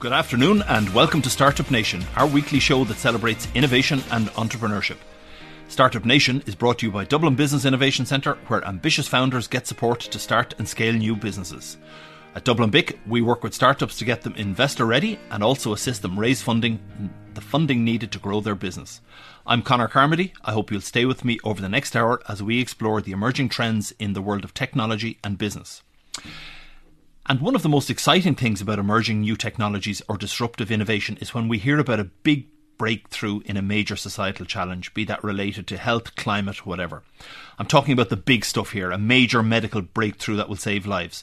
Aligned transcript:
Good 0.00 0.12
afternoon 0.12 0.62
and 0.68 0.94
welcome 0.94 1.22
to 1.22 1.28
Startup 1.28 1.68
Nation, 1.72 2.04
our 2.14 2.28
weekly 2.28 2.60
show 2.60 2.84
that 2.84 2.98
celebrates 2.98 3.48
innovation 3.56 4.00
and 4.12 4.28
entrepreneurship. 4.28 4.98
Startup 5.66 6.04
Nation 6.04 6.40
is 6.46 6.54
brought 6.54 6.78
to 6.78 6.86
you 6.86 6.92
by 6.92 7.04
Dublin 7.04 7.34
Business 7.34 7.64
Innovation 7.64 8.06
Centre, 8.06 8.34
where 8.46 8.64
ambitious 8.64 9.08
founders 9.08 9.48
get 9.48 9.66
support 9.66 9.98
to 9.98 10.18
start 10.20 10.54
and 10.56 10.68
scale 10.68 10.92
new 10.92 11.16
businesses. 11.16 11.78
At 12.36 12.44
Dublin 12.44 12.70
BIC, 12.70 13.00
we 13.08 13.22
work 13.22 13.42
with 13.42 13.54
startups 13.54 13.98
to 13.98 14.04
get 14.04 14.22
them 14.22 14.36
investor 14.36 14.86
ready 14.86 15.18
and 15.32 15.42
also 15.42 15.72
assist 15.72 16.02
them 16.02 16.16
raise 16.16 16.42
funding, 16.42 16.78
the 17.34 17.40
funding 17.40 17.84
needed 17.84 18.12
to 18.12 18.20
grow 18.20 18.40
their 18.40 18.54
business. 18.54 19.00
I'm 19.48 19.62
Connor 19.62 19.88
Carmody. 19.88 20.32
I 20.44 20.52
hope 20.52 20.70
you'll 20.70 20.80
stay 20.80 21.06
with 21.06 21.24
me 21.24 21.40
over 21.42 21.60
the 21.60 21.68
next 21.68 21.96
hour 21.96 22.22
as 22.28 22.40
we 22.40 22.60
explore 22.60 23.00
the 23.00 23.10
emerging 23.10 23.48
trends 23.48 23.92
in 23.98 24.12
the 24.12 24.22
world 24.22 24.44
of 24.44 24.54
technology 24.54 25.18
and 25.24 25.36
business. 25.36 25.82
And 27.30 27.42
one 27.42 27.54
of 27.54 27.62
the 27.62 27.68
most 27.68 27.90
exciting 27.90 28.34
things 28.34 28.62
about 28.62 28.78
emerging 28.78 29.20
new 29.20 29.36
technologies 29.36 30.00
or 30.08 30.16
disruptive 30.16 30.70
innovation 30.70 31.18
is 31.20 31.34
when 31.34 31.46
we 31.46 31.58
hear 31.58 31.78
about 31.78 32.00
a 32.00 32.04
big 32.04 32.46
breakthrough 32.78 33.40
in 33.44 33.58
a 33.58 33.62
major 33.62 33.96
societal 33.96 34.46
challenge, 34.46 34.94
be 34.94 35.04
that 35.04 35.22
related 35.22 35.66
to 35.66 35.76
health, 35.76 36.16
climate, 36.16 36.64
whatever. 36.64 37.02
I'm 37.58 37.66
talking 37.66 37.92
about 37.92 38.08
the 38.08 38.16
big 38.16 38.46
stuff 38.46 38.72
here, 38.72 38.90
a 38.90 38.96
major 38.96 39.42
medical 39.42 39.82
breakthrough 39.82 40.36
that 40.36 40.48
will 40.48 40.56
save 40.56 40.86
lives, 40.86 41.22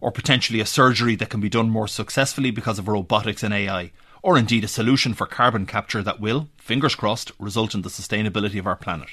or 0.00 0.10
potentially 0.10 0.60
a 0.60 0.64
surgery 0.64 1.16
that 1.16 1.28
can 1.28 1.40
be 1.40 1.50
done 1.50 1.68
more 1.68 1.88
successfully 1.88 2.50
because 2.50 2.78
of 2.78 2.88
robotics 2.88 3.42
and 3.42 3.52
AI, 3.52 3.92
or 4.22 4.38
indeed 4.38 4.64
a 4.64 4.68
solution 4.68 5.12
for 5.12 5.26
carbon 5.26 5.66
capture 5.66 6.02
that 6.02 6.18
will, 6.18 6.48
fingers 6.56 6.94
crossed, 6.94 7.30
result 7.38 7.74
in 7.74 7.82
the 7.82 7.90
sustainability 7.90 8.58
of 8.58 8.66
our 8.66 8.76
planet. 8.76 9.08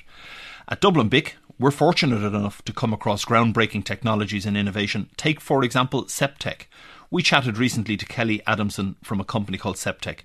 At 0.70 0.80
Dublin 0.80 1.10
BIC, 1.10 1.36
we're 1.60 1.72
fortunate 1.72 2.24
enough 2.24 2.64
to 2.64 2.74
come 2.74 2.94
across 2.94 3.26
groundbreaking 3.26 3.84
technologies 3.84 4.46
and 4.46 4.56
innovation. 4.56 5.10
Take, 5.18 5.42
for 5.42 5.64
example, 5.64 6.06
Septec. 6.06 6.68
We 7.12 7.22
chatted 7.22 7.58
recently 7.58 7.98
to 7.98 8.06
Kelly 8.06 8.42
Adamson 8.48 8.96
from 9.04 9.20
a 9.20 9.26
company 9.26 9.58
called 9.58 9.76
Septec. 9.76 10.20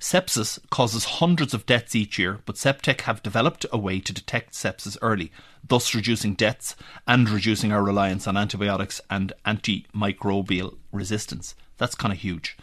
Sepsis 0.00 0.58
causes 0.70 1.04
hundreds 1.04 1.52
of 1.52 1.66
deaths 1.66 1.94
each 1.94 2.18
year, 2.18 2.40
but 2.46 2.56
Septec 2.56 3.02
have 3.02 3.22
developed 3.22 3.66
a 3.70 3.78
way 3.78 4.00
to 4.00 4.12
detect 4.12 4.52
sepsis 4.52 4.96
early, 5.02 5.30
thus 5.66 5.94
reducing 5.94 6.34
deaths 6.34 6.74
and 7.06 7.28
reducing 7.28 7.72
our 7.72 7.82
reliance 7.82 8.26
on 8.26 8.36
antibiotics 8.36 9.00
and 9.10 9.32
antimicrobial 9.44 10.76
resistance. 10.92 11.54
That's 11.78 11.94
kind 11.94 12.12
of 12.12 12.20
huge. 12.20 12.56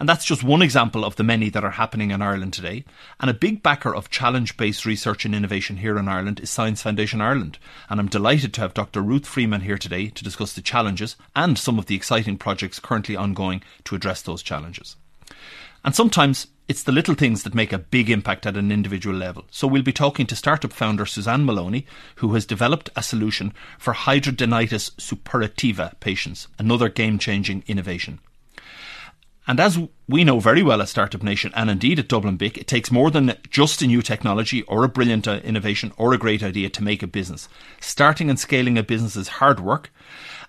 And 0.00 0.08
that's 0.08 0.24
just 0.24 0.42
one 0.42 0.62
example 0.62 1.04
of 1.04 1.16
the 1.16 1.22
many 1.22 1.50
that 1.50 1.62
are 1.62 1.72
happening 1.72 2.10
in 2.10 2.22
Ireland 2.22 2.54
today. 2.54 2.84
And 3.20 3.30
a 3.30 3.34
big 3.34 3.62
backer 3.62 3.94
of 3.94 4.08
challenge 4.08 4.56
based 4.56 4.86
research 4.86 5.26
and 5.26 5.34
innovation 5.34 5.76
here 5.76 5.98
in 5.98 6.08
Ireland 6.08 6.40
is 6.40 6.48
Science 6.48 6.80
Foundation 6.80 7.20
Ireland. 7.20 7.58
And 7.90 8.00
I'm 8.00 8.08
delighted 8.08 8.54
to 8.54 8.62
have 8.62 8.72
Dr. 8.72 9.02
Ruth 9.02 9.26
Freeman 9.26 9.60
here 9.60 9.76
today 9.76 10.08
to 10.08 10.24
discuss 10.24 10.54
the 10.54 10.62
challenges 10.62 11.16
and 11.36 11.58
some 11.58 11.78
of 11.78 11.84
the 11.84 11.94
exciting 11.94 12.38
projects 12.38 12.80
currently 12.80 13.14
ongoing 13.14 13.62
to 13.84 13.94
address 13.94 14.22
those 14.22 14.42
challenges. 14.42 14.96
And 15.84 15.94
sometimes 15.94 16.46
it's 16.66 16.82
the 16.82 16.92
little 16.92 17.14
things 17.14 17.42
that 17.42 17.54
make 17.54 17.72
a 17.72 17.78
big 17.78 18.08
impact 18.08 18.46
at 18.46 18.56
an 18.56 18.72
individual 18.72 19.16
level. 19.16 19.44
So 19.50 19.66
we'll 19.66 19.82
be 19.82 19.92
talking 19.92 20.26
to 20.28 20.36
startup 20.36 20.72
founder 20.72 21.04
Suzanne 21.04 21.44
Moloney, 21.44 21.84
who 22.16 22.32
has 22.32 22.46
developed 22.46 22.88
a 22.96 23.02
solution 23.02 23.52
for 23.78 23.92
hidradenitis 23.92 24.92
suppurativa 24.92 26.00
patients, 26.00 26.48
another 26.58 26.88
game 26.88 27.18
changing 27.18 27.64
innovation. 27.66 28.18
And 29.50 29.58
as 29.58 29.80
we 30.06 30.22
know 30.22 30.38
very 30.38 30.62
well 30.62 30.80
at 30.80 30.88
Startup 30.88 31.24
Nation 31.24 31.50
and 31.56 31.68
indeed 31.68 31.98
at 31.98 32.06
Dublin 32.06 32.36
BIC, 32.36 32.56
it 32.56 32.68
takes 32.68 32.92
more 32.92 33.10
than 33.10 33.36
just 33.50 33.82
a 33.82 33.86
new 33.88 34.00
technology 34.00 34.62
or 34.62 34.84
a 34.84 34.88
brilliant 34.88 35.26
uh, 35.26 35.40
innovation 35.42 35.92
or 35.96 36.14
a 36.14 36.18
great 36.18 36.40
idea 36.40 36.68
to 36.70 36.84
make 36.84 37.02
a 37.02 37.08
business. 37.08 37.48
Starting 37.80 38.30
and 38.30 38.38
scaling 38.38 38.78
a 38.78 38.84
business 38.84 39.16
is 39.16 39.26
hard 39.26 39.58
work 39.58 39.90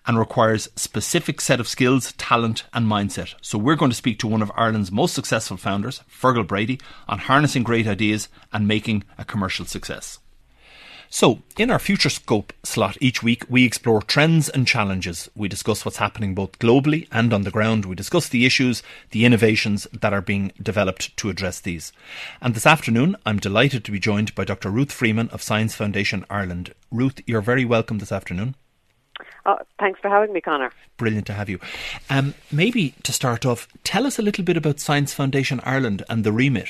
and 0.05 0.19
requires 0.19 0.69
specific 0.75 1.41
set 1.41 1.59
of 1.59 1.67
skills, 1.67 2.13
talent 2.19 2.65
and 2.75 2.85
mindset. 2.85 3.33
So 3.41 3.57
we're 3.57 3.75
going 3.75 3.89
to 3.89 3.97
speak 3.97 4.19
to 4.19 4.27
one 4.27 4.43
of 4.43 4.51
Ireland's 4.55 4.91
most 4.91 5.15
successful 5.15 5.57
founders, 5.57 6.03
Feargal 6.07 6.45
Brady, 6.45 6.79
on 7.07 7.17
harnessing 7.17 7.63
great 7.63 7.87
ideas 7.87 8.29
and 8.53 8.67
making 8.67 9.03
a 9.17 9.25
commercial 9.25 9.65
success. 9.65 10.19
So, 11.13 11.41
in 11.57 11.69
our 11.69 11.77
Future 11.77 12.09
Scope 12.09 12.53
slot 12.63 12.97
each 13.01 13.21
week, 13.21 13.43
we 13.49 13.65
explore 13.65 14.01
trends 14.01 14.47
and 14.47 14.65
challenges. 14.65 15.29
We 15.35 15.49
discuss 15.49 15.83
what's 15.83 15.97
happening 15.97 16.33
both 16.33 16.57
globally 16.57 17.09
and 17.11 17.33
on 17.33 17.41
the 17.41 17.51
ground. 17.51 17.83
We 17.83 17.95
discuss 17.95 18.29
the 18.29 18.45
issues, 18.45 18.81
the 19.09 19.25
innovations 19.25 19.85
that 19.91 20.13
are 20.13 20.21
being 20.21 20.53
developed 20.63 21.15
to 21.17 21.29
address 21.29 21.59
these. 21.59 21.91
And 22.39 22.55
this 22.55 22.65
afternoon, 22.65 23.17
I'm 23.25 23.39
delighted 23.39 23.83
to 23.83 23.91
be 23.91 23.99
joined 23.99 24.33
by 24.35 24.45
Dr. 24.45 24.69
Ruth 24.69 24.89
Freeman 24.89 25.27
of 25.31 25.43
Science 25.43 25.75
Foundation 25.75 26.25
Ireland. 26.29 26.73
Ruth, 26.91 27.19
you're 27.27 27.41
very 27.41 27.65
welcome 27.65 27.97
this 27.97 28.13
afternoon. 28.13 28.55
Oh, 29.45 29.57
thanks 29.79 29.99
for 29.99 30.07
having 30.09 30.31
me, 30.31 30.39
Conor. 30.39 30.71
Brilliant 30.95 31.27
to 31.27 31.33
have 31.33 31.49
you. 31.49 31.59
Um, 32.09 32.35
maybe 32.53 32.95
to 33.03 33.11
start 33.11 33.45
off, 33.45 33.67
tell 33.83 34.07
us 34.07 34.17
a 34.17 34.21
little 34.21 34.45
bit 34.45 34.55
about 34.55 34.79
Science 34.79 35.13
Foundation 35.13 35.59
Ireland 35.65 36.03
and 36.09 36.23
the 36.23 36.31
remit. 36.31 36.69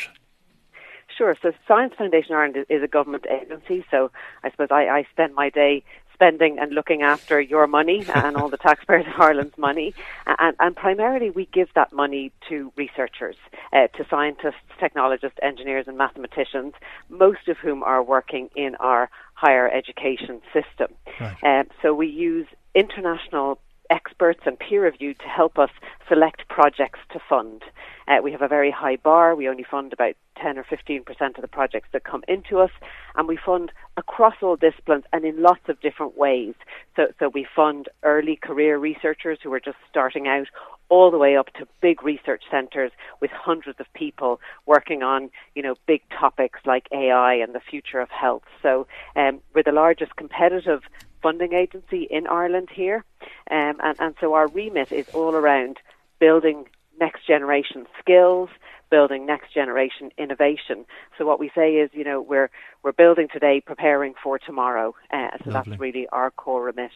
Sure. 1.21 1.37
So 1.39 1.51
Science 1.67 1.93
Foundation 1.95 2.33
Ireland 2.33 2.65
is 2.67 2.81
a 2.81 2.87
government 2.87 3.27
agency. 3.29 3.85
So 3.91 4.09
I 4.43 4.49
suppose 4.49 4.69
I, 4.71 4.87
I 4.87 5.07
spend 5.11 5.35
my 5.35 5.51
day 5.51 5.83
spending 6.15 6.57
and 6.57 6.73
looking 6.73 7.03
after 7.03 7.39
your 7.39 7.67
money 7.67 8.03
and 8.15 8.35
all 8.35 8.49
the 8.49 8.57
taxpayers 8.69 9.05
of 9.05 9.21
Ireland's 9.21 9.55
money. 9.55 9.93
And, 10.25 10.55
and 10.59 10.75
primarily, 10.75 11.29
we 11.29 11.47
give 11.53 11.67
that 11.75 11.93
money 11.93 12.31
to 12.49 12.73
researchers, 12.75 13.35
uh, 13.71 13.85
to 13.97 14.05
scientists, 14.09 14.65
technologists, 14.79 15.37
engineers, 15.43 15.85
and 15.87 15.95
mathematicians, 15.95 16.73
most 17.07 17.47
of 17.47 17.57
whom 17.57 17.83
are 17.83 18.01
working 18.01 18.49
in 18.55 18.73
our 18.79 19.07
higher 19.35 19.69
education 19.69 20.41
system. 20.51 20.88
Right. 21.19 21.38
Um, 21.43 21.67
so 21.83 21.93
we 21.93 22.07
use 22.07 22.47
international 22.73 23.59
experts 23.91 24.40
and 24.46 24.57
peer 24.57 24.84
reviewed 24.84 25.19
to 25.19 25.28
help 25.28 25.59
us 25.59 25.69
select 26.07 26.47
projects 26.47 27.00
to 27.12 27.19
fund. 27.29 27.62
Uh, 28.07 28.18
we 28.24 28.31
have 28.31 28.41
a 28.41 28.47
very 28.47 28.72
high 28.72 28.96
bar. 28.96 29.35
We 29.35 29.47
only 29.47 29.66
fund 29.69 29.94
about 29.94 30.16
10 30.41 30.57
or 30.57 30.63
15% 30.63 31.06
of 31.35 31.41
the 31.41 31.47
projects 31.47 31.90
that 31.94 32.03
come 32.03 32.24
into 32.28 32.59
us, 32.59 32.72
and 33.16 33.28
we 33.28 33.38
fund 33.38 33.72
across 33.97 34.35
all 34.41 34.56
disciplines 34.56 35.03
and 35.13 35.25
in 35.25 35.41
lots 35.41 35.68
of 35.68 35.80
different 35.81 36.18
ways. 36.18 36.56
So, 36.96 37.07
so 37.19 37.30
we 37.30 37.46
fund 37.56 37.90
early 38.03 38.38
career 38.38 38.78
researchers 38.78 39.38
who 39.44 39.53
are 39.53 39.59
just 39.59 39.78
starting 39.90 40.28
out, 40.28 40.47
all 40.90 41.09
the 41.09 41.18
way 41.18 41.38
up 41.38 41.53
to 41.53 41.66
big 41.81 42.03
research 42.03 42.44
centres 42.51 42.91
with 43.22 43.31
hundreds 43.31 43.80
of 43.80 43.85
people 43.94 44.41
working 44.66 45.03
on, 45.03 45.30
you 45.56 45.63
know, 45.63 45.75
big 45.88 46.01
topics 46.09 46.59
like 46.66 46.88
AI 46.91 47.35
and 47.35 47.56
the 47.56 47.62
future 47.62 48.01
of 48.01 48.09
health. 48.09 48.44
So 48.62 48.88
um, 49.16 49.40
we're 49.56 49.63
the 49.63 49.72
largest 49.72 50.18
competitive 50.18 50.81
funding 51.21 51.53
agency 51.53 52.07
in 52.09 52.27
Ireland 52.27 52.69
here, 52.73 53.03
um, 53.49 53.77
and, 53.83 53.95
and 53.99 54.15
so 54.19 54.33
our 54.33 54.47
remit 54.47 54.91
is 54.91 55.07
all 55.13 55.35
around 55.35 55.77
building 56.19 56.67
next 56.99 57.25
generation 57.27 57.87
skills, 57.99 58.49
building 58.89 59.25
next 59.25 59.53
generation 59.53 60.11
innovation. 60.17 60.85
So 61.17 61.25
what 61.25 61.39
we 61.39 61.51
say 61.55 61.75
is, 61.75 61.89
you 61.93 62.03
know, 62.03 62.21
we're 62.21 62.49
we're 62.83 62.91
building 62.91 63.27
today, 63.31 63.61
preparing 63.61 64.13
for 64.23 64.37
tomorrow. 64.37 64.95
Uh, 65.11 65.29
so 65.43 65.51
Lovely. 65.51 65.71
that's 65.71 65.79
really 65.79 66.07
our 66.11 66.31
core 66.31 66.65
remit. 66.65 66.91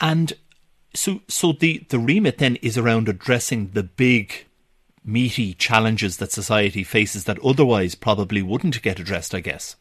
And 0.00 0.32
so, 0.94 1.20
so 1.28 1.52
the 1.52 1.84
the 1.90 1.98
remit 1.98 2.38
then 2.38 2.56
is 2.56 2.78
around 2.78 3.08
addressing 3.08 3.70
the 3.72 3.82
big, 3.82 4.46
meaty 5.04 5.54
challenges 5.54 6.16
that 6.16 6.32
society 6.32 6.84
faces 6.84 7.24
that 7.24 7.38
otherwise 7.44 7.94
probably 7.94 8.42
wouldn't 8.42 8.82
get 8.82 8.98
addressed. 8.98 9.34
I 9.34 9.40
guess. 9.40 9.76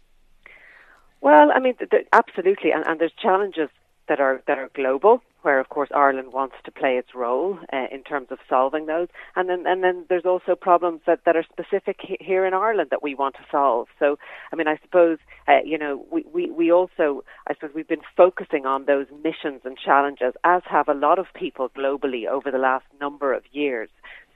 Well, 1.26 1.52
I 1.56 1.60
mean, 1.60 1.76
absolutely, 2.14 2.72
and, 2.72 2.86
and 2.88 3.02
there's 3.02 3.14
challenges 3.22 3.70
that 4.08 4.20
are 4.22 4.44
that 4.48 4.60
are 4.60 4.70
global, 4.76 5.24
where 5.42 5.60
of 5.60 5.70
course 5.70 5.90
Ireland 5.96 6.34
wants 6.34 6.56
to 6.66 6.72
play 6.72 6.98
its 6.98 7.16
role 7.16 7.58
uh, 7.74 7.88
in 7.92 8.04
terms 8.04 8.28
of 8.30 8.38
solving 8.48 8.86
those, 8.86 9.08
and 9.36 9.50
then 9.50 9.66
and 9.66 9.84
then 9.84 10.06
there's 10.10 10.26
also 10.34 10.54
problems 10.56 11.02
that, 11.08 11.22
that 11.26 11.36
are 11.36 11.44
specific 11.52 11.98
he- 12.02 12.20
here 12.22 12.46
in 12.46 12.54
Ireland 12.54 12.90
that 12.92 13.02
we 13.02 13.16
want 13.16 13.36
to 13.38 13.46
solve. 13.52 13.88
So, 14.00 14.20
I 14.54 14.56
mean, 14.56 14.68
I 14.68 14.78
suppose 14.84 15.18
uh, 15.48 15.62
you 15.66 15.80
know 15.80 16.06
we, 16.12 16.24
we 16.32 16.52
we 16.52 16.72
also 16.72 17.24
I 17.48 17.56
suppose 17.56 17.72
we've 17.74 17.88
been 17.96 18.10
focusing 18.16 18.68
on 18.68 18.86
those 18.86 19.08
missions 19.24 19.62
and 19.66 19.76
challenges, 19.80 20.36
as 20.44 20.62
have 20.66 20.88
a 20.90 20.94
lot 20.94 21.20
of 21.20 21.26
people 21.34 21.70
globally 21.70 22.28
over 22.28 22.52
the 22.52 22.60
last 22.70 22.86
number 23.02 23.34
of 23.34 23.44
years. 23.52 23.90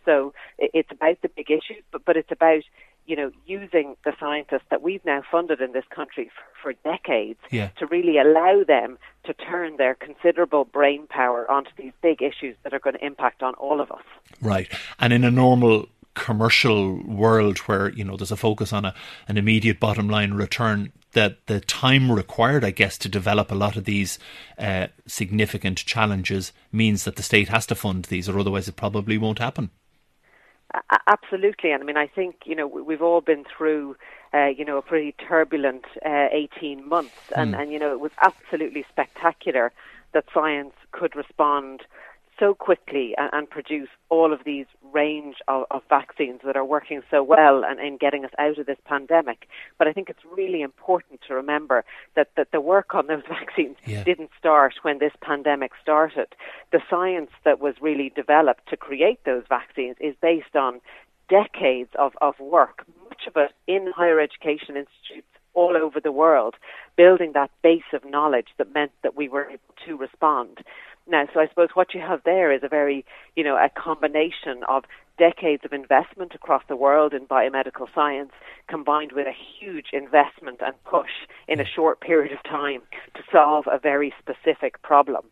So 0.06 0.34
it's 0.58 0.92
about 0.92 1.22
the 1.22 1.30
big 1.30 1.52
issues, 1.52 1.84
but 1.92 2.04
but 2.06 2.18
it's 2.18 2.32
about 2.32 2.64
you 3.10 3.16
know, 3.16 3.32
using 3.48 3.96
the 4.06 4.14
scientists 4.20 4.68
that 4.70 4.84
we've 4.84 5.04
now 5.04 5.24
funded 5.32 5.62
in 5.62 5.72
this 5.72 5.84
country 5.90 6.30
for, 6.62 6.74
for 6.74 6.74
decades 6.84 7.40
yeah. 7.50 7.70
to 7.80 7.88
really 7.88 8.20
allow 8.20 8.64
them 8.64 9.00
to 9.24 9.34
turn 9.34 9.78
their 9.78 9.96
considerable 9.96 10.64
brain 10.64 11.08
power 11.08 11.50
onto 11.50 11.72
these 11.76 11.92
big 12.04 12.22
issues 12.22 12.56
that 12.64 12.72
are 12.72 12.80
going 12.80 12.96
to 12.96 13.04
impact 13.04 13.42
on 13.42 13.56
all 13.56 13.82
of 13.82 13.92
us. 13.92 14.04
Right. 14.42 14.72
And 15.00 15.12
in 15.12 15.24
a 15.24 15.32
normal 15.32 15.88
commercial 16.14 17.02
world 17.04 17.58
where, 17.60 17.90
you 17.90 18.04
know, 18.04 18.16
there's 18.16 18.32
a 18.32 18.38
focus 18.38 18.72
on 18.72 18.86
a, 18.86 18.94
an 19.28 19.40
immediate 19.40 19.80
bottom 19.80 20.08
line 20.08 20.36
return, 20.36 20.92
that 21.14 21.48
the 21.48 21.60
time 21.62 22.12
required, 22.12 22.64
I 22.64 22.70
guess, 22.70 22.96
to 23.00 23.10
develop 23.10 23.50
a 23.50 23.56
lot 23.56 23.76
of 23.76 23.86
these 23.86 24.20
uh, 24.60 24.88
significant 25.08 25.80
challenges 25.80 26.54
means 26.72 27.06
that 27.06 27.16
the 27.16 27.24
state 27.24 27.50
has 27.50 27.66
to 27.68 27.76
fund 27.76 28.06
these, 28.06 28.30
or 28.30 28.38
otherwise 28.38 28.68
it 28.68 28.76
probably 28.76 29.18
won't 29.18 29.40
happen. 29.40 29.72
Absolutely, 31.08 31.72
and 31.72 31.82
I 31.82 31.86
mean, 31.86 31.98
I 31.98 32.06
think 32.08 32.42
you 32.46 32.56
know 32.56 32.68
we've 32.68 33.02
all 33.02 33.22
been 33.22 33.44
through, 33.44 33.96
uh, 34.34 34.46
you 34.46 34.64
know, 34.64 34.78
a 34.78 34.82
pretty 34.82 35.14
turbulent 35.14 35.86
uh, 36.06 36.28
eighteen 36.32 36.88
months, 36.88 37.32
and 37.36 37.54
mm. 37.54 37.60
and 37.60 37.72
you 37.72 37.80
know 37.80 37.92
it 37.92 38.00
was 38.00 38.12
absolutely 38.22 38.86
spectacular 38.90 39.72
that 40.14 40.26
science 40.34 40.74
could 40.92 41.16
respond 41.16 41.82
so 42.40 42.54
quickly 42.54 43.14
and, 43.18 43.30
and 43.34 43.50
produce 43.50 43.90
all 44.10 44.34
of 44.34 44.44
these 44.46 44.66
range 44.92 45.36
of, 45.48 45.66
of, 45.70 45.84
vaccines 45.90 46.40
that 46.44 46.56
are 46.56 46.66
working 46.66 47.02
so 47.12 47.22
well 47.22 47.64
and 47.64 47.80
in 47.80 47.98
getting 47.98 48.26
us 48.26 48.32
out 48.40 48.58
of 48.58 48.66
this 48.66 48.78
pandemic. 48.86 49.48
But 49.78 49.88
I 49.88 49.94
think 49.94 50.10
it's 50.10 50.24
really 50.36 50.62
important 50.62 51.22
to 51.28 51.36
remember 51.36 51.84
that, 52.16 52.30
that 52.38 52.52
the 52.52 52.62
work 52.62 52.96
on 52.96 53.08
those 53.08 53.24
vaccines 53.30 53.76
yeah. 53.86 54.04
didn't 54.04 54.32
start 54.38 54.76
when 54.82 55.00
this 55.00 55.14
pandemic 55.22 55.72
started. 55.82 56.28
The 56.72 56.82
science 56.90 57.32
that 57.44 57.60
was 57.60 57.76
really 57.82 58.12
developed 58.16 58.68
to 58.70 58.78
create 58.78 59.24
those 59.26 59.44
vaccines 59.50 59.98
is 60.00 60.16
based 60.22 60.56
on 60.56 60.82
decades 61.30 61.92
of, 62.00 62.14
of 62.22 62.40
work, 62.40 62.86
much 63.10 63.28
of 63.28 63.34
it 63.36 63.52
in 63.68 63.92
higher 63.96 64.20
education 64.20 64.76
institutes 64.76 65.28
all 65.54 65.76
over 65.76 66.00
the 66.00 66.12
world, 66.12 66.56
building 66.96 67.34
that 67.34 67.52
base 67.62 67.92
of 67.94 68.06
knowledge 68.06 68.48
that 68.58 68.74
meant 68.74 68.92
that 69.04 69.16
we 69.16 69.28
were 69.28 69.46
able 69.46 69.76
to 69.86 69.98
respond. 69.98 70.60
Now, 71.10 71.26
so 71.34 71.40
I 71.40 71.48
suppose 71.48 71.70
what 71.74 71.94
you 71.94 72.02
have 72.02 72.22
there 72.24 72.52
is 72.52 72.62
a 72.64 72.68
very, 72.68 73.06
you 73.36 73.44
know, 73.44 73.56
a 73.56 73.70
combination 73.70 74.64
of 74.68 74.84
decades 75.20 75.64
of 75.66 75.74
investment 75.74 76.34
across 76.34 76.64
the 76.68 76.76
world 76.76 77.14
in 77.14 77.28
biomedical 77.28 77.88
science 77.94 78.32
combined 78.68 79.12
with 79.12 79.28
a 79.28 79.34
huge 79.60 79.88
investment 79.92 80.62
and 80.66 80.74
push 80.86 81.12
in 81.48 81.60
a 81.60 81.64
mm. 81.64 81.68
short 81.68 82.00
period 82.00 82.32
of 82.32 82.42
time 82.44 82.82
to 83.14 83.22
solve 83.32 83.66
a 83.68 83.78
very 83.78 84.14
specific 84.18 84.82
problem. 84.82 85.26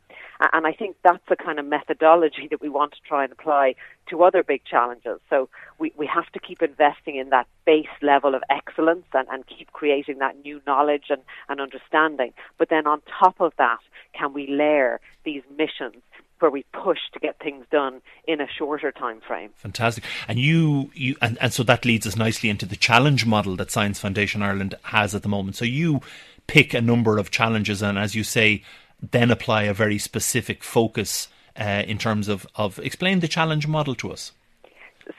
And 0.54 0.68
I 0.68 0.74
think 0.74 0.98
that's 1.04 1.24
the 1.30 1.36
kind 1.36 1.58
of 1.58 1.66
methodology 1.66 2.48
that 2.52 2.62
we 2.62 2.70
want 2.70 2.92
to 2.92 3.00
try 3.08 3.24
and 3.24 3.32
apply 3.32 3.76
to 4.10 4.24
other 4.24 4.44
big 4.44 4.64
challenges. 4.66 5.20
So 5.30 5.50
we, 5.80 5.92
we 5.98 6.06
have 6.06 6.28
to 6.34 6.40
keep 6.40 6.62
investing 6.62 7.16
in 7.16 7.30
that 7.30 7.48
base 7.66 7.88
level 8.02 8.36
of 8.36 8.44
excellence 8.50 9.06
and, 9.14 9.28
and 9.32 9.46
keep 9.48 9.72
creating 9.72 10.20
that 10.20 10.36
new 10.44 10.62
knowledge 10.68 11.06
and, 11.10 11.22
and 11.50 11.60
understanding. 11.60 12.34
But 12.60 12.70
then 12.70 12.86
on 12.86 13.02
top 13.20 13.40
of 13.40 13.54
that, 13.58 13.80
can 14.14 14.34
we 14.34 14.48
layer 14.48 15.00
these 15.24 15.42
missions 15.58 16.04
where 16.40 16.52
we 16.52 16.66
push 16.74 17.00
to 17.14 17.20
get 17.20 17.40
things 17.40 17.66
done 17.72 18.02
in 18.28 18.42
a 18.42 18.48
shorter 18.48 18.92
time 18.92 19.22
frame. 19.26 19.50
Fantastic. 19.56 20.04
And 20.28 20.40
you, 20.40 20.92
you 20.94 21.16
and, 21.22 21.38
and 21.42 21.54
so 21.54 21.64
that 21.64 21.86
leads 21.86 22.06
us 22.08 22.16
nicely 22.16 22.50
into 22.50 22.66
the 22.66 22.76
challenge 22.76 23.26
model 23.26 23.56
that 23.58 23.72
Science 23.72 24.00
Foundation 24.00 24.42
Ireland 24.42 24.76
has 24.84 25.16
at 25.16 25.24
the 25.24 25.30
moment. 25.30 25.56
So 25.56 25.66
you 25.66 26.02
pick 26.48 26.74
a 26.74 26.82
number 26.82 27.18
of 27.18 27.32
challenges 27.32 27.82
and 27.82 27.98
as 27.98 28.16
you 28.16 28.24
say, 28.24 28.64
then 29.12 29.30
apply 29.32 29.64
a 29.64 29.74
very 29.74 29.98
specific 29.98 30.64
focus 30.64 31.28
uh, 31.60 31.84
in 31.88 31.98
terms 31.98 32.28
of, 32.28 32.48
of 32.56 32.80
explain 32.80 33.20
the 33.20 33.28
challenge 33.28 33.68
model 33.68 33.96
to 33.96 34.12
us. 34.12 34.32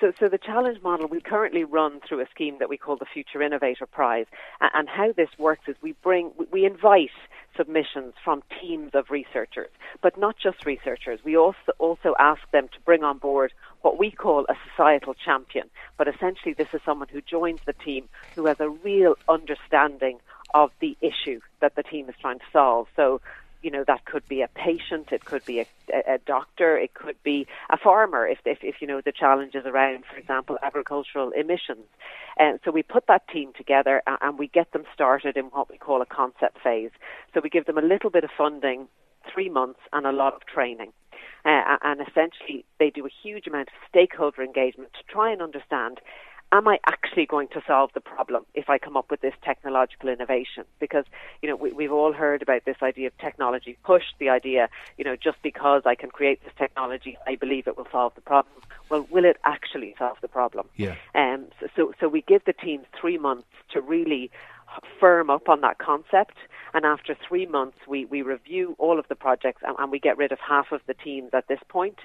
So, 0.00 0.12
so 0.20 0.28
the 0.28 0.38
challenge 0.38 0.82
model 0.82 1.06
we 1.06 1.20
currently 1.20 1.64
run 1.64 2.00
through 2.06 2.20
a 2.20 2.26
scheme 2.30 2.56
that 2.58 2.68
we 2.68 2.76
call 2.76 2.96
the 2.96 3.06
Future 3.06 3.40
Innovator 3.40 3.86
Prize, 3.86 4.26
and 4.60 4.88
how 4.88 5.12
this 5.12 5.30
works 5.38 5.62
is 5.66 5.76
we 5.80 5.92
bring 6.02 6.30
we 6.52 6.66
invite 6.66 7.10
submissions 7.58 8.14
from 8.24 8.42
teams 8.60 8.92
of 8.94 9.10
researchers, 9.10 9.70
but 10.02 10.16
not 10.16 10.36
just 10.42 10.64
researchers. 10.64 11.20
We 11.24 11.36
also 11.36 11.72
also 11.78 12.14
ask 12.18 12.40
them 12.52 12.68
to 12.68 12.80
bring 12.86 13.02
on 13.02 13.18
board 13.18 13.52
what 13.82 13.98
we 13.98 14.10
call 14.10 14.46
a 14.48 14.54
societal 14.70 15.14
champion. 15.14 15.68
But 15.98 16.08
essentially, 16.08 16.54
this 16.56 16.68
is 16.72 16.80
someone 16.86 17.08
who 17.12 17.20
joins 17.20 17.60
the 17.66 17.74
team 17.74 18.08
who 18.34 18.46
has 18.46 18.56
a 18.60 18.70
real 18.70 19.16
understanding 19.28 20.20
of 20.54 20.70
the 20.80 20.96
issue 21.02 21.40
that 21.60 21.74
the 21.76 21.82
team 21.82 22.08
is 22.08 22.14
trying 22.20 22.38
to 22.38 22.44
solve. 22.52 22.86
So 22.96 23.20
you 23.68 23.72
know 23.72 23.84
that 23.86 24.06
could 24.06 24.26
be 24.26 24.40
a 24.40 24.48
patient, 24.48 25.12
it 25.12 25.26
could 25.26 25.44
be 25.44 25.60
a, 25.60 25.66
a 26.14 26.16
doctor, 26.24 26.78
it 26.78 26.94
could 26.94 27.22
be 27.22 27.46
a 27.68 27.76
farmer. 27.76 28.26
If, 28.26 28.38
if, 28.46 28.60
if 28.62 28.76
you 28.80 28.86
know 28.86 29.02
the 29.02 29.12
challenges 29.12 29.66
around, 29.66 30.04
for 30.10 30.16
example, 30.16 30.56
agricultural 30.62 31.32
emissions, 31.32 31.84
and 32.38 32.60
so 32.64 32.70
we 32.70 32.82
put 32.82 33.08
that 33.08 33.28
team 33.28 33.52
together 33.54 34.02
and, 34.06 34.16
and 34.22 34.38
we 34.38 34.46
get 34.48 34.72
them 34.72 34.84
started 34.94 35.36
in 35.36 35.44
what 35.46 35.68
we 35.68 35.76
call 35.76 36.00
a 36.00 36.06
concept 36.06 36.56
phase. 36.64 36.92
So 37.34 37.42
we 37.44 37.50
give 37.50 37.66
them 37.66 37.76
a 37.76 37.82
little 37.82 38.08
bit 38.08 38.24
of 38.24 38.30
funding, 38.38 38.88
three 39.30 39.50
months, 39.50 39.80
and 39.92 40.06
a 40.06 40.12
lot 40.12 40.32
of 40.32 40.46
training. 40.46 40.94
Uh, 41.44 41.76
and 41.82 42.00
essentially, 42.00 42.64
they 42.78 42.88
do 42.88 43.04
a 43.04 43.10
huge 43.22 43.46
amount 43.46 43.68
of 43.68 43.74
stakeholder 43.86 44.42
engagement 44.42 44.94
to 44.94 45.12
try 45.12 45.30
and 45.30 45.42
understand 45.42 46.00
am 46.52 46.66
I 46.66 46.78
actually 46.86 47.26
going 47.26 47.48
to 47.48 47.62
solve 47.66 47.90
the 47.94 48.00
problem 48.00 48.44
if 48.54 48.70
I 48.70 48.78
come 48.78 48.96
up 48.96 49.10
with 49.10 49.20
this 49.20 49.34
technological 49.42 50.08
innovation? 50.08 50.64
Because, 50.80 51.04
you 51.42 51.48
know, 51.48 51.56
we, 51.56 51.84
have 51.84 51.92
all 51.92 52.12
heard 52.12 52.42
about 52.42 52.64
this 52.64 52.76
idea 52.82 53.08
of 53.08 53.18
technology 53.18 53.76
push, 53.84 54.04
the 54.18 54.28
idea, 54.28 54.68
you 54.96 55.04
know, 55.04 55.16
just 55.16 55.40
because 55.42 55.82
I 55.84 55.94
can 55.94 56.10
create 56.10 56.42
this 56.44 56.52
technology, 56.56 57.16
I 57.26 57.36
believe 57.36 57.66
it 57.66 57.76
will 57.76 57.88
solve 57.90 58.14
the 58.14 58.20
problem. 58.20 58.54
Well, 58.88 59.06
will 59.10 59.24
it 59.24 59.36
actually 59.44 59.94
solve 59.98 60.18
the 60.22 60.28
problem? 60.28 60.68
Yeah. 60.76 60.96
Um, 61.14 61.46
so, 61.60 61.66
so, 61.76 61.92
so 62.00 62.08
we 62.08 62.22
give 62.22 62.44
the 62.44 62.54
teams 62.54 62.86
three 62.98 63.18
months 63.18 63.48
to 63.72 63.80
really 63.80 64.30
firm 65.00 65.30
up 65.30 65.48
on 65.48 65.60
that 65.62 65.78
concept. 65.78 66.36
And 66.74 66.84
after 66.84 67.16
three 67.26 67.46
months, 67.46 67.78
we, 67.86 68.04
we 68.04 68.22
review 68.22 68.76
all 68.78 68.98
of 68.98 69.08
the 69.08 69.14
projects 69.14 69.62
and, 69.66 69.76
and, 69.78 69.90
we 69.90 69.98
get 69.98 70.18
rid 70.18 70.32
of 70.32 70.38
half 70.46 70.70
of 70.70 70.80
the 70.86 70.94
teams 70.94 71.30
at 71.32 71.48
this 71.48 71.60
point. 71.68 71.98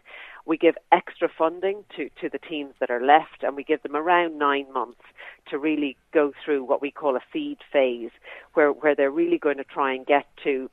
We 0.46 0.58
give 0.58 0.76
extra 0.92 1.30
funding 1.38 1.86
to, 1.96 2.10
to 2.22 2.30
the 2.30 2.40
teams 2.40 2.74
that 2.80 2.90
are 2.90 3.04
left 3.04 3.44
and 3.44 3.56
we 3.56 3.64
give 3.64 3.82
them 3.82 3.96
around 3.96 4.38
nine 4.38 4.72
months 4.74 5.02
to 5.50 5.58
really 5.58 5.96
go 6.14 6.34
through 6.44 6.64
what 6.66 6.82
we 6.82 6.92
call 6.92 7.16
a 7.16 7.22
seed 7.32 7.60
phase 7.72 8.12
where, 8.54 8.72
where 8.72 8.96
they're 8.96 9.12
really 9.12 9.38
going 9.38 9.58
to 9.58 9.64
try 9.64 9.94
and 9.94 10.06
get 10.06 10.26
to 10.44 10.70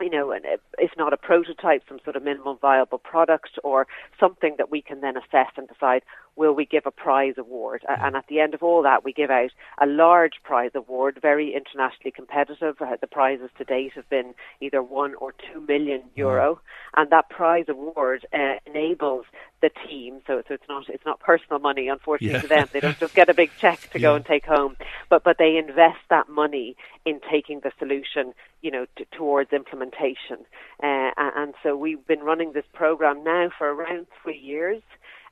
you 0.00 0.10
know, 0.10 0.32
if 0.78 0.90
not 0.96 1.12
a 1.12 1.16
prototype, 1.16 1.82
some 1.88 2.00
sort 2.02 2.16
of 2.16 2.24
minimum 2.24 2.58
viable 2.60 2.98
product 2.98 3.58
or 3.62 3.86
something 4.18 4.56
that 4.58 4.70
we 4.70 4.82
can 4.82 5.00
then 5.00 5.16
assess 5.16 5.52
and 5.56 5.68
decide 5.68 6.02
will 6.36 6.54
we 6.54 6.64
give 6.64 6.86
a 6.86 6.90
prize 6.90 7.34
award. 7.36 7.82
And 7.88 8.16
at 8.16 8.26
the 8.28 8.40
end 8.40 8.54
of 8.54 8.62
all 8.62 8.82
that, 8.82 9.04
we 9.04 9.12
give 9.12 9.30
out 9.30 9.50
a 9.80 9.86
large 9.86 10.42
prize 10.42 10.70
award, 10.74 11.18
very 11.20 11.54
internationally 11.54 12.10
competitive. 12.10 12.76
Uh, 12.80 12.96
the 13.00 13.06
prizes 13.06 13.50
to 13.58 13.64
date 13.64 13.92
have 13.94 14.08
been 14.08 14.34
either 14.60 14.82
one 14.82 15.14
or 15.16 15.32
two 15.32 15.60
million 15.60 16.02
euro, 16.14 16.60
and 16.96 17.10
that 17.10 17.28
prize 17.28 17.66
award 17.68 18.26
uh, 18.32 18.54
enables 18.66 19.26
the 19.60 19.70
team. 19.86 20.20
So, 20.26 20.42
so 20.48 20.54
it's 20.54 20.68
not 20.68 20.88
it's 20.88 21.04
not 21.04 21.20
personal 21.20 21.58
money, 21.58 21.88
unfortunately, 21.88 22.34
yeah. 22.34 22.40
to 22.42 22.48
them. 22.48 22.68
They 22.72 22.80
don't 22.80 22.98
just 22.98 23.14
get 23.14 23.28
a 23.28 23.34
big 23.34 23.50
check 23.58 23.80
to 23.90 23.98
yeah. 23.98 24.08
go 24.08 24.14
and 24.14 24.24
take 24.24 24.46
home, 24.46 24.76
but 25.08 25.24
but 25.24 25.38
they 25.38 25.56
invest 25.56 26.00
that 26.08 26.28
money 26.28 26.76
in 27.04 27.20
taking 27.30 27.60
the 27.60 27.72
solution, 27.78 28.32
you 28.62 28.70
know, 28.70 28.86
t- 28.96 29.06
towards 29.12 29.52
implementation. 29.52 30.38
Uh, 30.82 31.10
and 31.16 31.54
so 31.62 31.76
we've 31.76 32.06
been 32.06 32.20
running 32.20 32.52
this 32.52 32.64
program 32.72 33.22
now 33.24 33.50
for 33.56 33.72
around 33.72 34.06
three 34.22 34.38
years. 34.38 34.82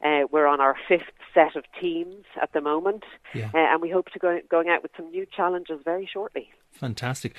Uh, 0.05 0.23
we're 0.31 0.47
on 0.47 0.61
our 0.61 0.77
fifth 0.89 1.13
set 1.35 1.57
of 1.57 1.65
teams 1.79 2.25
at 2.41 2.53
the 2.53 2.61
moment, 2.61 3.05
yeah. 3.35 3.51
uh, 3.55 3.59
and 3.59 3.83
we 3.83 3.91
hope 3.91 4.11
to 4.11 4.19
go 4.19 4.41
going 4.51 4.69
out 4.69 4.83
with 4.83 4.93
some 4.97 5.11
new 5.11 5.27
challenges 5.27 5.81
very 5.85 6.09
shortly. 6.11 6.49
Fantastic. 6.73 7.37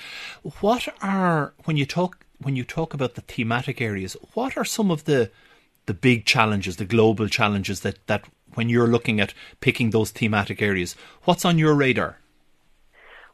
What 0.60 0.86
are 1.02 1.54
when 1.64 1.76
you 1.76 1.86
talk 1.86 2.24
when 2.40 2.56
you 2.56 2.64
talk 2.64 2.94
about 2.94 3.14
the 3.14 3.20
thematic 3.22 3.80
areas? 3.80 4.16
What 4.34 4.56
are 4.56 4.64
some 4.64 4.90
of 4.90 5.04
the 5.04 5.30
the 5.86 5.94
big 5.94 6.24
challenges, 6.24 6.76
the 6.76 6.84
global 6.84 7.28
challenges 7.28 7.80
that 7.80 8.06
that 8.06 8.24
when 8.54 8.68
you're 8.68 8.86
looking 8.86 9.20
at 9.20 9.34
picking 9.60 9.90
those 9.90 10.10
thematic 10.10 10.62
areas? 10.62 10.94
What's 11.24 11.44
on 11.44 11.58
your 11.58 11.74
radar? 11.74 12.18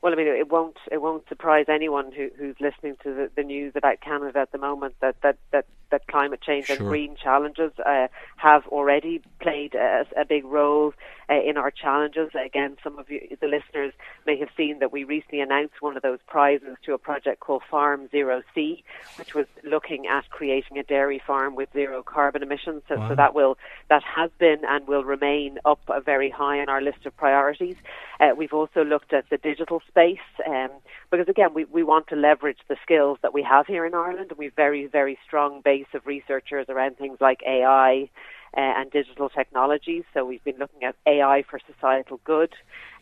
Well, 0.01 0.13
I 0.13 0.17
mean, 0.17 0.29
it 0.29 0.49
won't 0.51 0.77
it 0.91 1.03
won't 1.03 1.29
surprise 1.29 1.67
anyone 1.69 2.13
who, 2.13 2.31
who's 2.39 2.57
listening 2.61 2.97
to 3.03 3.13
the, 3.15 3.31
the 3.37 3.43
news 3.43 3.73
about 3.75 4.01
Canada 4.01 4.39
at 4.39 4.53
the 4.53 4.59
moment 4.59 4.95
that 5.01 5.17
that 5.23 5.37
that 5.51 5.67
that 5.91 6.07
climate 6.07 6.41
change 6.41 6.67
sure. 6.67 6.77
and 6.77 6.87
green 6.87 7.17
challenges 7.17 7.73
uh, 7.85 8.09
have 8.37 8.67
already 8.69 9.21
played 9.41 9.75
a, 9.75 10.05
a 10.17 10.25
big 10.25 10.45
role 10.45 10.93
uh, 11.31 11.41
in 11.43 11.57
our 11.57 11.71
challenges. 11.71 12.31
Again, 12.35 12.77
some 12.83 12.99
of 12.99 13.11
you, 13.11 13.37
the 13.41 13.47
listeners 13.47 13.93
may 14.27 14.39
have 14.39 14.49
seen 14.57 14.79
that 14.79 14.93
we 14.93 15.05
recently 15.05 15.41
announced 15.41 15.81
one 15.81 15.97
of 15.97 16.03
those 16.03 16.19
prizes 16.27 16.77
to 16.85 16.95
a 16.95 16.99
project 16.99 17.41
called 17.41 17.63
Farm 17.71 18.09
Zero 18.11 18.43
C, 18.55 18.83
which 19.17 19.35
was 19.35 19.47
looking 19.65 20.07
at 20.07 20.29
creating 20.31 20.79
a 20.79 20.83
dairy 20.83 21.21
farm 21.27 21.55
with 21.55 21.69
zero 21.73 22.03
carbon 22.03 22.43
emissions. 22.43 22.83
So, 22.89 22.97
wow. 22.97 23.09
so 23.11 23.15
that 23.15 23.35
will 23.35 23.59
that 23.89 24.03
has 24.03 24.31
been 24.39 24.63
and 24.67 24.87
will 24.87 25.05
remain 25.05 25.59
up 25.65 25.81
very 26.05 26.31
high 26.31 26.61
on 26.61 26.69
our 26.69 26.81
list 26.81 27.05
of 27.05 27.17
priorities. 27.17 27.77
Uh, 28.21 28.31
we've 28.37 28.53
also 28.53 28.85
looked 28.85 29.13
at 29.13 29.29
the 29.31 29.37
digital 29.37 29.81
space 29.87 30.19
um, 30.47 30.71
because 31.11 31.29
again, 31.29 31.55
we, 31.55 31.65
we 31.67 31.83
want 31.83 32.09
to 32.09 32.17
leverage 32.17 32.59
the 32.69 32.77
skills 32.83 33.19
that 33.23 33.33
we 33.33 33.43
have 33.43 33.67
here 33.67 33.87
in 33.87 33.95
Ireland, 33.95 34.31
and 34.31 34.39
we've 34.39 34.55
very 34.55 34.87
very 34.87 35.19
strong 35.27 35.61
base 35.61 35.78
of 35.95 36.07
researchers 36.07 36.67
around 36.69 36.97
things 36.97 37.19
like 37.21 37.41
AI 37.47 38.09
uh, 38.57 38.61
and 38.61 38.91
digital 38.91 39.29
technologies. 39.29 40.05
So 40.15 40.25
we've 40.25 40.45
been 40.45 40.59
looking 40.59 40.85
at 40.85 40.97
AI 41.07 41.45
for 41.49 41.61
societal 41.73 42.21
good, 42.25 42.53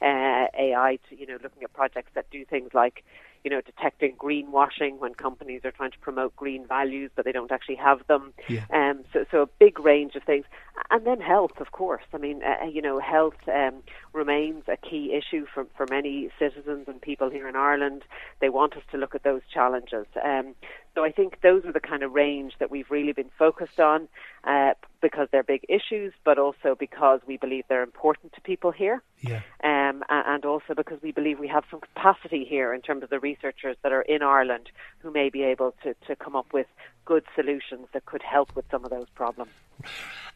uh, 0.02 0.46
AI, 0.58 0.98
to, 1.08 1.18
you 1.18 1.26
know, 1.26 1.38
looking 1.42 1.62
at 1.62 1.72
projects 1.72 2.10
that 2.14 2.30
do 2.30 2.44
things 2.44 2.70
like 2.74 3.04
you 3.46 3.50
know, 3.50 3.60
detecting 3.60 4.16
greenwashing 4.16 4.98
when 4.98 5.14
companies 5.14 5.60
are 5.64 5.70
trying 5.70 5.92
to 5.92 5.98
promote 6.00 6.34
green 6.34 6.66
values 6.66 7.12
but 7.14 7.24
they 7.24 7.30
don't 7.30 7.52
actually 7.52 7.76
have 7.76 8.04
them. 8.08 8.34
Yeah. 8.48 8.64
Um, 8.70 9.04
so, 9.12 9.24
so 9.30 9.42
a 9.42 9.46
big 9.46 9.78
range 9.78 10.16
of 10.16 10.24
things, 10.24 10.46
and 10.90 11.06
then 11.06 11.20
health, 11.20 11.60
of 11.60 11.70
course. 11.70 12.02
I 12.12 12.18
mean, 12.18 12.42
uh, 12.42 12.66
you 12.66 12.82
know, 12.82 12.98
health 12.98 13.36
um, 13.46 13.84
remains 14.12 14.64
a 14.66 14.76
key 14.76 15.14
issue 15.14 15.46
for 15.54 15.64
for 15.76 15.86
many 15.88 16.28
citizens 16.40 16.88
and 16.88 17.00
people 17.00 17.30
here 17.30 17.48
in 17.48 17.54
Ireland. 17.54 18.02
They 18.40 18.48
want 18.48 18.76
us 18.76 18.82
to 18.90 18.96
look 18.96 19.14
at 19.14 19.22
those 19.22 19.42
challenges. 19.54 20.06
Um, 20.24 20.56
so 20.96 21.04
I 21.04 21.12
think 21.12 21.42
those 21.42 21.64
are 21.66 21.72
the 21.72 21.78
kind 21.78 22.02
of 22.02 22.14
range 22.14 22.54
that 22.58 22.72
we've 22.72 22.90
really 22.90 23.12
been 23.12 23.30
focused 23.38 23.78
on 23.78 24.08
uh, 24.42 24.72
because 25.08 25.28
they're 25.30 25.50
big 25.56 25.64
issues, 25.78 26.12
but 26.28 26.36
also 26.46 26.74
because 26.86 27.20
we 27.30 27.36
believe 27.44 27.64
they're 27.68 27.88
important 27.92 28.28
to 28.34 28.40
people 28.40 28.72
here. 28.72 28.98
Yeah. 29.20 29.42
Um, 29.62 29.96
and 30.08 30.44
also 30.44 30.74
because 30.80 30.98
we 31.00 31.12
believe 31.12 31.38
we 31.38 31.52
have 31.58 31.64
some 31.70 31.80
capacity 31.88 32.42
here 32.54 32.74
in 32.76 32.80
terms 32.82 33.02
of 33.04 33.10
the 33.14 33.20
researchers 33.30 33.76
that 33.82 33.92
are 33.92 34.06
in 34.14 34.20
Ireland 34.22 34.66
who 35.02 35.10
may 35.12 35.28
be 35.30 35.42
able 35.44 35.70
to, 35.82 35.94
to 36.08 36.16
come 36.16 36.34
up 36.40 36.52
with 36.52 36.66
good 37.04 37.24
solutions 37.36 37.84
that 37.92 38.04
could 38.10 38.24
help 38.34 38.48
with 38.56 38.64
some 38.72 38.82
of 38.86 38.90
those 38.90 39.10
problems. 39.14 39.52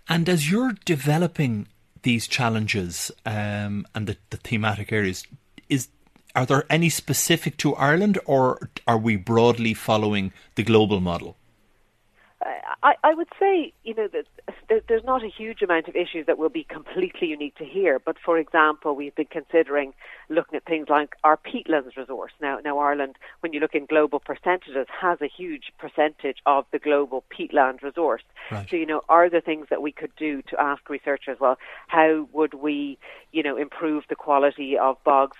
And 0.08 0.28
as 0.28 0.40
you're 0.50 0.74
developing 0.84 1.66
these 2.02 2.28
challenges 2.28 3.10
um, 3.26 3.74
and 3.94 4.06
the, 4.06 4.16
the 4.30 4.36
thematic 4.36 4.92
areas, 4.92 5.26
is 5.68 5.88
are 6.36 6.46
there 6.46 6.64
any 6.70 6.90
specific 6.90 7.56
to 7.56 7.74
Ireland, 7.74 8.16
or 8.24 8.70
are 8.86 8.98
we 8.98 9.16
broadly 9.16 9.74
following 9.74 10.32
the 10.54 10.62
global 10.62 11.00
model? 11.00 11.36
I, 12.42 12.94
I 13.04 13.14
would 13.14 13.28
say, 13.38 13.72
you 13.84 13.94
know, 13.94 14.08
that 14.08 14.82
there's 14.88 15.04
not 15.04 15.22
a 15.22 15.28
huge 15.28 15.60
amount 15.60 15.88
of 15.88 15.96
issues 15.96 16.24
that 16.26 16.38
will 16.38 16.48
be 16.48 16.64
completely 16.64 17.28
unique 17.28 17.56
to 17.56 17.64
here. 17.64 17.98
But 17.98 18.16
for 18.24 18.38
example, 18.38 18.94
we've 18.96 19.14
been 19.14 19.26
considering 19.26 19.92
looking 20.30 20.56
at 20.56 20.64
things 20.64 20.88
like 20.88 21.16
our 21.22 21.36
peatlands 21.36 21.96
resource. 21.96 22.32
Now, 22.40 22.58
now 22.64 22.78
Ireland, 22.78 23.16
when 23.40 23.52
you 23.52 23.60
look 23.60 23.74
in 23.74 23.84
global 23.84 24.20
percentages, 24.20 24.86
has 25.00 25.20
a 25.20 25.28
huge 25.28 25.72
percentage 25.78 26.38
of 26.46 26.64
the 26.72 26.78
global 26.78 27.24
peatland 27.30 27.82
resource. 27.82 28.22
Right. 28.50 28.68
So, 28.70 28.76
you 28.76 28.86
know, 28.86 29.02
are 29.08 29.28
there 29.28 29.42
things 29.42 29.66
that 29.68 29.82
we 29.82 29.92
could 29.92 30.12
do 30.16 30.40
to 30.42 30.60
ask 30.60 30.88
researchers, 30.88 31.38
well, 31.40 31.58
how 31.88 32.26
would 32.32 32.54
we, 32.54 32.98
you 33.32 33.42
know, 33.42 33.56
improve 33.56 34.04
the 34.08 34.16
quality 34.16 34.78
of 34.78 34.96
bogs? 35.04 35.36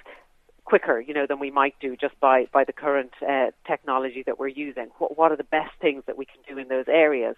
Quicker, 0.71 1.01
you 1.01 1.13
know, 1.13 1.27
than 1.27 1.41
we 1.41 1.51
might 1.51 1.75
do 1.81 1.97
just 1.97 2.19
by, 2.21 2.47
by 2.53 2.63
the 2.63 2.73
current 2.73 3.11
uh, 3.29 3.47
technology 3.67 4.23
that 4.25 4.39
we're 4.39 4.47
using. 4.47 4.87
What, 4.99 5.19
what 5.19 5.33
are 5.33 5.37
the 5.37 5.43
best 5.43 5.73
things 5.81 6.05
that 6.07 6.17
we 6.17 6.25
can 6.25 6.41
do 6.49 6.61
in 6.61 6.69
those 6.69 6.85
areas? 6.87 7.35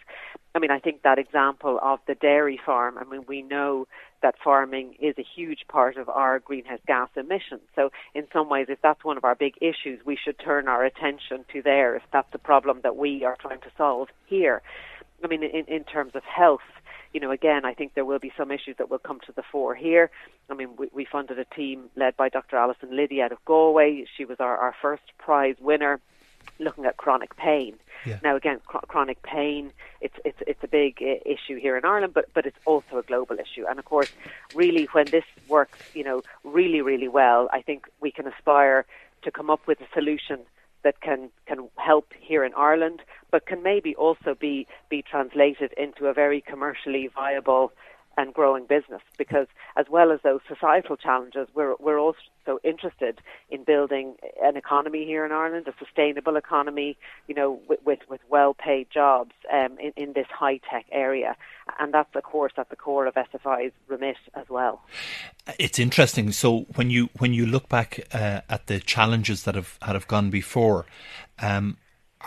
I 0.54 0.58
mean, 0.58 0.70
I 0.70 0.78
think 0.78 1.00
that 1.00 1.18
example 1.18 1.80
of 1.82 2.00
the 2.06 2.14
dairy 2.14 2.60
farm, 2.64 2.98
I 2.98 3.04
mean, 3.04 3.24
we 3.26 3.40
know 3.40 3.88
that 4.20 4.34
farming 4.44 4.96
is 5.00 5.14
a 5.18 5.24
huge 5.34 5.60
part 5.66 5.96
of 5.96 6.10
our 6.10 6.40
greenhouse 6.40 6.80
gas 6.86 7.08
emissions. 7.16 7.62
So, 7.74 7.88
in 8.14 8.24
some 8.34 8.50
ways, 8.50 8.66
if 8.68 8.80
that's 8.82 9.02
one 9.02 9.16
of 9.16 9.24
our 9.24 9.34
big 9.34 9.54
issues, 9.62 10.04
we 10.04 10.18
should 10.22 10.38
turn 10.38 10.68
our 10.68 10.84
attention 10.84 11.46
to 11.54 11.62
there 11.62 11.96
if 11.96 12.02
that's 12.12 12.30
the 12.32 12.38
problem 12.38 12.80
that 12.82 12.96
we 12.96 13.24
are 13.24 13.38
trying 13.40 13.60
to 13.60 13.70
solve 13.78 14.08
here. 14.26 14.60
I 15.24 15.26
mean, 15.26 15.42
in, 15.42 15.64
in 15.68 15.84
terms 15.84 16.12
of 16.14 16.22
health, 16.24 16.60
you 17.12 17.20
know, 17.20 17.30
again, 17.30 17.64
I 17.64 17.74
think 17.74 17.94
there 17.94 18.04
will 18.04 18.18
be 18.18 18.32
some 18.36 18.50
issues 18.50 18.76
that 18.78 18.90
will 18.90 18.98
come 18.98 19.20
to 19.26 19.32
the 19.32 19.42
fore 19.42 19.74
here. 19.74 20.10
I 20.50 20.54
mean, 20.54 20.70
we, 20.76 20.88
we 20.92 21.04
funded 21.04 21.38
a 21.38 21.44
team 21.44 21.90
led 21.96 22.16
by 22.16 22.28
Dr. 22.28 22.56
Alison 22.56 22.94
Liddy 22.96 23.20
out 23.20 23.32
of 23.32 23.44
Galway. 23.44 24.04
She 24.16 24.24
was 24.24 24.40
our, 24.40 24.56
our 24.56 24.74
first 24.80 25.02
prize 25.18 25.56
winner 25.60 26.00
looking 26.58 26.84
at 26.86 26.96
chronic 26.96 27.36
pain. 27.36 27.74
Yeah. 28.06 28.18
Now, 28.22 28.36
again, 28.36 28.60
cr- 28.66 28.78
chronic 28.86 29.22
pain, 29.22 29.72
it's, 30.00 30.16
it's, 30.24 30.38
it's 30.46 30.62
a 30.64 30.68
big 30.68 30.98
uh, 31.00 31.20
issue 31.24 31.58
here 31.60 31.76
in 31.76 31.84
Ireland, 31.84 32.14
but, 32.14 32.26
but 32.34 32.46
it's 32.46 32.58
also 32.64 32.98
a 32.98 33.02
global 33.02 33.36
issue. 33.38 33.64
And 33.68 33.78
of 33.78 33.84
course, 33.84 34.12
really, 34.54 34.84
when 34.92 35.06
this 35.06 35.24
works, 35.48 35.78
you 35.94 36.04
know, 36.04 36.22
really, 36.44 36.80
really 36.80 37.08
well, 37.08 37.48
I 37.52 37.62
think 37.62 37.86
we 38.00 38.10
can 38.10 38.26
aspire 38.26 38.86
to 39.22 39.30
come 39.30 39.50
up 39.50 39.66
with 39.66 39.80
a 39.80 39.86
solution 39.94 40.40
that 40.84 41.00
can 41.00 41.30
can 41.46 41.68
help 41.76 42.12
here 42.18 42.44
in 42.44 42.52
Ireland, 42.54 43.02
but 43.30 43.46
can 43.46 43.62
maybe 43.62 43.94
also 43.94 44.34
be 44.38 44.66
be 44.88 45.02
translated 45.02 45.72
into 45.76 46.06
a 46.06 46.12
very 46.12 46.40
commercially 46.40 47.08
viable 47.14 47.72
and 48.16 48.34
growing 48.34 48.66
business 48.66 49.02
because 49.18 49.46
as 49.76 49.86
well 49.88 50.12
as 50.12 50.20
those 50.22 50.40
societal 50.48 50.96
challenges 50.96 51.48
we're 51.54 51.74
we're 51.80 51.98
also 51.98 52.58
interested 52.64 53.20
in 53.50 53.62
building 53.64 54.14
an 54.42 54.56
economy 54.56 55.04
here 55.04 55.24
in 55.24 55.32
Ireland 55.32 55.68
a 55.68 55.74
sustainable 55.78 56.36
economy 56.36 56.96
you 57.28 57.34
know 57.34 57.60
with 57.68 57.80
with, 57.84 58.00
with 58.08 58.20
well 58.28 58.54
paid 58.54 58.88
jobs 58.90 59.32
um, 59.52 59.78
in, 59.78 59.92
in 59.96 60.12
this 60.12 60.26
high 60.30 60.58
tech 60.70 60.86
area. 60.90 61.36
And 61.78 61.92
that's 61.92 62.14
of 62.14 62.22
course 62.22 62.52
at 62.56 62.68
the 62.70 62.76
core 62.76 63.06
of 63.06 63.14
SFI's 63.14 63.72
remit 63.88 64.16
as 64.34 64.48
well. 64.48 64.82
It's 65.58 65.78
interesting. 65.78 66.32
So 66.32 66.66
when 66.74 66.90
you 66.90 67.10
when 67.18 67.32
you 67.34 67.46
look 67.46 67.68
back 67.68 68.00
uh, 68.12 68.40
at 68.48 68.66
the 68.66 68.80
challenges 68.80 69.44
that 69.44 69.54
have 69.54 69.78
have 69.82 70.06
gone 70.08 70.30
before 70.30 70.86
um, 71.40 71.76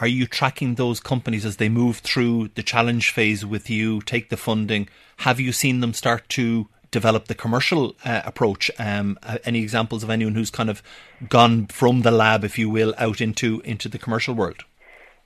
are 0.01 0.07
you 0.07 0.27
tracking 0.27 0.75
those 0.75 0.99
companies 0.99 1.45
as 1.45 1.57
they 1.57 1.69
move 1.69 1.99
through 1.99 2.49
the 2.55 2.63
challenge 2.63 3.11
phase 3.11 3.45
with 3.45 3.69
you, 3.69 4.01
take 4.01 4.29
the 4.29 4.37
funding? 4.37 4.89
Have 5.17 5.39
you 5.39 5.51
seen 5.51 5.79
them 5.79 5.93
start 5.93 6.27
to 6.29 6.67
develop 6.91 7.25
the 7.25 7.35
commercial 7.35 7.95
uh, 8.03 8.21
approach? 8.25 8.69
Um, 8.77 9.17
uh, 9.23 9.37
any 9.45 9.61
examples 9.61 10.03
of 10.03 10.09
anyone 10.09 10.35
who's 10.35 10.49
kind 10.49 10.69
of 10.69 10.83
gone 11.29 11.67
from 11.67 12.01
the 12.01 12.11
lab, 12.11 12.43
if 12.43 12.59
you 12.59 12.69
will, 12.69 12.93
out 12.97 13.21
into 13.21 13.61
into 13.61 13.87
the 13.87 13.97
commercial 13.97 14.33
world? 14.33 14.65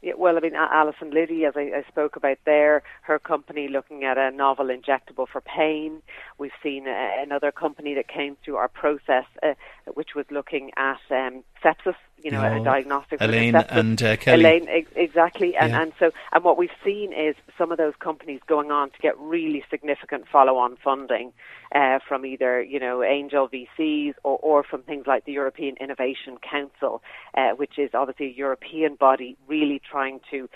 Yeah, 0.02 0.14
well, 0.18 0.38
I 0.38 0.40
mean, 0.40 0.56
Alison 0.56 1.12
Liddy, 1.12 1.44
as 1.44 1.56
I, 1.58 1.72
I, 1.76 1.84
spoke 1.90 2.16
about 2.16 2.38
there, 2.46 2.84
her 3.02 3.20
company 3.20 3.68
looking 3.68 4.06
at 4.06 4.18
a 4.18 4.32
novel 4.32 4.68
injectable 4.68 5.28
for 5.28 5.42
pain. 5.42 6.02
We've 6.38 6.54
seen 6.64 6.88
uh, 6.88 7.10
another 7.22 7.52
company 7.52 7.96
that 7.96 8.08
came 8.08 8.38
through 8.42 8.56
our 8.56 8.70
process, 8.70 9.26
uh, 9.44 9.56
which 9.96 10.16
was 10.16 10.26
looking 10.30 10.72
at 10.78 11.00
um, 11.12 11.44
sepsis 11.64 11.96
you 12.24 12.32
know, 12.32 12.62
a 12.62 12.64
diagnostic. 12.64 13.22
Elaine 13.22 13.56
and 13.56 14.02
uh, 14.02 14.18
Kelly. 14.18 14.40
Elaine, 14.44 14.68
ex- 14.68 14.92
exactly. 14.96 15.56
And, 15.56 15.72
yeah. 15.72 15.82
and 15.82 15.94
so, 16.00 16.12
and 16.32 16.44
what 16.44 16.58
we've 16.58 16.70
seen 16.84 17.14
is 17.14 17.36
some 17.58 17.72
of 17.72 17.78
those 17.78 17.94
companies 18.00 18.42
going 18.48 18.72
on 18.72 18.90
to 18.92 18.98
get 19.02 19.18
really 19.18 19.64
significant 19.70 20.26
follow-on 20.32 20.78
funding 20.84 21.34
uh, 21.74 22.00
from 22.08 22.26
either, 22.26 22.62
you 22.62 22.80
know, 22.80 23.04
angel 23.04 23.50
VCs 23.50 24.16
or, 24.24 24.38
or 24.42 24.64
from 24.64 24.84
things 24.84 25.08
like 25.08 25.26
the 25.26 25.32
European 25.32 25.76
Innovation 25.78 26.38
Council, 26.38 27.02
uh, 27.36 27.52
which 27.52 27.78
is 27.78 27.92
obviously 27.94 28.28
a 28.28 28.34
European 28.34 28.96
body 28.96 29.38
really 29.48 29.82
trying 29.90 30.20
to, 30.32 30.50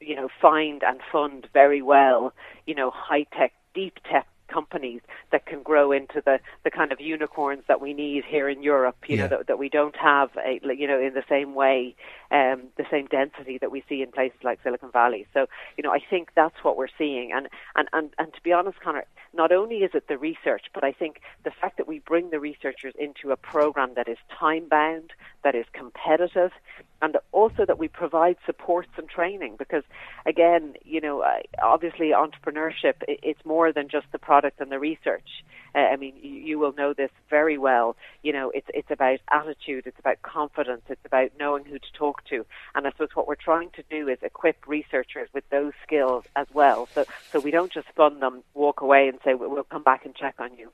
you 0.00 0.14
know, 0.14 0.28
find 0.40 0.82
and 0.82 1.00
fund 1.10 1.48
very 1.52 1.82
well, 1.82 2.32
you 2.66 2.74
know, 2.74 2.90
high-tech, 2.94 3.52
deep 3.74 3.94
tech 4.10 4.26
companies 4.48 5.00
that 5.30 5.46
can 5.46 5.62
grow 5.62 5.92
into 5.92 6.22
the, 6.24 6.40
the 6.64 6.70
kind 6.70 6.92
of 6.92 7.00
unicorns 7.00 7.62
that 7.68 7.80
we 7.80 7.92
need 7.92 8.24
here 8.24 8.48
in 8.48 8.62
Europe, 8.62 8.96
you 9.06 9.16
yeah. 9.16 9.22
know, 9.22 9.28
that, 9.28 9.46
that 9.46 9.58
we 9.58 9.68
don't 9.68 9.96
have, 9.96 10.30
a, 10.44 10.60
you 10.74 10.86
know, 10.86 11.00
in 11.00 11.14
the 11.14 11.24
same 11.28 11.54
way, 11.54 11.94
um, 12.30 12.64
the 12.76 12.84
same 12.90 13.06
density 13.06 13.58
that 13.58 13.70
we 13.70 13.82
see 13.88 14.02
in 14.02 14.10
places 14.10 14.38
like 14.42 14.58
Silicon 14.62 14.90
Valley. 14.90 15.26
So, 15.34 15.46
you 15.76 15.82
know, 15.82 15.92
I 15.92 16.00
think 16.10 16.30
that's 16.34 16.56
what 16.62 16.76
we're 16.76 16.88
seeing. 16.96 17.32
And, 17.32 17.48
and, 17.76 17.88
and, 17.92 18.10
and 18.18 18.32
to 18.34 18.40
be 18.42 18.52
honest, 18.52 18.80
Conor, 18.80 19.04
not 19.34 19.52
only 19.52 19.78
is 19.78 19.90
it 19.94 20.08
the 20.08 20.18
research, 20.18 20.66
but 20.74 20.84
I 20.84 20.92
think 20.92 21.20
the 21.44 21.50
fact 21.50 21.76
that 21.76 21.86
we 21.86 22.00
bring 22.00 22.30
the 22.30 22.40
researchers 22.40 22.94
into 22.98 23.30
a 23.30 23.36
program 23.36 23.92
that 23.94 24.08
is 24.08 24.18
time 24.38 24.68
bound, 24.68 25.12
that 25.44 25.54
is 25.54 25.66
competitive, 25.72 26.52
and 27.00 27.16
also 27.32 27.64
that 27.64 27.78
we 27.78 27.88
provide 27.88 28.36
supports 28.44 28.90
and 28.96 29.08
training 29.08 29.56
because 29.58 29.84
again 30.26 30.74
you 30.84 31.00
know 31.00 31.24
obviously 31.62 32.10
entrepreneurship 32.10 32.94
it's 33.06 33.44
more 33.44 33.72
than 33.72 33.88
just 33.88 34.06
the 34.12 34.18
product 34.18 34.60
and 34.60 34.70
the 34.70 34.78
research. 34.78 35.44
Uh, 35.74 35.78
i 35.78 35.96
mean 35.96 36.14
you 36.22 36.58
will 36.58 36.72
know 36.72 36.92
this 36.92 37.10
very 37.30 37.58
well. 37.58 37.96
You 38.22 38.32
know 38.32 38.50
it's 38.50 38.68
it's 38.74 38.90
about 38.90 39.20
attitude 39.30 39.86
it's 39.86 39.98
about 39.98 40.22
confidence 40.22 40.82
it's 40.88 41.04
about 41.04 41.30
knowing 41.38 41.64
who 41.64 41.78
to 41.78 41.92
talk 41.94 42.24
to. 42.26 42.44
And 42.74 42.86
i 42.86 42.90
suppose 42.90 43.10
what 43.14 43.28
we're 43.28 43.36
trying 43.36 43.70
to 43.70 43.82
do 43.90 44.08
is 44.08 44.18
equip 44.22 44.66
researchers 44.66 45.28
with 45.32 45.48
those 45.50 45.72
skills 45.82 46.24
as 46.36 46.46
well. 46.52 46.88
So 46.94 47.04
so 47.30 47.40
we 47.40 47.50
don't 47.50 47.72
just 47.72 47.88
fund 47.96 48.20
them 48.22 48.42
walk 48.54 48.80
away 48.80 49.08
and 49.08 49.18
say 49.24 49.34
we'll 49.34 49.64
come 49.64 49.82
back 49.82 50.04
and 50.04 50.14
check 50.14 50.36
on 50.38 50.56
you 50.56 50.70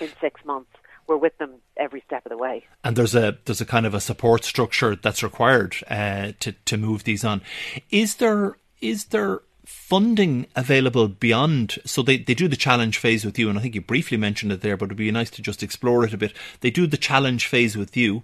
in 0.00 0.08
6 0.20 0.44
months 0.44 0.70
we're 1.06 1.16
with 1.16 1.36
them 1.38 1.54
every 1.76 2.02
step 2.06 2.24
of 2.26 2.30
the 2.30 2.38
way. 2.38 2.64
And 2.82 2.96
there's 2.96 3.14
a 3.14 3.38
there's 3.44 3.60
a 3.60 3.66
kind 3.66 3.86
of 3.86 3.94
a 3.94 4.00
support 4.00 4.44
structure 4.44 4.96
that's 4.96 5.22
required 5.22 5.76
uh, 5.88 6.32
to 6.40 6.52
to 6.52 6.76
move 6.76 7.04
these 7.04 7.24
on. 7.24 7.42
Is 7.90 8.16
there 8.16 8.56
is 8.80 9.06
there 9.06 9.40
funding 9.64 10.46
available 10.54 11.08
beyond 11.08 11.78
so 11.86 12.02
they, 12.02 12.18
they 12.18 12.34
do 12.34 12.48
the 12.48 12.56
challenge 12.56 12.98
phase 12.98 13.24
with 13.24 13.38
you 13.38 13.48
and 13.48 13.58
I 13.58 13.62
think 13.62 13.74
you 13.74 13.80
briefly 13.80 14.18
mentioned 14.18 14.52
it 14.52 14.60
there 14.60 14.76
but 14.76 14.86
it'd 14.86 14.98
be 14.98 15.10
nice 15.10 15.30
to 15.30 15.42
just 15.42 15.62
explore 15.62 16.04
it 16.04 16.12
a 16.12 16.18
bit. 16.18 16.34
They 16.60 16.70
do 16.70 16.86
the 16.86 16.98
challenge 16.98 17.46
phase 17.46 17.76
with 17.76 17.96
you 17.96 18.22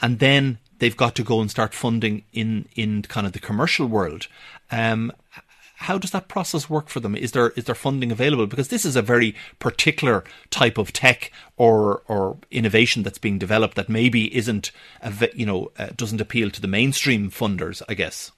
and 0.00 0.18
then 0.18 0.58
they've 0.78 0.96
got 0.96 1.14
to 1.16 1.22
go 1.22 1.40
and 1.40 1.50
start 1.50 1.74
funding 1.74 2.24
in 2.32 2.68
in 2.74 3.02
kind 3.02 3.26
of 3.26 3.32
the 3.32 3.38
commercial 3.38 3.86
world. 3.86 4.28
Um, 4.70 5.12
how 5.78 5.96
does 5.96 6.10
that 6.10 6.28
process 6.28 6.68
work 6.68 6.88
for 6.88 7.00
them? 7.00 7.14
Is 7.14 7.32
there 7.32 7.50
is 7.50 7.64
there 7.64 7.74
funding 7.74 8.10
available? 8.10 8.46
Because 8.46 8.68
this 8.68 8.84
is 8.84 8.96
a 8.96 9.02
very 9.02 9.34
particular 9.58 10.24
type 10.50 10.76
of 10.76 10.92
tech 10.92 11.30
or 11.56 12.02
or 12.08 12.38
innovation 12.50 13.04
that's 13.04 13.18
being 13.18 13.38
developed 13.38 13.76
that 13.76 13.88
maybe 13.88 14.34
isn't 14.36 14.72
you 15.34 15.46
know 15.46 15.70
uh, 15.78 15.88
doesn't 15.96 16.20
appeal 16.20 16.50
to 16.50 16.60
the 16.60 16.68
mainstream 16.68 17.30
funders. 17.30 17.80
I 17.88 17.94
guess. 17.94 18.32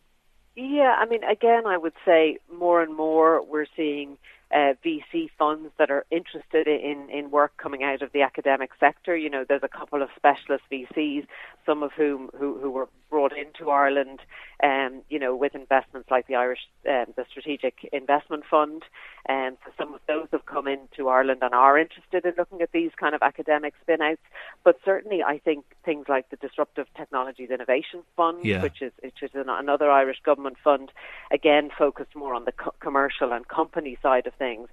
Yeah, 0.54 0.96
I 0.98 1.06
mean, 1.06 1.24
again, 1.24 1.66
I 1.66 1.78
would 1.78 1.94
say 2.04 2.38
more 2.52 2.82
and 2.82 2.94
more 2.94 3.42
we're 3.42 3.66
seeing 3.74 4.18
uh, 4.52 4.74
VC 4.84 5.30
funds 5.38 5.70
that 5.78 5.90
are 5.90 6.04
interested 6.10 6.66
in, 6.66 7.08
in 7.08 7.30
work 7.30 7.56
coming 7.56 7.82
out 7.84 8.02
of 8.02 8.12
the 8.12 8.22
academic 8.22 8.70
sector. 8.80 9.16
You 9.16 9.30
know, 9.30 9.44
there's 9.48 9.62
a 9.62 9.68
couple 9.68 10.02
of 10.02 10.08
specialist 10.16 10.64
VCs, 10.70 11.26
some 11.70 11.84
of 11.84 11.92
whom 11.92 12.30
who, 12.36 12.58
who 12.58 12.68
were 12.68 12.88
brought 13.10 13.32
into 13.32 13.70
Ireland 13.70 14.18
um, 14.62 15.02
you 15.08 15.18
know, 15.18 15.34
with 15.34 15.54
investments 15.54 16.10
like 16.10 16.26
the 16.26 16.34
Irish, 16.34 16.60
um, 16.88 17.06
the 17.16 17.24
Strategic 17.30 17.88
Investment 17.92 18.44
Fund. 18.50 18.82
And 19.26 19.52
um, 19.52 19.58
so 19.64 19.70
some 19.78 19.94
of 19.94 20.00
those 20.06 20.26
have 20.32 20.46
come 20.46 20.66
into 20.66 21.08
Ireland 21.08 21.40
and 21.42 21.54
are 21.54 21.78
interested 21.78 22.24
in 22.24 22.34
looking 22.36 22.60
at 22.60 22.72
these 22.72 22.90
kind 22.98 23.14
of 23.14 23.22
academic 23.22 23.74
spin-outs. 23.82 24.20
But 24.64 24.78
certainly, 24.84 25.22
I 25.22 25.38
think 25.38 25.64
things 25.84 26.06
like 26.08 26.28
the 26.30 26.36
Disruptive 26.36 26.86
Technologies 26.96 27.50
Innovation 27.50 28.02
Fund, 28.16 28.44
yeah. 28.44 28.62
which 28.62 28.82
is 28.82 28.92
which 29.02 29.22
is 29.22 29.30
another 29.34 29.90
Irish 29.90 30.20
government 30.24 30.56
fund, 30.62 30.90
again 31.30 31.70
focused 31.76 32.16
more 32.16 32.34
on 32.34 32.44
the 32.44 32.52
co- 32.52 32.74
commercial 32.80 33.32
and 33.32 33.46
company 33.48 33.98
side 34.02 34.26
of 34.26 34.34
things, 34.34 34.68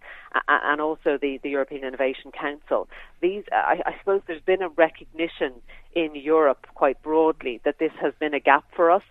and 0.48 0.82
also 0.82 1.18
the, 1.22 1.40
the 1.44 1.50
European 1.50 1.84
Innovation 1.84 2.32
Council. 2.32 2.88
These, 3.22 3.44
I, 3.52 3.82
I 3.86 3.96
suppose, 4.00 4.22
there's 4.28 4.42
been 4.42 4.62
a 4.62 4.70
recognition 4.70 5.54
in 5.94 6.14
Europe 6.14 6.68
quite 6.76 6.87
broadly 6.94 7.62
that 7.64 7.80
this 7.80 7.92
has 8.02 8.14
been 8.20 8.34
a 8.34 8.40
gap 8.40 8.66
for 8.76 8.92
us. 8.92 9.04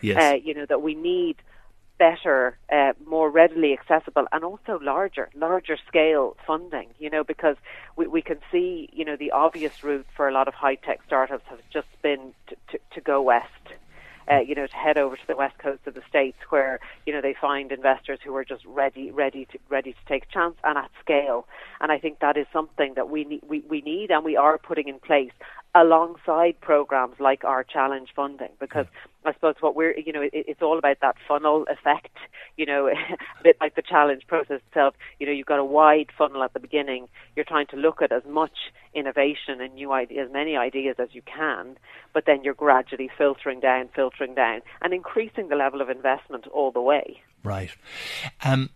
Yes. 0.00 0.22
Uh, 0.22 0.36
you 0.36 0.54
know 0.54 0.66
that 0.66 0.82
we 0.82 0.94
need 0.94 1.36
better, 1.98 2.58
uh, 2.70 2.92
more 3.06 3.30
readily 3.30 3.72
accessible, 3.72 4.26
and 4.30 4.44
also 4.44 4.78
larger, 4.82 5.30
larger 5.34 5.78
scale 5.88 6.36
funding. 6.46 6.88
You 6.98 7.10
know, 7.10 7.24
because 7.24 7.56
we, 7.96 8.06
we 8.06 8.22
can 8.22 8.38
see, 8.52 8.90
you 8.92 9.04
know, 9.04 9.16
the 9.16 9.30
obvious 9.30 9.82
route 9.82 10.06
for 10.14 10.28
a 10.28 10.32
lot 10.32 10.48
of 10.48 10.54
high 10.54 10.74
tech 10.74 11.00
startups 11.06 11.44
has 11.48 11.60
just 11.72 11.88
been 12.02 12.34
to, 12.48 12.56
to, 12.72 12.78
to 12.94 13.00
go 13.00 13.22
west 13.22 13.46
uh, 14.30 14.40
you 14.40 14.54
know, 14.54 14.66
to 14.66 14.74
head 14.74 14.98
over 14.98 15.16
to 15.16 15.26
the 15.26 15.36
west 15.36 15.58
coast 15.58 15.86
of 15.86 15.94
the 15.94 16.02
states, 16.08 16.38
where 16.50 16.80
you 17.06 17.12
know 17.12 17.20
they 17.20 17.34
find 17.40 17.70
investors 17.70 18.18
who 18.24 18.34
are 18.34 18.44
just 18.44 18.64
ready, 18.64 19.10
ready 19.10 19.46
to 19.46 19.58
ready 19.68 19.92
to 19.92 19.98
take 20.08 20.24
a 20.24 20.32
chance 20.32 20.56
and 20.64 20.76
at 20.76 20.90
scale. 21.00 21.46
And 21.80 21.92
I 21.92 21.98
think 21.98 22.18
that 22.20 22.36
is 22.36 22.46
something 22.52 22.94
that 22.94 23.08
we 23.08 23.24
need, 23.24 23.42
we, 23.46 23.60
we 23.68 23.80
need, 23.82 24.10
and 24.10 24.24
we 24.24 24.36
are 24.36 24.58
putting 24.58 24.88
in 24.88 24.98
place 24.98 25.32
alongside 25.76 26.58
programs 26.62 27.14
like 27.20 27.44
our 27.44 27.62
challenge 27.62 28.08
funding 28.16 28.48
because 28.58 28.86
I 29.26 29.34
suppose 29.34 29.56
what 29.60 29.76
we're 29.76 29.96
you 29.98 30.10
know 30.10 30.22
it, 30.22 30.30
it's 30.32 30.62
all 30.62 30.78
about 30.78 31.00
that 31.02 31.16
funnel 31.28 31.66
effect 31.68 32.16
you 32.56 32.64
know 32.64 32.88
a 33.40 33.42
bit 33.42 33.58
like 33.60 33.74
the 33.74 33.82
challenge 33.82 34.26
process 34.26 34.60
itself. 34.68 34.94
You 35.20 35.26
know 35.26 35.32
you've 35.32 35.46
got 35.46 35.58
a 35.58 35.64
wide 35.64 36.08
funnel 36.16 36.42
at 36.42 36.54
the 36.54 36.60
beginning. 36.60 37.08
You're 37.36 37.44
trying 37.44 37.66
to 37.68 37.76
look 37.76 38.00
at 38.00 38.10
as 38.10 38.22
much 38.26 38.56
innovation 38.94 39.60
and 39.60 39.74
new 39.74 39.92
ideas 39.92 40.28
as 40.28 40.32
many 40.32 40.56
ideas 40.56 40.96
as 40.98 41.08
you 41.12 41.20
can 41.20 41.76
but 42.14 42.24
then 42.24 42.42
you're 42.42 42.54
gradually 42.54 43.10
filtering 43.18 43.60
down 43.60 43.90
filtering 43.94 44.34
down 44.34 44.62
and 44.80 44.94
increasing 44.94 45.48
the 45.48 45.56
level 45.56 45.82
of 45.82 45.90
investment 45.90 46.46
all 46.46 46.70
the 46.70 46.80
way. 46.80 47.20
Right. 47.44 47.70
Um, 48.42 48.70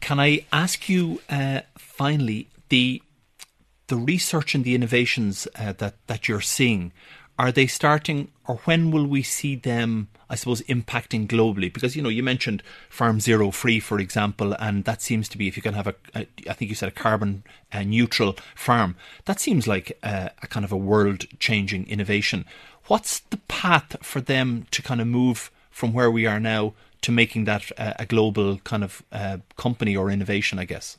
can 0.00 0.18
I 0.18 0.46
ask 0.50 0.88
you 0.88 1.20
uh, 1.28 1.60
finally 1.76 2.48
the 2.70 3.02
the 3.88 3.96
research 3.96 4.54
and 4.54 4.64
the 4.64 4.74
innovations 4.74 5.48
uh, 5.56 5.72
that 5.78 5.94
that 6.06 6.28
you're 6.28 6.40
seeing 6.40 6.92
are 7.38 7.52
they 7.52 7.68
starting 7.68 8.30
or 8.48 8.56
when 8.64 8.90
will 8.90 9.06
we 9.06 9.22
see 9.22 9.54
them 9.54 10.08
i 10.28 10.34
suppose 10.34 10.60
impacting 10.62 11.26
globally? 11.26 11.72
Because 11.72 11.94
you 11.96 12.02
know 12.02 12.08
you 12.08 12.22
mentioned 12.22 12.62
Farm 12.90 13.20
Zero 13.20 13.50
C 13.50 13.80
for 13.80 13.98
example 13.98 14.54
and 14.58 14.84
that 14.84 15.02
seems 15.02 15.28
to 15.30 15.38
be 15.38 15.48
if 15.48 15.56
you 15.56 15.62
can 15.62 15.74
have 15.74 15.86
a, 15.86 15.94
a 16.14 16.26
I 16.48 16.52
think 16.54 16.68
you 16.68 16.74
said 16.74 16.88
a 16.88 17.02
carbon 17.02 17.44
uh, 17.72 17.82
neutral 17.82 18.36
farm 18.54 18.96
that 19.26 19.40
seems 19.40 19.66
like 19.66 19.98
a, 20.02 20.30
a 20.42 20.46
kind 20.46 20.64
of 20.64 20.72
a 20.72 20.76
world 20.76 21.26
changing 21.38 21.88
innovation. 21.88 22.44
What's 22.86 23.20
the 23.20 23.36
path 23.48 23.96
for 24.02 24.20
them 24.20 24.66
to 24.70 24.82
kind 24.82 25.00
of 25.00 25.06
move 25.06 25.50
from 25.70 25.92
where 25.92 26.10
we 26.10 26.26
are 26.26 26.40
now 26.40 26.74
to 27.02 27.12
making 27.12 27.44
that 27.44 27.70
uh, 27.78 27.94
a 27.98 28.06
global 28.06 28.58
kind 28.58 28.82
of 28.82 29.02
uh, 29.12 29.38
company 29.56 29.96
or 29.96 30.10
innovation 30.10 30.58
i 30.58 30.64
guess 30.64 30.98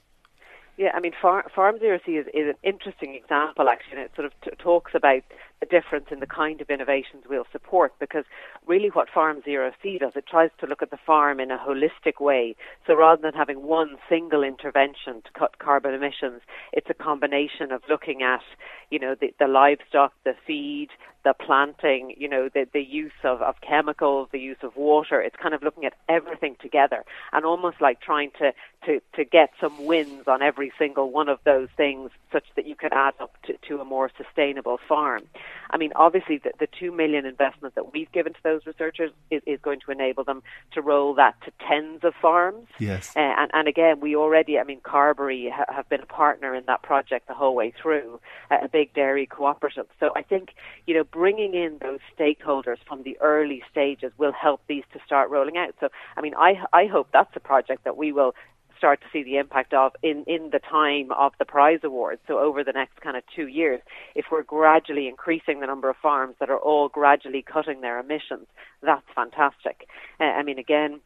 yeah, 0.80 0.92
I 0.96 1.02
mean, 1.02 1.12
Far- 1.22 1.50
Farm 1.54 1.78
Zero 1.78 2.00
C 2.06 2.14
is, 2.14 2.26
is 2.28 2.48
an 2.48 2.56
interesting 2.64 3.14
example, 3.14 3.68
actually, 3.68 3.98
and 3.98 4.06
it 4.06 4.12
sort 4.16 4.26
of 4.28 4.32
t- 4.42 4.52
talks 4.58 4.94
about 4.96 5.24
the 5.60 5.66
difference 5.66 6.06
in 6.12 6.20
the 6.20 6.28
kind 6.28 6.62
of 6.62 6.70
innovations 6.70 7.24
we'll 7.30 7.48
support 7.51 7.94
because 8.00 8.24
really 8.66 8.89
what 8.89 9.10
Farm 9.10 9.42
Zero 9.44 9.72
C 9.82 9.98
does, 9.98 10.13
it 10.16 10.25
tries 10.28 10.51
to 10.60 10.68
look 10.68 10.82
at 10.82 10.92
the 10.92 10.98
farm 11.06 11.39
in 11.39 11.51
a 11.51 11.58
holistic 11.58 12.20
way. 12.20 12.56
So 12.88 12.96
rather 12.96 13.22
than 13.22 13.34
having 13.34 13.63
one 13.63 13.98
single 14.08 14.44
intervention 14.44 15.22
to 15.24 15.32
cut 15.38 15.60
carbon 15.60 15.94
emissions, 15.94 16.42
it's 16.72 16.89
a 16.89 16.94
combination 16.94 17.72
of 17.72 17.82
looking 17.89 18.24
at, 18.24 18.42
you 18.89 19.00
know, 19.00 19.16
the, 19.20 19.34
the 19.39 19.48
livestock, 19.48 20.13
the 20.24 20.34
feed, 20.46 20.89
the 21.25 21.34
planting, 21.34 22.16
you 22.18 22.30
know, 22.30 22.50
the, 22.54 22.66
the 22.74 22.82
use 22.82 23.12
of, 23.24 23.42
of 23.42 23.56
chemicals, 23.62 24.30
the 24.32 24.39
use 24.39 24.58
of 24.63 24.75
water. 24.75 25.22
It's 25.22 25.36
kind 25.36 25.54
of 25.54 25.62
looking 25.62 25.86
at 25.86 25.94
everything 26.08 26.56
together 26.62 27.04
and 27.34 27.46
almost 27.46 27.82
like 27.82 28.00
trying 28.00 28.32
to, 28.39 28.54
to, 28.86 29.01
to 29.16 29.25
get 29.25 29.50
some 29.60 29.86
wins 29.86 30.24
on 30.28 30.42
every 30.42 30.72
single 30.80 31.12
one 31.12 31.28
of 31.28 31.39
those 31.44 31.68
things 31.75 32.12
such 32.32 32.46
that 32.56 32.66
you 32.66 32.75
can 32.75 32.92
add 32.94 33.13
up 33.20 33.36
to, 33.44 33.58
to 33.68 33.82
a 33.82 33.86
more 33.86 34.10
sustainable 34.18 34.80
farm. 34.88 35.24
I 35.70 35.77
mean, 35.77 35.91
obviously, 35.96 36.38
the, 36.38 36.51
the 36.60 36.68
two 36.68 36.91
million 36.91 37.25
investment 37.25 37.75
that 37.75 37.94
we've 37.94 38.12
given 38.12 38.34
to 38.34 38.39
those 38.44 38.65
researchers 38.65 39.12
is, 39.29 39.41
is 39.46 39.60
going 39.62 39.79
to 39.86 39.91
enable 39.91 40.24
them 40.24 40.44
to 40.74 40.82
roll 40.82 41.13
that 41.15 41.36
to 41.46 41.51
tens 41.68 42.03
of 42.03 42.13
farms. 42.22 42.68
Yes. 42.79 43.13
Uh, 43.15 43.20
and, 43.20 43.51
and 43.53 43.68
again, 43.68 44.00
we 44.00 44.15
already, 44.15 44.60
I 44.60 44.63
mean, 44.63 44.82
Carbery 44.82 45.51
ha- 45.51 45.65
have 45.74 45.88
been 45.89 46.01
a 46.01 46.06
partner 46.06 46.56
in 46.56 46.63
that 46.68 46.82
project 46.82 47.27
the 47.27 47.34
whole 47.34 47.56
way 47.56 47.72
through, 47.82 48.20
uh, 48.51 48.58
a 48.63 48.68
big 48.68 48.94
dairy 48.94 49.25
cooperative. 49.25 49.88
So 50.00 50.12
I 50.15 50.22
think, 50.22 50.50
you 50.88 50.94
know, 50.94 51.03
bringing 51.03 51.53
in 51.53 51.78
those 51.82 52.00
stakeholders 52.17 52.78
from 52.88 53.04
the 53.04 53.17
early 53.21 53.63
stages 53.71 54.12
will 54.17 54.34
help 54.34 54.62
these 54.67 54.84
to 54.93 55.00
start 55.06 55.30
rolling 55.30 55.58
out. 55.58 55.76
So, 55.80 55.89
I 56.17 56.21
mean, 56.21 56.36
I, 56.36 56.63
I 56.74 56.86
hope 56.86 57.10
that's 57.12 57.36
a 57.36 57.39
project 57.39 57.84
that 57.84 57.97
we 57.97 58.12
will 58.12 58.36
start 58.80 59.02
to 59.02 59.08
see 59.13 59.24
the 59.24 59.38
impact 59.38 59.74
of 59.74 59.92
in, 60.02 60.24
in 60.26 60.50
the 60.52 60.60
time 60.60 61.12
of 61.12 61.34
the 61.38 61.46
prize 61.46 61.82
awards. 61.84 62.22
So 62.28 62.39
over 62.39 62.63
the 62.63 62.72
next 62.72 63.00
kind 63.02 63.15
of 63.15 63.24
two 63.36 63.48
years, 63.48 63.82
if 64.15 64.26
we're 64.32 64.44
gradually 64.44 65.08
increasing 65.08 65.60
the 65.60 65.68
number 65.68 65.89
of 65.89 65.98
farms 66.02 66.36
that 66.39 66.50
are 66.50 66.58
all 66.58 66.89
gradually 66.89 67.44
cutting 67.44 67.82
their 67.82 68.00
emissions, 68.00 68.48
that's 68.82 69.06
fantastic. 69.13 69.88
Uh, 70.20 70.24
I 70.24 70.42
mean, 70.42 70.58
again, 70.58 71.02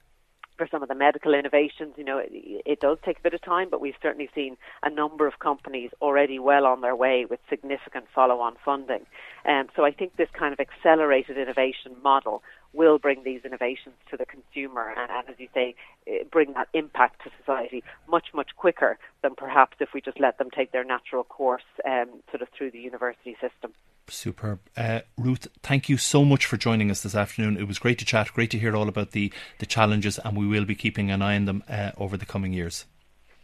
for 0.58 0.68
some 0.70 0.84
of 0.84 0.90
the 0.90 0.96
medical 0.96 1.34
innovations, 1.34 1.94
you 1.98 2.04
know, 2.04 2.18
it, 2.18 2.32
it, 2.32 2.80
does 2.80 2.98
take 3.04 3.20
a 3.20 3.22
bit 3.22 3.34
of 3.34 3.42
time, 3.42 3.70
but 3.70 3.82
we've 3.82 3.96
certainly 4.02 4.30
seen 4.36 4.58
a 4.84 4.90
number 4.90 5.28
of 5.28 5.40
companies 5.40 5.92
already 6.02 6.40
well 6.40 6.66
on 6.66 6.82
their 6.82 6.96
way 6.96 7.26
with 7.26 7.40
significant 7.50 8.06
follow-on 8.14 8.56
funding. 8.64 9.06
Um, 9.46 9.68
so 9.76 9.84
I 9.84 9.92
think 9.92 10.16
this 10.16 10.30
kind 10.38 10.54
of 10.54 10.60
accelerated 10.60 11.38
innovation 11.38 11.96
model 12.04 12.44
will 12.74 12.98
bring 12.98 13.24
these 13.24 13.42
innovations 13.46 13.96
to 14.10 14.18
the 14.18 14.26
consumer 14.26 14.94
and, 14.98 15.12
and, 15.12 15.30
as 15.30 15.36
you 15.40 15.48
say, 15.54 15.76
eh, 16.08 16.24
bring 16.32 16.54
that 16.54 16.68
impact 16.74 17.24
to 17.24 17.32
society 17.40 17.84
much, 18.08 18.28
much 18.34 18.50
quicker 18.56 18.98
than 19.22 19.36
perhaps 19.36 19.78
if 19.80 19.90
we 19.94 20.02
just 20.02 20.20
let 20.20 20.38
them 20.38 20.50
take 20.50 20.72
their 20.72 20.84
natural 20.84 21.24
course 21.24 21.64
um, 21.86 22.10
sort 22.32 22.42
of 22.42 22.48
through 22.58 22.72
the 22.72 22.80
university 22.80 23.36
system. 23.40 23.74
Superb. 24.10 24.60
Uh, 24.76 25.02
Ruth, 25.18 25.48
thank 25.62 25.90
you 25.90 25.98
so 25.98 26.26
much 26.26 26.46
for 26.46 26.58
joining 26.58 26.92
us 26.92 27.02
this 27.02 27.16
afternoon. 27.16 27.58
It 27.58 27.68
was 27.68 27.80
great 27.80 28.00
to 28.00 28.06
chat, 28.06 28.34
great 28.34 28.52
to 28.52 28.60
hear 28.60 28.76
all 28.76 28.88
about 28.88 29.12
the, 29.12 29.32
the 29.60 29.66
challenges, 29.66 30.20
and 30.20 30.38
we 30.38 30.48
will 30.48 30.66
be 30.66 30.76
keeping 30.76 31.12
an 31.12 31.22
eye 31.22 31.36
on 31.36 31.46
them 31.46 31.64
uh, 31.70 31.92
over 31.98 32.18
the 32.18 32.26
coming 32.26 32.54
years. 32.54 32.86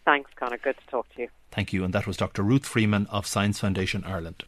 Thanks, 0.05 0.31
Connor. 0.35 0.57
Good 0.57 0.77
to 0.77 0.87
talk 0.91 1.07
to 1.15 1.23
you. 1.23 1.27
Thank 1.51 1.73
you. 1.73 1.83
And 1.83 1.93
that 1.93 2.07
was 2.07 2.17
Dr. 2.17 2.41
Ruth 2.43 2.65
Freeman 2.65 3.07
of 3.07 3.27
Science 3.27 3.59
Foundation 3.59 4.03
Ireland. 4.03 4.43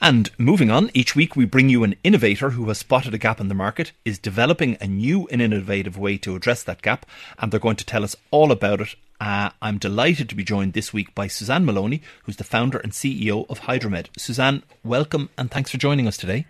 And 0.00 0.30
moving 0.38 0.70
on, 0.70 0.90
each 0.94 1.16
week 1.16 1.34
we 1.34 1.44
bring 1.44 1.68
you 1.68 1.82
an 1.82 1.96
innovator 2.04 2.50
who 2.50 2.68
has 2.68 2.78
spotted 2.78 3.14
a 3.14 3.18
gap 3.18 3.40
in 3.40 3.48
the 3.48 3.54
market, 3.54 3.92
is 4.04 4.18
developing 4.18 4.76
a 4.80 4.86
new 4.86 5.26
and 5.32 5.42
innovative 5.42 5.98
way 5.98 6.18
to 6.18 6.36
address 6.36 6.62
that 6.62 6.82
gap, 6.82 7.04
and 7.38 7.50
they're 7.50 7.58
going 7.58 7.76
to 7.76 7.84
tell 7.84 8.04
us 8.04 8.14
all 8.30 8.52
about 8.52 8.80
it. 8.80 8.94
Uh, 9.20 9.50
I'm 9.60 9.78
delighted 9.78 10.28
to 10.28 10.34
be 10.36 10.44
joined 10.44 10.74
this 10.74 10.92
week 10.92 11.14
by 11.14 11.26
Suzanne 11.26 11.64
Moloney, 11.64 12.02
who's 12.24 12.36
the 12.36 12.44
founder 12.44 12.78
and 12.78 12.92
CEO 12.92 13.46
of 13.50 13.60
Hidramed. 13.60 14.10
Suzanne, 14.16 14.62
welcome 14.84 15.28
and 15.36 15.50
thanks 15.50 15.70
for 15.70 15.78
joining 15.78 16.06
us 16.06 16.16
today. 16.16 16.46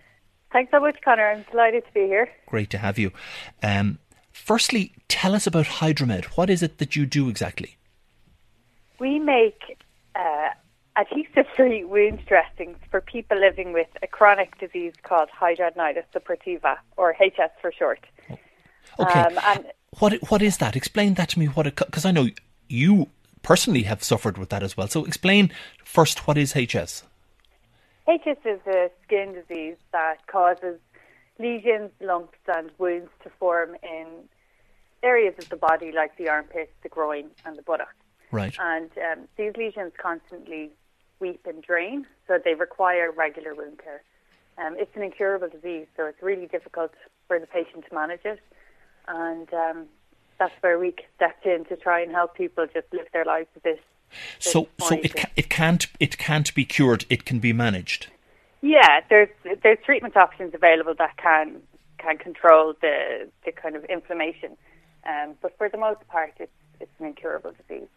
Thanks 0.53 0.71
so 0.71 0.81
much, 0.81 0.97
Connor. 1.03 1.29
I'm 1.31 1.45
delighted 1.51 1.87
to 1.87 1.93
be 1.93 2.07
here. 2.07 2.29
Great 2.47 2.71
to 2.71 2.79
have 2.79 2.99
you. 2.99 3.13
Um, 3.63 3.99
firstly, 4.33 4.93
tell 5.09 5.35
us 5.35 5.47
about 5.47 5.67
Hidramed. 5.67 6.27
What 6.37 6.51
is 6.51 6.63
it 6.63 6.79
that 6.79 6.95
you 6.95 7.07
do 7.07 7.29
exactly? 7.29 7.77
We 8.99 9.19
make 9.19 9.79
uh, 10.15 10.51
adhesive-free 10.97 11.85
wound 11.85 12.25
dressings 12.27 12.77
for 12.91 13.01
people 13.01 13.39
living 13.39 13.73
with 13.73 13.89
a 14.03 14.07
chronic 14.07 14.59
disease 14.59 14.95
called 15.03 15.29
hidradenitis 15.39 16.05
suppurativa, 16.15 16.77
or 16.97 17.15
HS 17.15 17.53
for 17.61 17.73
short. 17.73 18.01
Okay. 19.01 19.21
Um, 19.21 19.39
and 19.45 19.67
what 19.99 20.15
what 20.31 20.43
is 20.43 20.59
that? 20.59 20.77
Explain 20.77 21.15
that 21.15 21.31
to 21.31 21.39
me. 21.39 21.47
What 21.47 21.65
because 21.65 22.05
I 22.05 22.11
know 22.11 22.29
you 22.69 23.09
personally 23.43 23.85
have 23.85 24.03
suffered 24.03 24.39
with 24.39 24.51
that 24.51 24.63
as 24.63 24.77
well. 24.77 24.89
So 24.89 25.05
explain 25.05 25.53
first 25.85 26.27
what 26.27 26.37
is 26.37 26.53
HS. 26.53 27.03
HS 28.07 28.39
is 28.45 28.61
a 28.67 28.91
skin 29.05 29.35
disease 29.35 29.77
that 29.93 30.27
causes 30.27 30.79
lesions, 31.39 31.91
lumps, 32.01 32.39
and 32.47 32.71
wounds 32.79 33.11
to 33.23 33.31
form 33.39 33.77
in 33.83 34.07
areas 35.03 35.35
of 35.39 35.49
the 35.49 35.57
body 35.57 35.93
like 35.93 36.17
the 36.17 36.29
armpits, 36.29 36.73
the 36.83 36.89
groin, 36.89 37.31
and 37.45 37.57
the 37.57 37.63
buttocks. 37.63 37.95
Right. 38.31 38.55
And 38.59 38.91
um, 38.99 39.29
these 39.37 39.53
lesions 39.57 39.93
constantly 40.01 40.71
weep 41.21 41.47
and 41.47 41.63
drain, 41.63 42.07
so 42.27 42.39
they 42.43 42.55
require 42.55 43.11
regular 43.11 43.55
wound 43.55 43.81
care. 43.83 44.03
Um, 44.59 44.75
it's 44.77 44.95
an 44.97 45.03
incurable 45.03 45.49
disease, 45.49 45.87
so 45.97 46.07
it's 46.07 46.23
really 46.23 46.47
difficult 46.47 46.93
for 47.27 47.39
the 47.39 47.47
patient 47.47 47.85
to 47.89 47.95
manage 47.95 48.25
it, 48.25 48.41
and 49.07 49.53
um, 49.55 49.87
that's 50.39 50.55
where 50.61 50.79
we 50.79 50.95
stepped 51.17 51.47
in 51.47 51.65
to 51.67 51.77
try 51.77 52.01
and 52.01 52.13
help 52.13 52.37
people 52.37 52.67
just 52.73 52.87
live 52.93 53.07
their 53.13 53.25
lives 53.25 53.49
with 53.55 53.63
this. 53.65 53.79
So, 54.39 54.69
so 54.79 54.95
it 54.95 55.15
ca- 55.15 55.31
it 55.37 55.51
can't 55.51 55.87
it 56.01 56.17
can't 56.19 56.55
be 56.55 56.65
cured. 56.65 57.05
It 57.11 57.25
can 57.25 57.41
be 57.41 57.53
managed. 57.53 58.09
Yeah, 58.63 59.01
there's 59.09 59.29
there's 59.63 59.79
treatment 59.85 60.17
options 60.17 60.55
available 60.55 60.95
that 60.99 61.17
can 61.19 61.61
can 61.99 62.19
control 62.19 62.75
the 62.81 63.29
the 63.45 63.53
kind 63.53 63.77
of 63.77 63.85
inflammation, 63.85 64.57
um, 65.07 65.35
but 65.43 65.57
for 65.59 65.69
the 65.69 65.79
most 65.79 66.07
part, 66.09 66.33
it's 66.39 66.53
it's 66.81 66.91
an 66.99 67.07
incurable 67.07 67.53
disease. 67.53 67.89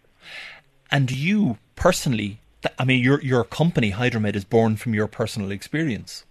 And 0.91 1.10
you 1.10 1.58
personally 1.75 2.41
I 2.77 2.86
mean, 2.86 3.04
your 3.04 3.21
your 3.21 3.43
company 3.43 3.91
Hidramed 3.91 4.36
is 4.36 4.45
born 4.45 4.75
from 4.75 4.93
your 4.93 5.08
personal 5.08 5.51
experience. 5.51 6.25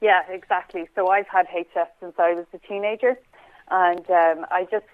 Yeah, 0.00 0.22
exactly. 0.28 0.88
So 0.94 1.08
I've 1.08 1.28
had 1.28 1.46
HS 1.46 1.88
since 2.00 2.14
I 2.18 2.34
was 2.34 2.46
a 2.52 2.58
teenager, 2.58 3.18
And 3.70 4.08
um, 4.10 4.46
I 4.50 4.66
just, 4.70 4.86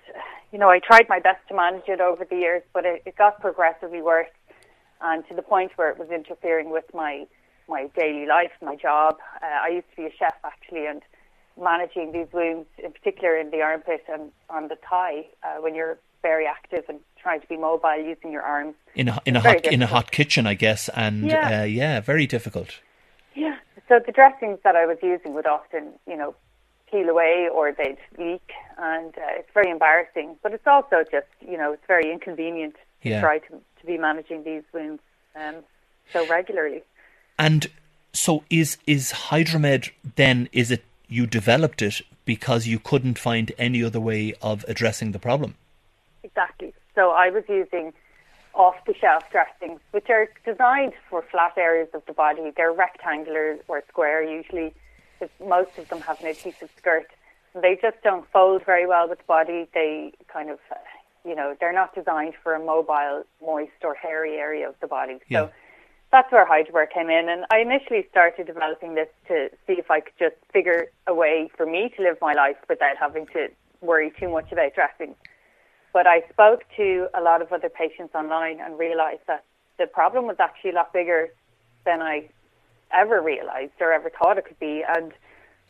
you 0.50 0.58
know, 0.58 0.70
I 0.70 0.78
tried 0.78 1.08
my 1.08 1.20
best 1.20 1.46
to 1.48 1.54
manage 1.54 1.88
it 1.88 2.00
over 2.00 2.24
the 2.24 2.37
years, 2.37 2.62
but 2.72 2.85
it, 2.87 3.02
it 3.04 3.16
got 3.16 3.40
progressively 3.40 4.00
worse, 4.02 4.30
and 5.00 5.26
to 5.28 5.35
the 5.35 5.42
point 5.42 5.72
where 5.76 5.90
it 5.90 5.98
was 5.98 6.11
interfering 6.11 6.70
with 6.70 6.85
my 6.94 7.26
my 7.68 7.87
daily 7.96 8.26
life, 8.26 8.50
my 8.61 8.76
job. 8.76 9.18
Uh, 9.42 9.46
I 9.46 9.68
used 9.68 9.88
to 9.90 9.96
be 9.96 10.06
a 10.06 10.12
chef 10.18 10.35
actually, 10.44 10.87
and 10.87 11.02
managing 11.61 12.12
these 12.12 12.26
wounds, 12.32 12.66
in 12.82 12.92
particular 12.92 13.37
in 13.37 13.50
the 13.50 13.61
armpit 13.61 14.04
and 14.08 14.30
on 14.48 14.68
the 14.68 14.76
thigh, 14.76 15.26
uh, 15.42 15.61
when 15.61 15.74
you're 15.74 15.98
very 16.22 16.46
active 16.46 16.85
and 16.88 17.00
trying 17.20 17.40
to 17.40 17.46
be 17.46 17.56
mobile 17.56 18.02
using 18.02 18.32
your 18.32 18.42
arms. 18.42 18.74
In 18.94 19.08
a, 19.08 19.20
in 19.24 19.37
a 19.37 19.40
hot 19.40 19.48
difficult. 19.48 19.74
in 19.74 19.82
a 19.82 19.87
hot 19.87 20.11
kitchen, 20.11 20.46
I 20.46 20.54
guess, 20.54 20.88
and 20.94 21.30
yeah. 21.30 21.61
Uh, 21.61 21.64
yeah, 21.64 22.00
very 22.00 22.26
difficult. 22.26 22.80
Yeah. 23.35 23.56
So 23.88 24.00
the 24.04 24.12
dressings 24.12 24.58
that 24.64 24.76
I 24.76 24.87
was 24.87 24.98
using 25.02 25.35
would 25.35 25.46
often, 25.46 25.92
you 26.06 26.16
know, 26.16 26.35
peel 26.92 27.09
away 27.09 27.48
or 27.52 27.72
they'd 27.72 27.98
leak, 28.18 28.52
and 28.78 29.16
uh, 29.18 29.38
it's 29.38 29.48
very 29.52 29.70
embarrassing. 29.70 30.37
But 30.42 30.52
it's 30.52 30.66
also 30.66 31.02
just, 31.11 31.26
you 31.40 31.57
know, 31.57 31.72
it's 31.72 31.87
very 31.88 32.12
inconvenient 32.12 32.76
to 33.02 33.20
try 33.20 33.38
to 33.38 33.61
to 33.81 33.87
be 33.87 33.98
managing 33.98 34.44
these 34.44 34.62
wounds 34.72 35.02
um, 35.35 35.57
so 36.12 36.26
regularly. 36.28 36.83
And 37.38 37.66
so 38.12 38.44
is 38.50 38.78
is 38.87 39.11
Hidramed 39.11 39.90
then? 40.16 40.48
Is 40.52 40.70
it 40.70 40.85
you 41.09 41.26
developed 41.26 41.83
it 41.83 42.02
because 42.24 42.66
you 42.66 42.78
couldn't 42.78 43.18
find 43.18 43.50
any 43.59 43.83
other 43.83 44.00
way 44.00 44.35
of 44.40 44.64
addressing 44.68 45.12
the 45.12 45.18
problem? 45.18 45.57
Exactly. 46.22 46.72
So 46.94 47.11
I 47.11 47.31
was 47.31 47.44
using 47.48 47.92
off 48.55 48.76
the 48.87 48.94
shelf 48.94 49.24
dressings, 49.33 49.81
which 49.92 50.09
are 50.11 50.28
designed 50.44 50.92
for 51.09 51.22
flat 51.31 51.55
areas 51.57 51.88
of 51.94 52.05
the 52.07 52.12
body. 52.12 52.52
They're 52.57 52.72
rectangular 52.72 53.59
or 53.66 53.83
square 53.88 54.22
usually. 54.22 54.74
Most 55.44 55.78
of 55.78 55.88
them 55.88 56.00
have 56.00 56.20
an 56.20 56.26
adhesive 56.26 56.70
skirt. 56.76 57.06
They 57.54 57.78
just 57.80 58.02
don't 58.02 58.26
fold 58.30 58.64
very 58.64 58.87
well 58.87 59.08
with 59.08 59.18
the 59.18 59.24
body. 59.24 59.68
They 59.74 60.12
kind 60.32 60.50
of, 60.50 60.58
you 61.24 61.35
know, 61.35 61.54
they're 61.61 61.72
not 61.72 61.94
designed 61.94 62.35
for 62.42 62.54
a 62.54 62.64
mobile, 62.64 63.24
moist 63.44 63.85
or 63.85 63.94
hairy 63.94 64.37
area 64.37 64.68
of 64.68 64.74
the 64.80 64.87
body. 64.87 65.18
Yeah. 65.28 65.46
So 65.46 65.52
that's 66.11 66.30
where 66.32 66.46
HidraWear 66.46 66.90
came 66.92 67.11
in. 67.11 67.28
And 67.28 67.44
I 67.50 67.58
initially 67.58 68.06
started 68.11 68.46
developing 68.46 68.94
this 68.94 69.08
to 69.28 69.50
see 69.66 69.74
if 69.74 69.90
I 69.90 70.00
could 70.00 70.14
just 70.18 70.37
figure 70.52 70.87
a 71.06 71.14
way 71.14 71.50
for 71.56 71.66
me 71.66 71.92
to 71.96 72.02
live 72.02 72.18
my 72.20 72.32
life 72.32 72.56
without 72.68 72.96
having 72.98 73.26
to 73.28 73.48
worry 73.80 74.12
too 74.18 74.28
much 74.30 74.50
about 74.52 74.74
dressing. 74.74 75.14
But 75.92 76.06
I 76.06 76.22
spoke 76.30 76.64
to 76.76 77.08
a 77.14 77.20
lot 77.20 77.42
of 77.42 77.52
other 77.52 77.68
patients 77.68 78.14
online 78.14 78.61
and 78.61 78.78
realized 78.78 79.22
that 79.26 79.44
the 79.78 79.87
problem 79.87 80.26
was 80.26 80.37
actually 80.38 80.70
a 80.70 80.74
lot 80.74 80.92
bigger 80.92 81.28
than 81.85 82.00
I 82.00 82.28
ever 82.94 83.20
realized 83.20 83.72
or 83.81 83.92
ever 83.92 84.11
thought 84.11 84.38
it 84.38 84.44
could 84.44 84.59
be. 84.59 84.85
And 84.87 85.12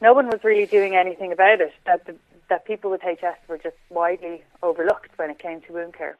no 0.00 0.12
one 0.12 0.26
was 0.26 0.40
really 0.44 0.66
doing 0.66 0.96
anything 0.96 1.32
about 1.32 1.60
it. 1.60 1.72
That 1.86 2.06
the, 2.06 2.16
that 2.48 2.64
people 2.64 2.90
with 2.90 3.02
HS 3.02 3.38
were 3.48 3.58
just 3.58 3.76
widely 3.90 4.42
overlooked 4.62 5.10
when 5.16 5.30
it 5.30 5.38
came 5.38 5.60
to 5.62 5.72
wound 5.72 5.94
care. 5.94 6.16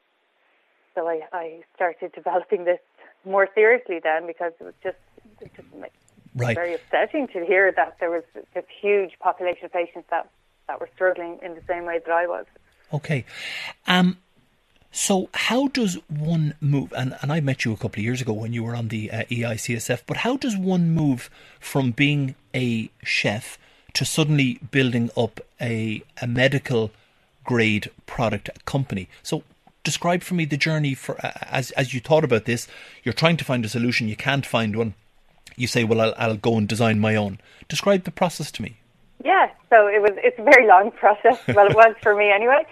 So 0.95 1.07
I, 1.07 1.21
I 1.31 1.63
started 1.75 2.11
developing 2.13 2.65
this 2.65 2.79
more 3.25 3.47
seriously 3.55 3.99
then 4.01 4.27
because 4.27 4.53
it 4.59 4.63
was 4.63 4.73
just, 4.83 4.97
it 5.41 5.51
just 5.55 5.67
right. 6.35 6.55
very 6.55 6.73
upsetting 6.75 7.27
to 7.29 7.45
hear 7.45 7.71
that 7.71 7.97
there 7.99 8.11
was 8.11 8.23
this 8.33 8.65
huge 8.81 9.13
population 9.19 9.65
of 9.65 9.73
patients 9.73 10.07
that, 10.09 10.29
that 10.67 10.79
were 10.79 10.89
struggling 10.93 11.39
in 11.41 11.55
the 11.55 11.61
same 11.67 11.85
way 11.85 11.99
that 11.99 12.11
I 12.11 12.27
was. 12.27 12.45
Okay. 12.93 13.25
Um, 13.87 14.17
so 14.95 15.27
how 15.33 15.69
does 15.69 15.97
one 16.07 16.53
move, 16.61 16.93
and, 16.95 17.17
and 17.23 17.31
I 17.31 17.39
met 17.39 17.65
you 17.65 17.73
a 17.73 17.77
couple 17.77 17.99
of 17.99 18.03
years 18.03 18.21
ago 18.21 18.31
when 18.31 18.53
you 18.53 18.63
were 18.63 18.75
on 18.75 18.89
the 18.89 19.09
uh, 19.09 19.23
EICSF, 19.23 20.03
but 20.05 20.17
how 20.17 20.37
does 20.37 20.55
one 20.55 20.91
move 20.91 21.31
from 21.59 21.89
being 21.89 22.35
a 22.53 22.91
chef 23.03 23.57
to 23.93 24.05
suddenly 24.05 24.59
building 24.69 25.09
up 25.17 25.39
a, 25.59 26.03
a 26.21 26.27
medical 26.27 26.91
grade 27.43 27.89
product 28.05 28.65
company? 28.65 29.09
So 29.23 29.41
describe 29.83 30.21
for 30.21 30.35
me 30.35 30.45
the 30.45 30.57
journey 30.57 30.93
for 30.93 31.17
uh, 31.25 31.31
as 31.41 31.71
as 31.71 31.95
you 31.95 31.99
thought 31.99 32.23
about 32.23 32.45
this. 32.45 32.67
You're 33.03 33.13
trying 33.13 33.37
to 33.37 33.43
find 33.43 33.65
a 33.65 33.69
solution, 33.69 34.07
you 34.07 34.15
can't 34.15 34.45
find 34.45 34.75
one. 34.75 34.93
You 35.55 35.65
say, 35.65 35.83
"Well, 35.83 36.01
I'll, 36.01 36.13
I'll 36.17 36.37
go 36.37 36.55
and 36.55 36.67
design 36.67 36.99
my 36.99 37.15
own." 37.15 37.39
Describe 37.67 38.03
the 38.03 38.11
process 38.11 38.51
to 38.51 38.61
me. 38.61 38.77
Yeah, 39.25 39.49
so 39.71 39.87
it 39.87 40.03
was. 40.03 40.11
It's 40.17 40.37
a 40.37 40.43
very 40.43 40.67
long 40.67 40.91
process. 41.01 41.39
well, 41.47 41.65
it 41.65 41.75
was 41.75 41.95
for 42.03 42.15
me 42.15 42.29
anyway. 42.29 42.63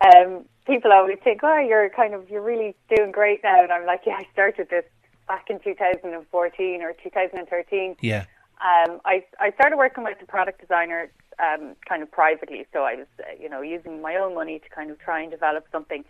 Um, 0.00 0.44
people 0.68 0.92
always 0.92 1.18
think, 1.24 1.40
"Oh, 1.42 1.58
you're 1.58 1.88
kind 1.88 2.14
of 2.14 2.30
you're 2.30 2.42
really 2.42 2.76
doing 2.94 3.10
great 3.10 3.42
now," 3.42 3.62
and 3.62 3.72
I'm 3.72 3.86
like, 3.86 4.02
"Yeah, 4.06 4.16
I 4.18 4.26
started 4.32 4.68
this 4.68 4.84
back 5.26 5.50
in 5.50 5.58
2014 5.58 6.82
or 6.82 6.92
2013." 6.92 7.96
Yeah. 8.00 8.26
Um, 8.60 9.00
I 9.04 9.24
I 9.40 9.50
started 9.52 9.76
working 9.76 10.04
with 10.04 10.20
the 10.20 10.26
product 10.26 10.60
designer 10.60 11.10
um, 11.40 11.74
kind 11.88 12.02
of 12.02 12.10
privately, 12.12 12.66
so 12.72 12.84
I 12.84 12.94
was 12.96 13.06
uh, 13.20 13.32
you 13.40 13.48
know 13.48 13.62
using 13.62 14.00
my 14.00 14.16
own 14.16 14.34
money 14.34 14.58
to 14.60 14.68
kind 14.68 14.90
of 14.90 14.98
try 15.00 15.20
and 15.22 15.30
develop 15.30 15.64
something, 15.72 16.04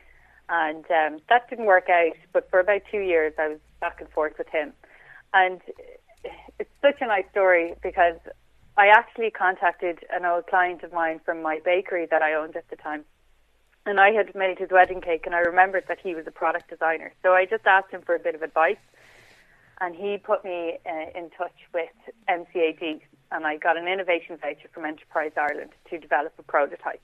and 0.49 0.85
um, 0.91 1.21
that 1.29 1.49
didn't 1.49 1.67
work 1.67 1.89
out. 1.89 2.17
But 2.33 2.51
for 2.51 2.61
about 2.61 2.83
two 2.91 3.01
years, 3.01 3.33
I 3.39 3.49
was 3.49 3.61
back 3.81 4.01
and 4.01 4.11
forth 4.11 4.37
with 4.39 4.49
him, 4.49 4.73
and 5.33 5.61
it's 6.59 6.77
such 6.83 7.01
a 7.01 7.07
nice 7.07 7.29
story 7.31 7.75
because 7.83 8.19
I 8.77 8.89
actually 8.89 9.31
contacted 9.31 10.05
an 10.11 10.25
old 10.25 10.47
client 10.47 10.83
of 10.83 10.93
mine 10.93 11.21
from 11.25 11.43
my 11.43 11.61
bakery 11.65 12.07
that 12.11 12.23
I 12.23 12.35
owned 12.35 12.57
at 12.57 12.69
the 12.71 12.77
time. 12.77 13.05
And 13.89 13.99
I 13.99 14.11
had 14.11 14.35
made 14.35 14.59
his 14.59 14.69
wedding 14.71 15.01
cake, 15.01 15.25
and 15.25 15.35
I 15.35 15.39
remembered 15.39 15.85
that 15.89 15.99
he 15.99 16.15
was 16.15 16.27
a 16.27 16.31
product 16.31 16.69
designer. 16.69 17.11
So 17.23 17.33
I 17.33 17.47
just 17.47 17.65
asked 17.67 17.91
him 17.91 18.03
for 18.03 18.15
a 18.15 18.19
bit 18.19 18.35
of 18.35 18.43
advice, 18.43 18.77
and 19.81 19.97
he 19.97 20.19
put 20.19 20.45
me 20.45 20.77
uh, 20.85 21.19
in 21.19 21.31
touch 21.31 21.57
with 21.73 21.89
NCAD, 22.29 23.01
and 23.33 23.47
I 23.47 23.57
got 23.57 23.79
an 23.79 23.89
innovation 23.89 24.37
voucher 24.37 24.69
from 24.75 24.85
Enterprise 24.85 25.33
Ireland 25.39 25.71
to 25.89 25.99
develop 25.99 26.35
a 26.39 26.43
prototype. 26.43 27.01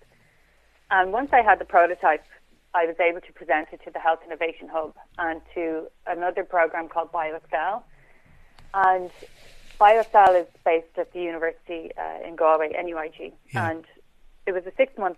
And 0.90 1.10
once 1.10 1.30
I 1.32 1.40
had 1.40 1.58
the 1.58 1.64
prototype, 1.64 2.26
I 2.74 2.84
was 2.84 2.96
able 3.00 3.22
to 3.22 3.32
present 3.32 3.68
it 3.72 3.80
to 3.84 3.90
the 3.90 3.98
Health 3.98 4.18
Innovation 4.26 4.68
Hub 4.68 4.92
and 5.16 5.40
to 5.54 5.86
another 6.06 6.44
program 6.44 6.90
called 6.90 7.10
BioExcel. 7.12 7.82
And 8.74 9.10
BioExcel 9.80 10.42
is 10.42 10.48
based 10.66 10.98
at 10.98 11.14
the 11.14 11.20
university 11.22 11.92
uh, 11.96 12.28
in 12.28 12.36
Galway, 12.36 12.72
NUIG, 12.78 13.32
Yeah. 13.54 13.70
and 13.70 13.86
it 14.44 14.52
was 14.52 14.66
a 14.66 14.72
six-month 14.76 15.16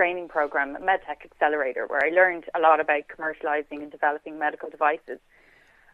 training 0.00 0.28
program, 0.28 0.74
a 0.76 0.78
MedTech 0.80 1.20
accelerator, 1.26 1.86
where 1.86 2.00
I 2.02 2.08
learned 2.08 2.44
a 2.56 2.60
lot 2.60 2.80
about 2.80 3.02
commercializing 3.14 3.82
and 3.82 3.90
developing 3.92 4.38
medical 4.38 4.70
devices. 4.70 5.18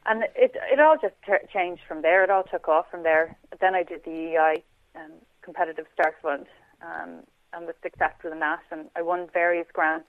And 0.08 0.22
it 0.36 0.52
it 0.72 0.78
all 0.78 0.96
just 0.96 1.14
t- 1.26 1.46
changed 1.52 1.82
from 1.88 2.02
there. 2.02 2.22
It 2.22 2.30
all 2.30 2.44
took 2.44 2.68
off 2.68 2.86
from 2.88 3.02
there. 3.02 3.36
Then 3.60 3.74
I 3.74 3.82
did 3.82 4.04
the 4.04 4.16
EI 4.36 4.62
um, 4.94 5.10
competitive 5.42 5.86
start 5.92 6.14
fund 6.22 6.46
um, 6.82 7.10
and 7.52 7.66
was 7.66 7.74
successful 7.82 8.30
in 8.30 8.38
that. 8.38 8.60
And 8.70 8.82
I 8.94 9.02
won 9.02 9.26
various 9.34 9.66
grants 9.72 10.06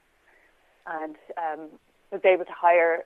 and 0.85 1.15
um, 1.43 1.61
was 2.11 2.21
able 2.23 2.45
to 2.45 2.57
hire 2.65 3.03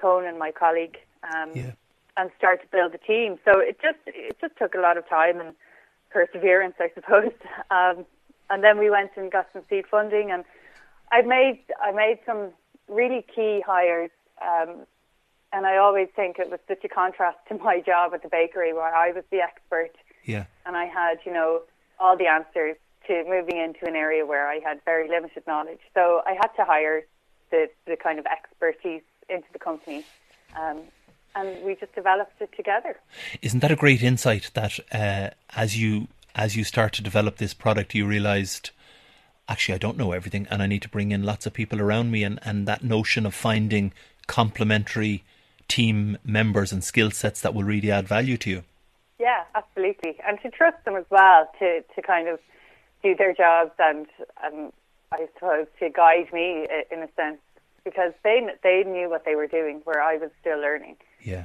Conan, 0.00 0.38
my 0.38 0.52
colleague, 0.52 0.98
um, 1.34 1.50
Yeah. 1.52 1.72
and 2.16 2.30
start 2.38 2.60
to 2.62 2.68
build 2.68 2.94
a 2.94 2.98
team. 2.98 3.40
So 3.44 3.58
it 3.58 3.76
just 3.82 3.98
it 4.06 4.36
just 4.40 4.54
took 4.56 4.74
a 4.76 4.80
lot 4.86 4.96
of 4.98 5.08
time 5.08 5.40
and 5.40 5.52
perseverance, 6.10 6.76
I 6.78 6.90
suppose. 6.94 7.32
Um, 7.72 8.06
and 8.50 8.62
then 8.64 8.78
we 8.78 8.90
went 8.90 9.10
and 9.16 9.30
got 9.30 9.48
some 9.52 9.62
seed 9.68 9.86
funding, 9.90 10.30
and 10.30 10.44
I 11.12 11.22
made 11.22 11.60
I 11.82 11.92
made 11.92 12.18
some 12.26 12.50
really 12.88 13.24
key 13.34 13.62
hires. 13.66 14.10
Um, 14.40 14.86
and 15.52 15.66
I 15.66 15.78
always 15.78 16.08
think 16.14 16.38
it 16.38 16.50
was 16.50 16.60
such 16.68 16.84
a 16.84 16.88
contrast 16.88 17.38
to 17.48 17.54
my 17.64 17.80
job 17.80 18.12
at 18.14 18.22
the 18.22 18.28
bakery, 18.28 18.72
where 18.72 18.94
I 18.94 19.12
was 19.12 19.24
the 19.30 19.40
expert 19.40 19.92
Yeah. 20.24 20.44
and 20.66 20.76
I 20.76 20.84
had, 20.84 21.18
you 21.24 21.32
know, 21.32 21.62
all 21.98 22.16
the 22.16 22.26
answers 22.26 22.76
to 23.06 23.24
moving 23.26 23.56
into 23.56 23.86
an 23.86 23.96
area 23.96 24.26
where 24.26 24.46
I 24.48 24.60
had 24.60 24.80
very 24.84 25.08
limited 25.08 25.46
knowledge. 25.46 25.80
So 25.94 26.20
I 26.26 26.32
had 26.32 26.48
to 26.58 26.64
hire 26.64 27.04
the, 27.50 27.68
the 27.86 27.96
kind 27.96 28.18
of 28.18 28.26
expertise 28.26 29.02
into 29.28 29.46
the 29.52 29.58
company. 29.58 30.04
Um, 30.54 30.80
and 31.34 31.64
we 31.64 31.74
just 31.76 31.94
developed 31.94 32.40
it 32.40 32.50
together. 32.56 32.96
Isn't 33.42 33.60
that 33.60 33.70
a 33.70 33.76
great 33.76 34.02
insight 34.02 34.50
that 34.54 34.78
uh, 34.92 35.30
as 35.56 35.80
you 35.80 36.08
as 36.38 36.56
you 36.56 36.62
start 36.62 36.92
to 36.94 37.02
develop 37.02 37.36
this 37.36 37.52
product, 37.52 37.94
you 37.94 38.06
realized 38.06 38.70
actually 39.48 39.74
I 39.74 39.78
don't 39.78 39.98
know 39.98 40.12
everything, 40.12 40.46
and 40.50 40.62
I 40.62 40.66
need 40.66 40.82
to 40.82 40.88
bring 40.88 41.10
in 41.10 41.24
lots 41.24 41.44
of 41.46 41.52
people 41.52 41.80
around 41.80 42.12
me, 42.12 42.22
and, 42.22 42.38
and 42.42 42.66
that 42.68 42.84
notion 42.84 43.26
of 43.26 43.34
finding 43.34 43.92
complementary 44.28 45.24
team 45.66 46.16
members 46.24 46.72
and 46.72 46.84
skill 46.84 47.10
sets 47.10 47.40
that 47.40 47.54
will 47.54 47.64
really 47.64 47.90
add 47.90 48.06
value 48.06 48.36
to 48.38 48.50
you. 48.50 48.64
Yeah, 49.18 49.44
absolutely. 49.54 50.16
And 50.26 50.38
to 50.42 50.50
trust 50.50 50.84
them 50.84 50.94
as 50.94 51.04
well 51.10 51.50
to, 51.58 51.82
to 51.82 52.02
kind 52.02 52.28
of 52.28 52.38
do 53.02 53.16
their 53.16 53.34
jobs 53.34 53.72
and, 53.78 54.06
and 54.42 54.72
I 55.12 55.26
suppose 55.34 55.66
to 55.80 55.90
guide 55.90 56.32
me 56.32 56.66
in 56.92 57.02
a 57.02 57.08
sense 57.16 57.38
because 57.84 58.12
they 58.22 58.46
they 58.62 58.84
knew 58.86 59.08
what 59.08 59.24
they 59.24 59.34
were 59.34 59.46
doing 59.46 59.80
where 59.84 60.02
I 60.02 60.16
was 60.16 60.30
still 60.40 60.58
learning. 60.58 60.96
Yeah. 61.22 61.44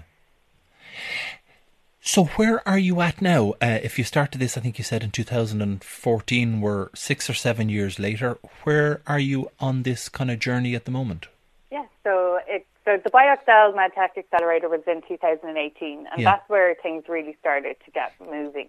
So 2.05 2.25
where 2.25 2.67
are 2.67 2.77
you 2.77 2.99
at 2.99 3.21
now? 3.21 3.51
Uh, 3.61 3.79
if 3.81 3.97
you 3.97 4.03
started 4.03 4.39
this, 4.39 4.57
I 4.57 4.61
think 4.61 4.77
you 4.77 4.83
said 4.83 5.03
in 5.03 5.11
2014, 5.11 6.59
we're 6.59 6.89
six 6.93 7.29
or 7.29 7.33
seven 7.33 7.69
years 7.69 7.97
later. 7.97 8.37
Where 8.63 9.01
are 9.07 9.19
you 9.19 9.49
on 9.57 9.83
this 9.83 10.09
kind 10.09 10.29
of 10.29 10.39
journey 10.39 10.75
at 10.75 10.83
the 10.83 10.91
moment? 10.91 11.27
Yeah, 11.71 11.85
so 12.03 12.39
it 12.45 12.67
so 12.83 12.97
the 13.01 13.09
BioExcel 13.09 13.73
MedTech 13.73 14.17
Accelerator 14.17 14.67
was 14.67 14.81
in 14.85 15.01
2018, 15.07 16.07
and 16.11 16.21
Yeah. 16.21 16.31
that's 16.31 16.49
where 16.49 16.75
things 16.75 17.07
really 17.07 17.37
started 17.39 17.77
to 17.85 17.91
get 17.91 18.11
moving. 18.19 18.67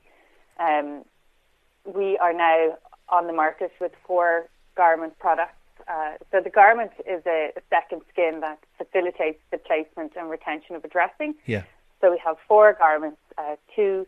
Um, 0.60 1.04
we 1.84 2.16
are 2.18 2.32
now 2.32 2.78
on 3.08 3.26
the 3.26 3.32
market 3.32 3.72
with 3.80 3.92
four 4.06 4.46
garment 4.76 5.18
products. 5.18 5.58
Uh, 5.88 6.12
so 6.30 6.40
the 6.40 6.50
garment 6.50 6.92
is 7.04 7.26
a, 7.26 7.50
a, 7.56 7.60
second 7.68 8.02
skin 8.12 8.40
that 8.40 8.58
facilitates 8.78 9.40
the 9.50 9.58
placement 9.58 10.12
and 10.16 10.30
retention 10.30 10.76
of 10.76 10.84
a 10.84 10.88
dressing. 10.88 11.34
Yeah. 11.46 11.64
So 12.04 12.10
we 12.10 12.20
have 12.22 12.36
four 12.46 12.74
garments, 12.74 13.16
uh, 13.38 13.56
two 13.74 14.06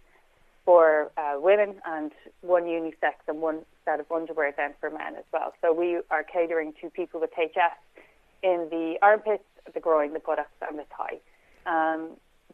for 0.67 1.11
uh, 1.17 1.37
women 1.41 1.77
and 1.87 2.13
one 2.43 2.65
unisex 2.65 3.15
and 3.27 3.41
one 3.41 3.61
set 3.87 4.01
of 4.01 4.13
underwear 4.13 4.53
then 4.55 4.75
for 4.79 4.91
men 4.91 5.17
as 5.17 5.25
well. 5.33 5.55
So 5.63 5.73
we 5.73 6.01
are 6.11 6.23
catering 6.23 6.75
to 6.83 6.91
people 6.91 7.21
with 7.21 7.31
HS 7.35 7.79
in 8.43 8.69
the 8.71 8.97
armpits, 9.01 9.45
the 9.73 9.81
groin, 9.81 10.13
the 10.13 10.19
buttocks 10.19 10.51
and 10.69 10.79
the 10.79 10.85
thigh. 10.95 11.21
Um, 11.65 12.11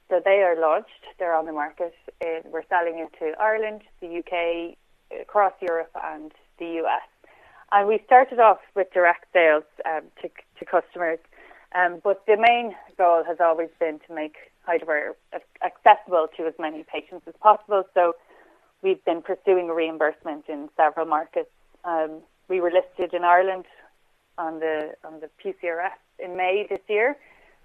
so 0.09 0.21
they 0.25 0.45
are 0.45 0.55
launched, 0.61 0.91
they're 1.19 1.35
on 1.35 1.47
the 1.47 1.53
market. 1.53 1.93
we're 2.21 2.63
selling 2.69 3.01
into 3.01 3.37
Ireland, 3.41 3.81
the 4.01 4.19
UK, 4.19 4.77
across 5.21 5.55
Europe 5.61 5.91
and 6.05 6.31
the 6.61 6.85
US. 6.85 7.03
And 7.73 7.89
we 7.89 8.01
started 8.07 8.39
off 8.39 8.61
with 8.77 8.93
direct 8.95 9.25
sales 9.33 9.65
um, 9.87 10.03
to, 10.21 10.29
to 10.61 10.65
customers, 10.65 11.19
um, 11.75 12.01
but 12.05 12.25
the 12.27 12.37
main 12.37 12.77
goal 12.97 13.25
has 13.27 13.39
always 13.41 13.71
been 13.81 13.99
to 14.07 14.15
make 14.15 14.37
HidraWear 14.69 15.13
accessible 15.65 16.29
to 16.37 16.47
as 16.47 16.55
many 16.59 16.85
patients 16.85 17.27
as 17.27 17.35
possible. 17.41 17.85
So 17.95 18.15
we've 18.83 19.05
been 19.05 19.23
pursuing 19.23 19.69
reimbursement 19.69 20.45
in 20.49 20.69
several 20.77 21.07
markets. 21.07 21.51
Um, 21.85 22.21
we 22.49 22.61
were 22.61 22.71
listed 22.71 23.15
in 23.15 23.25
Ireland 23.25 23.65
on 24.39 24.61
the 24.61 24.95
on 25.05 25.21
the 25.21 25.29
PCRS 25.43 25.99
in 26.19 26.37
May 26.37 26.67
this 26.69 26.81
year, 26.89 27.17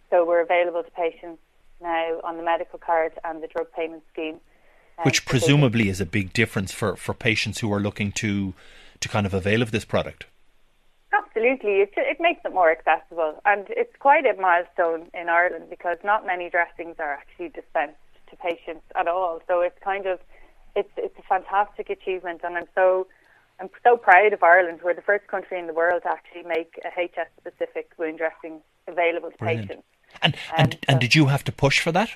so 0.09 0.25
we're 0.25 0.41
available 0.41 0.83
to 0.83 0.91
patients 0.91 1.39
now 1.81 2.19
on 2.23 2.37
the 2.37 2.43
medical 2.43 2.79
card 2.79 3.13
and 3.23 3.41
the 3.41 3.47
drug 3.47 3.67
payment 3.71 4.03
scheme. 4.11 4.39
Which 5.03 5.25
presumably 5.25 5.89
is 5.89 6.01
a 6.01 6.07
big 6.07 6.33
difference 6.33 6.71
for, 6.71 6.95
for 6.95 7.13
patients 7.13 7.59
who 7.59 7.71
are 7.71 7.79
looking 7.79 8.11
to 8.13 8.55
to 8.99 9.07
kind 9.07 9.27
of 9.27 9.33
avail 9.33 9.61
of 9.61 9.69
this 9.71 9.85
product. 9.85 10.25
Absolutely, 11.37 11.81
it, 11.81 11.93
it 11.95 12.17
makes 12.19 12.41
it 12.45 12.53
more 12.53 12.71
accessible, 12.71 13.39
and 13.45 13.67
it's 13.69 13.95
quite 13.99 14.25
a 14.25 14.33
milestone 14.41 15.07
in 15.13 15.29
Ireland 15.29 15.65
because 15.69 15.97
not 16.03 16.25
many 16.25 16.49
dressings 16.49 16.95
are 16.97 17.13
actually 17.13 17.49
dispensed 17.49 18.01
to 18.31 18.35
patients 18.35 18.85
at 18.95 19.07
all. 19.07 19.41
So 19.47 19.61
it's 19.61 19.77
kind 19.83 20.07
of 20.07 20.19
it's 20.75 20.89
it's 20.97 21.13
a 21.19 21.21
fantastic 21.21 21.91
achievement, 21.91 22.41
and 22.43 22.57
I'm 22.57 22.65
so 22.73 23.05
I'm 23.59 23.69
so 23.83 23.97
proud 23.97 24.33
of 24.33 24.41
Ireland. 24.41 24.79
We're 24.83 24.95
the 24.95 25.03
first 25.03 25.27
country 25.27 25.59
in 25.59 25.67
the 25.67 25.73
world 25.73 26.01
to 26.03 26.09
actually 26.09 26.43
make 26.43 26.79
a 26.83 26.89
HS 26.89 27.29
specific 27.39 27.91
wound 27.99 28.17
dressing 28.17 28.61
available 28.87 29.29
to 29.29 29.37
Brilliant. 29.37 29.67
patients. 29.67 29.87
And 30.23 30.35
and, 30.57 30.73
um, 30.73 30.79
and 30.87 30.99
did 30.99 31.13
you 31.13 31.27
have 31.27 31.43
to 31.43 31.51
push 31.51 31.79
for 31.79 31.91
that? 31.91 32.09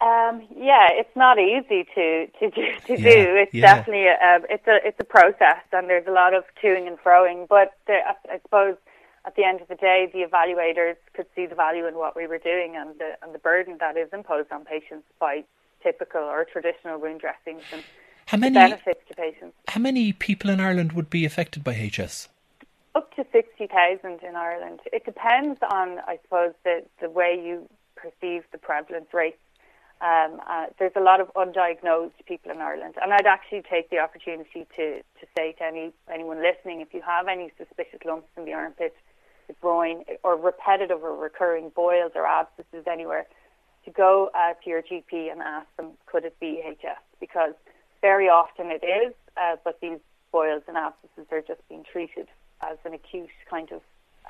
Um, 0.00 0.46
yeah, 0.56 0.88
it's 0.92 1.14
not 1.14 1.38
easy 1.38 1.86
to 1.94 2.26
to 2.38 2.50
do. 2.50 2.66
To 2.86 3.00
yeah, 3.00 3.14
do. 3.14 3.36
It's 3.36 3.54
yeah. 3.54 3.74
definitely 3.74 4.06
a, 4.06 4.40
it's 4.48 4.66
a 4.66 4.78
it's 4.86 4.98
a 4.98 5.04
process, 5.04 5.62
and 5.72 5.90
there's 5.90 6.06
a 6.06 6.12
lot 6.12 6.32
of 6.32 6.44
toing 6.62 6.86
and 6.86 6.98
froing. 6.98 7.46
But 7.46 7.74
the, 7.86 7.98
I 8.30 8.40
suppose 8.42 8.76
at 9.26 9.36
the 9.36 9.44
end 9.44 9.60
of 9.60 9.68
the 9.68 9.74
day, 9.74 10.08
the 10.10 10.20
evaluators 10.20 10.96
could 11.14 11.26
see 11.36 11.44
the 11.44 11.54
value 11.54 11.86
in 11.86 11.96
what 11.96 12.16
we 12.16 12.26
were 12.26 12.38
doing 12.38 12.76
and 12.76 12.98
the 12.98 13.16
and 13.22 13.34
the 13.34 13.38
burden 13.38 13.76
that 13.80 13.98
is 13.98 14.08
imposed 14.12 14.50
on 14.50 14.64
patients 14.64 15.04
by 15.18 15.44
typical 15.82 16.22
or 16.22 16.46
traditional 16.50 16.98
wound 16.98 17.20
dressings 17.20 17.62
and 17.72 17.82
how 18.26 18.38
many 18.38 18.54
benefits 18.54 19.00
to 19.08 19.14
patients. 19.14 19.54
How 19.68 19.80
many 19.80 20.12
people 20.12 20.50
in 20.50 20.60
Ireland 20.60 20.92
would 20.92 21.10
be 21.10 21.24
affected 21.24 21.62
by 21.62 21.74
HS? 21.74 22.28
Up 22.94 23.14
to 23.16 23.26
sixty 23.32 23.66
thousand 23.66 24.22
in 24.22 24.34
Ireland. 24.34 24.80
It 24.92 25.04
depends 25.04 25.58
on, 25.70 25.98
I 26.06 26.18
suppose, 26.22 26.54
the 26.64 26.84
the 27.02 27.10
way 27.10 27.38
you 27.38 27.68
perceive 27.96 28.44
the 28.52 28.58
prevalence 28.58 29.12
rate 29.12 29.36
um, 30.00 30.40
uh, 30.48 30.66
there's 30.78 30.96
a 30.96 31.00
lot 31.00 31.20
of 31.20 31.32
undiagnosed 31.34 32.24
people 32.26 32.50
in 32.50 32.58
Ireland, 32.58 32.94
and 33.02 33.12
I'd 33.12 33.26
actually 33.26 33.62
take 33.68 33.90
the 33.90 33.98
opportunity 33.98 34.66
to, 34.76 35.00
to 35.02 35.26
say 35.36 35.52
to 35.52 35.64
any 35.64 35.92
anyone 36.12 36.42
listening, 36.42 36.80
if 36.80 36.94
you 36.94 37.02
have 37.02 37.28
any 37.28 37.52
suspicious 37.58 38.00
lumps 38.06 38.28
in 38.36 38.46
the 38.46 38.54
armpit, 38.54 38.96
the 39.46 39.54
groin, 39.60 40.04
or 40.22 40.36
repetitive 40.36 41.02
or 41.02 41.14
recurring 41.14 41.70
boils 41.76 42.12
or 42.14 42.26
abscesses 42.26 42.86
anywhere, 42.90 43.26
to 43.84 43.90
go 43.90 44.30
uh, 44.34 44.54
to 44.62 44.70
your 44.70 44.82
GP 44.82 45.30
and 45.30 45.42
ask 45.42 45.66
them, 45.76 45.90
could 46.06 46.24
it 46.24 46.38
be 46.40 46.62
HS? 46.64 47.00
Because 47.18 47.52
very 48.00 48.28
often 48.28 48.70
it 48.70 48.84
is, 48.84 49.12
uh, 49.36 49.56
but 49.64 49.80
these 49.82 49.98
boils 50.32 50.62
and 50.66 50.78
abscesses 50.78 51.26
are 51.30 51.42
just 51.42 51.66
being 51.68 51.84
treated 51.84 52.26
as 52.62 52.78
an 52.84 52.94
acute 52.94 53.28
kind 53.50 53.70
of 53.72 53.82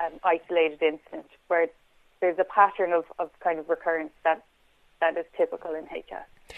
um, 0.03 0.19
isolated 0.23 0.81
incident 0.81 1.27
where 1.47 1.67
there's 2.19 2.39
a 2.39 2.43
pattern 2.43 2.91
of, 2.93 3.05
of 3.19 3.29
kind 3.39 3.59
of 3.59 3.69
recurrence 3.69 4.11
that 4.23 4.43
that 5.01 5.17
is 5.17 5.25
typical 5.35 5.75
in 5.75 5.85
HS. 5.85 6.55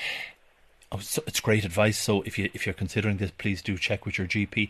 Oh, 0.91 0.99
so 0.99 1.23
it's 1.25 1.39
great 1.39 1.65
advice. 1.65 1.97
So 1.97 2.21
if 2.21 2.38
you 2.38 2.49
if 2.53 2.67
you're 2.67 2.73
considering 2.73 3.17
this, 3.17 3.32
please 3.32 3.62
do 3.63 3.77
check 3.77 4.06
with 4.06 4.19
your 4.19 4.27
GP. 4.27 4.69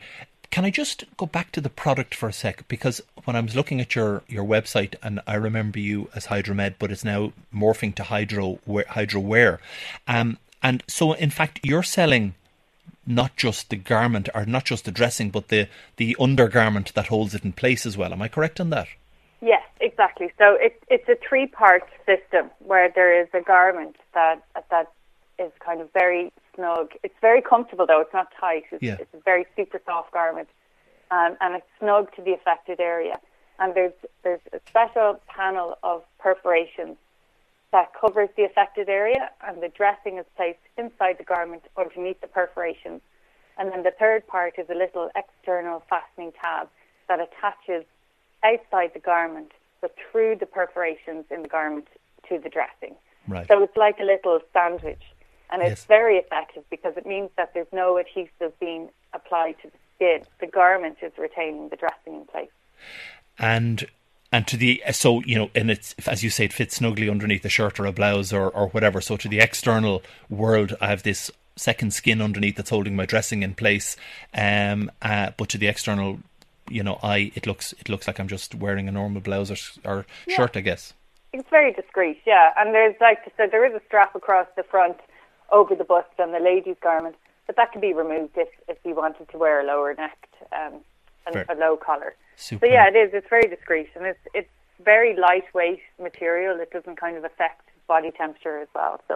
Can 0.49 0.65
I 0.65 0.69
just 0.69 1.03
go 1.17 1.25
back 1.25 1.51
to 1.53 1.61
the 1.61 1.69
product 1.69 2.13
for 2.13 2.29
a 2.29 2.33
sec? 2.33 2.67
Because 2.67 3.01
when 3.25 3.35
I 3.35 3.39
was 3.39 3.55
looking 3.55 3.81
at 3.81 3.95
your, 3.95 4.21
your 4.27 4.45
website, 4.45 4.93
and 5.01 5.19
I 5.25 5.33
remember 5.33 5.79
you 5.79 6.09
as 6.15 6.27
Hidramed, 6.27 6.75
but 6.77 6.91
it's 6.91 7.03
now 7.03 7.33
morphing 7.53 7.95
to 7.95 8.03
Hydro 8.03 8.59
HidraWear, 8.67 9.57
um, 10.07 10.37
and 10.61 10.83
so 10.87 11.13
in 11.13 11.31
fact 11.31 11.59
you're 11.63 11.81
selling 11.81 12.35
not 13.05 13.35
just 13.35 13.69
the 13.69 13.75
garment 13.75 14.29
or 14.33 14.45
not 14.45 14.65
just 14.65 14.85
the 14.85 14.91
dressing, 14.91 15.29
but 15.31 15.47
the 15.47 15.67
the 15.97 16.15
undergarment 16.19 16.93
that 16.93 17.07
holds 17.07 17.33
it 17.33 17.43
in 17.43 17.51
place 17.51 17.85
as 17.85 17.97
well. 17.97 18.13
Am 18.13 18.21
I 18.21 18.27
correct 18.27 18.61
on 18.61 18.69
that? 18.69 18.87
Yes, 19.43 19.63
exactly. 19.81 20.31
So 20.37 20.55
it, 20.57 20.81
it's 20.89 21.07
a 21.09 21.17
three-part 21.27 21.83
system 22.05 22.49
where 22.59 22.89
there 22.89 23.21
is 23.21 23.27
a 23.33 23.41
garment 23.41 23.97
that 24.13 24.41
that 24.71 24.89
is 25.37 25.51
kind 25.59 25.81
of 25.81 25.91
very 25.91 26.31
snug. 26.55 26.91
It's 27.03 27.19
very 27.19 27.41
comfortable 27.41 27.85
though; 27.85 27.99
it's 27.99 28.13
not 28.13 28.27
tight. 28.39 28.63
It's, 28.71 28.81
yeah. 28.81 28.95
it's 29.01 29.13
a 29.13 29.19
very 29.25 29.45
super 29.57 29.81
soft 29.85 30.13
garment, 30.13 30.47
um, 31.11 31.35
and 31.41 31.55
it's 31.55 31.65
snug 31.77 32.15
to 32.15 32.21
the 32.21 32.31
affected 32.31 32.79
area. 32.79 33.19
And 33.59 33.75
there's 33.75 33.91
there's 34.23 34.39
a 34.53 34.61
special 34.69 35.19
panel 35.27 35.77
of 35.83 36.03
perforations 36.19 36.95
that 37.73 37.91
covers 37.99 38.29
the 38.37 38.43
affected 38.43 38.87
area, 38.87 39.29
and 39.45 39.61
the 39.61 39.67
dressing 39.67 40.19
is 40.19 40.25
placed 40.37 40.63
inside 40.77 41.17
the 41.17 41.25
garment 41.25 41.63
underneath 41.75 42.21
the 42.21 42.27
perforations. 42.27 43.01
And 43.57 43.73
then 43.73 43.83
the 43.83 43.91
third 43.99 44.25
part 44.25 44.53
is 44.57 44.69
a 44.69 44.75
little 44.75 45.09
external 45.17 45.83
fastening 45.89 46.31
tab 46.41 46.69
that 47.09 47.19
attaches 47.19 47.83
outside 48.43 48.91
the 48.93 48.99
garment, 48.99 49.51
but 49.81 49.95
through 50.11 50.37
the 50.39 50.45
perforations 50.45 51.25
in 51.31 51.41
the 51.43 51.47
garment 51.47 51.87
to 52.29 52.39
the 52.39 52.49
dressing. 52.49 52.95
Right. 53.27 53.47
So 53.47 53.61
it's 53.63 53.77
like 53.77 53.99
a 53.99 54.03
little 54.03 54.39
sandwich. 54.53 55.01
And 55.51 55.61
it's 55.61 55.81
Yes. 55.81 55.85
very 55.85 56.17
effective 56.17 56.63
because 56.69 56.97
it 56.97 57.05
means 57.05 57.29
that 57.37 57.53
there's 57.53 57.71
no 57.71 57.97
adhesive 57.97 58.57
being 58.59 58.89
applied 59.13 59.55
to 59.61 59.69
the 59.69 59.77
skin. 59.95 60.25
The 60.39 60.47
garment 60.47 60.97
is 61.01 61.11
retaining 61.17 61.69
the 61.69 61.75
dressing 61.75 62.15
in 62.15 62.25
place. 62.25 62.49
and 63.39 63.85
and 64.31 64.47
to 64.47 64.57
the 64.57 64.81
so 64.91 65.21
you 65.23 65.35
know 65.35 65.49
and 65.55 65.69
it's 65.71 65.93
as 66.07 66.23
you 66.23 66.29
say 66.29 66.45
it 66.45 66.53
fits 66.53 66.75
snugly 66.77 67.09
underneath 67.09 67.45
a 67.45 67.49
shirt 67.49 67.79
or 67.79 67.85
a 67.85 67.91
blouse 67.91 68.33
or 68.33 68.49
or 68.49 68.67
whatever 68.69 69.01
so 69.01 69.17
to 69.17 69.27
the 69.27 69.39
external 69.39 70.01
world 70.29 70.75
i 70.81 70.87
have 70.87 71.03
this 71.03 71.31
second 71.55 71.93
skin 71.93 72.21
underneath 72.21 72.55
that's 72.55 72.69
holding 72.71 72.95
my 72.95 73.05
dressing 73.05 73.43
in 73.43 73.53
place 73.53 73.95
um 74.33 74.91
uh, 75.01 75.31
but 75.37 75.49
to 75.49 75.57
the 75.57 75.67
external 75.67 76.19
you 76.77 76.83
know 76.87 76.97
eye 77.03 77.31
it 77.39 77.45
looks 77.49 77.67
it 77.81 77.87
looks 77.91 78.05
like 78.07 78.17
i'm 78.19 78.27
just 78.37 78.49
wearing 78.65 78.87
a 78.87 78.91
normal 78.91 79.21
blouse 79.27 79.49
or, 79.55 79.59
or 79.91 79.97
Yeah. 80.27 80.35
shirt 80.37 80.53
i 80.61 80.61
guess 80.69 80.83
It's 81.39 81.49
very 81.59 81.71
discreet, 81.81 82.19
yeah. 82.33 82.47
And 82.59 82.67
there's 82.77 82.97
like 83.07 83.19
so 83.37 83.43
there 83.53 83.65
is 83.69 83.73
a 83.81 83.83
strap 83.87 84.11
across 84.21 84.47
the 84.59 84.65
front 84.73 84.97
over 85.59 85.73
the 85.81 85.87
bust 85.93 86.15
on 86.23 86.29
the 86.37 86.43
lady's 86.51 86.79
garment, 86.89 87.15
but 87.47 87.55
that 87.59 87.69
can 87.73 87.81
be 87.89 87.91
removed 88.03 88.35
if 88.45 88.51
if 88.73 88.77
you 88.87 88.93
wanted 89.03 89.25
to 89.33 89.37
wear 89.43 89.55
a 89.63 89.65
lower 89.71 89.91
necked 90.03 90.35
um, 90.59 90.73
and 91.25 91.33
Fair. 91.33 91.45
a 91.53 91.55
low 91.65 91.73
collar. 91.87 92.11
super 92.47 92.65
So 92.67 92.71
yeah, 92.75 92.85
it 92.91 92.95
is. 93.03 93.09
It's 93.17 93.31
very 93.37 93.47
discreet 93.55 93.89
and 93.97 94.03
it's 94.11 94.25
it's 94.39 94.53
very 94.93 95.11
lightweight 95.27 95.83
material. 96.07 96.53
It 96.65 96.71
doesn't 96.77 96.97
kind 97.05 97.15
of 97.19 97.23
affect 97.31 97.63
body 97.93 98.11
temperature 98.21 98.57
as 98.65 98.71
well. 98.77 98.93
So 99.07 99.13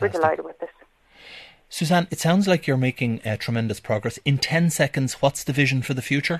we're 0.00 0.14
delighted 0.18 0.44
with 0.50 0.60
it. 0.68 0.74
suzanne 1.68 2.06
it 2.14 2.20
sounds 2.26 2.44
like 2.50 2.62
you're 2.66 2.76
making 2.90 3.12
uh, 3.24 3.36
tremendous 3.46 3.80
progress 3.88 4.16
in 4.30 4.36
10 4.38 4.70
seconds 4.82 5.10
what's 5.22 5.42
the 5.44 5.52
vision 5.62 5.78
for 5.82 5.94
the 5.94 6.06
future 6.12 6.38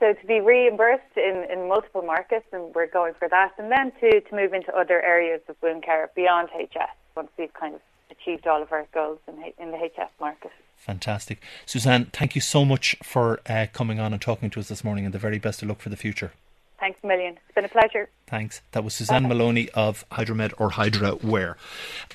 So 0.00 0.12
to 0.12 0.26
be 0.26 0.40
reimbursed 0.40 1.16
in, 1.16 1.44
in 1.50 1.68
multiple 1.68 2.02
markets, 2.02 2.46
and 2.52 2.74
we're 2.74 2.86
going 2.86 3.14
for 3.14 3.28
that, 3.28 3.52
and 3.58 3.70
then 3.70 3.92
to, 4.00 4.20
to 4.20 4.34
move 4.34 4.52
into 4.52 4.72
other 4.74 5.02
areas 5.02 5.40
of 5.48 5.56
wound 5.62 5.82
care 5.82 6.10
beyond 6.14 6.50
HS 6.50 6.94
once 7.16 7.28
we've 7.36 7.52
kind 7.52 7.74
of 7.74 7.80
achieved 8.10 8.46
all 8.46 8.62
of 8.62 8.72
our 8.72 8.86
goals 8.94 9.18
in, 9.26 9.34
in 9.58 9.70
the 9.70 9.76
HS 9.76 10.10
market. 10.20 10.50
fantastic 10.76 11.42
suzanne 11.66 12.06
thank 12.06 12.34
you 12.34 12.40
so 12.40 12.64
much 12.64 12.96
for 13.02 13.40
uh, 13.48 13.66
coming 13.72 14.00
on 14.00 14.12
and 14.12 14.22
talking 14.22 14.48
to 14.48 14.60
us 14.60 14.68
this 14.68 14.82
morning 14.82 15.04
and 15.04 15.12
the 15.12 15.18
very 15.18 15.38
best 15.38 15.62
of 15.62 15.68
luck 15.68 15.80
for 15.80 15.88
the 15.90 15.96
future 15.96 16.32
Thanks 16.78 17.00
a 17.02 17.06
million. 17.08 17.32
It's 17.34 17.54
been 17.56 17.64
a 17.64 17.68
pleasure. 17.68 18.08
Thanks. 18.28 18.60
That 18.70 18.84
was 18.84 18.94
Suzanne 18.94 19.26
Moloney 19.26 19.68
of 19.70 20.04
Hidramed 20.12 20.54
or 20.58 20.70
HidraWear. 20.70 21.56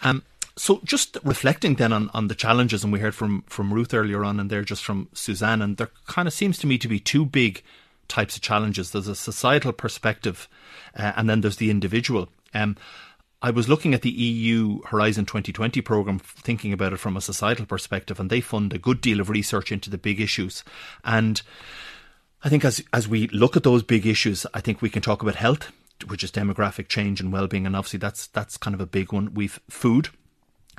Um, 0.01 0.23
so 0.55 0.81
just 0.83 1.17
reflecting 1.23 1.75
then 1.75 1.93
on, 1.93 2.09
on 2.13 2.27
the 2.27 2.35
challenges, 2.35 2.83
and 2.83 2.93
we 2.93 2.99
heard 2.99 3.15
from, 3.15 3.43
from 3.47 3.73
Ruth 3.73 3.93
earlier 3.93 4.23
on 4.23 4.39
and 4.39 4.49
there 4.49 4.63
just 4.63 4.83
from 4.83 5.09
Suzanne, 5.13 5.61
and 5.61 5.77
there 5.77 5.89
kind 6.07 6.27
of 6.27 6.33
seems 6.33 6.57
to 6.59 6.67
me 6.67 6.77
to 6.77 6.87
be 6.87 6.99
two 6.99 7.25
big 7.25 7.63
types 8.07 8.35
of 8.35 8.41
challenges. 8.41 8.91
There's 8.91 9.07
a 9.07 9.15
societal 9.15 9.73
perspective, 9.73 10.47
uh, 10.95 11.13
and 11.15 11.29
then 11.29 11.41
there's 11.41 11.57
the 11.57 11.71
individual. 11.71 12.29
Um, 12.53 12.77
I 13.41 13.51
was 13.51 13.67
looking 13.67 13.93
at 13.93 14.03
the 14.03 14.09
EU 14.09 14.81
Horizon 14.83 15.25
2020 15.25 15.81
program, 15.81 16.19
thinking 16.19 16.71
about 16.71 16.93
it 16.93 16.97
from 16.97 17.17
a 17.17 17.21
societal 17.21 17.65
perspective, 17.65 18.19
and 18.19 18.29
they 18.29 18.39
fund 18.39 18.71
a 18.71 18.77
good 18.77 19.01
deal 19.01 19.19
of 19.19 19.29
research 19.29 19.71
into 19.71 19.89
the 19.89 19.97
big 19.97 20.21
issues. 20.21 20.63
And 21.03 21.41
I 22.43 22.49
think 22.49 22.63
as 22.63 22.81
as 22.93 23.07
we 23.07 23.27
look 23.29 23.57
at 23.57 23.63
those 23.63 23.83
big 23.83 24.05
issues, 24.05 24.45
I 24.53 24.61
think 24.61 24.81
we 24.81 24.89
can 24.89 25.01
talk 25.01 25.21
about 25.21 25.35
health, 25.35 25.71
which 26.07 26.23
is 26.23 26.31
demographic 26.31 26.87
change 26.87 27.19
and 27.19 27.33
well-being, 27.33 27.65
and 27.65 27.75
obviously 27.75 27.99
that's 27.99 28.27
that's 28.27 28.55
kind 28.55 28.73
of 28.73 28.79
a 28.81 28.85
big 28.85 29.11
one. 29.11 29.33
We've 29.33 29.59
food, 29.69 30.09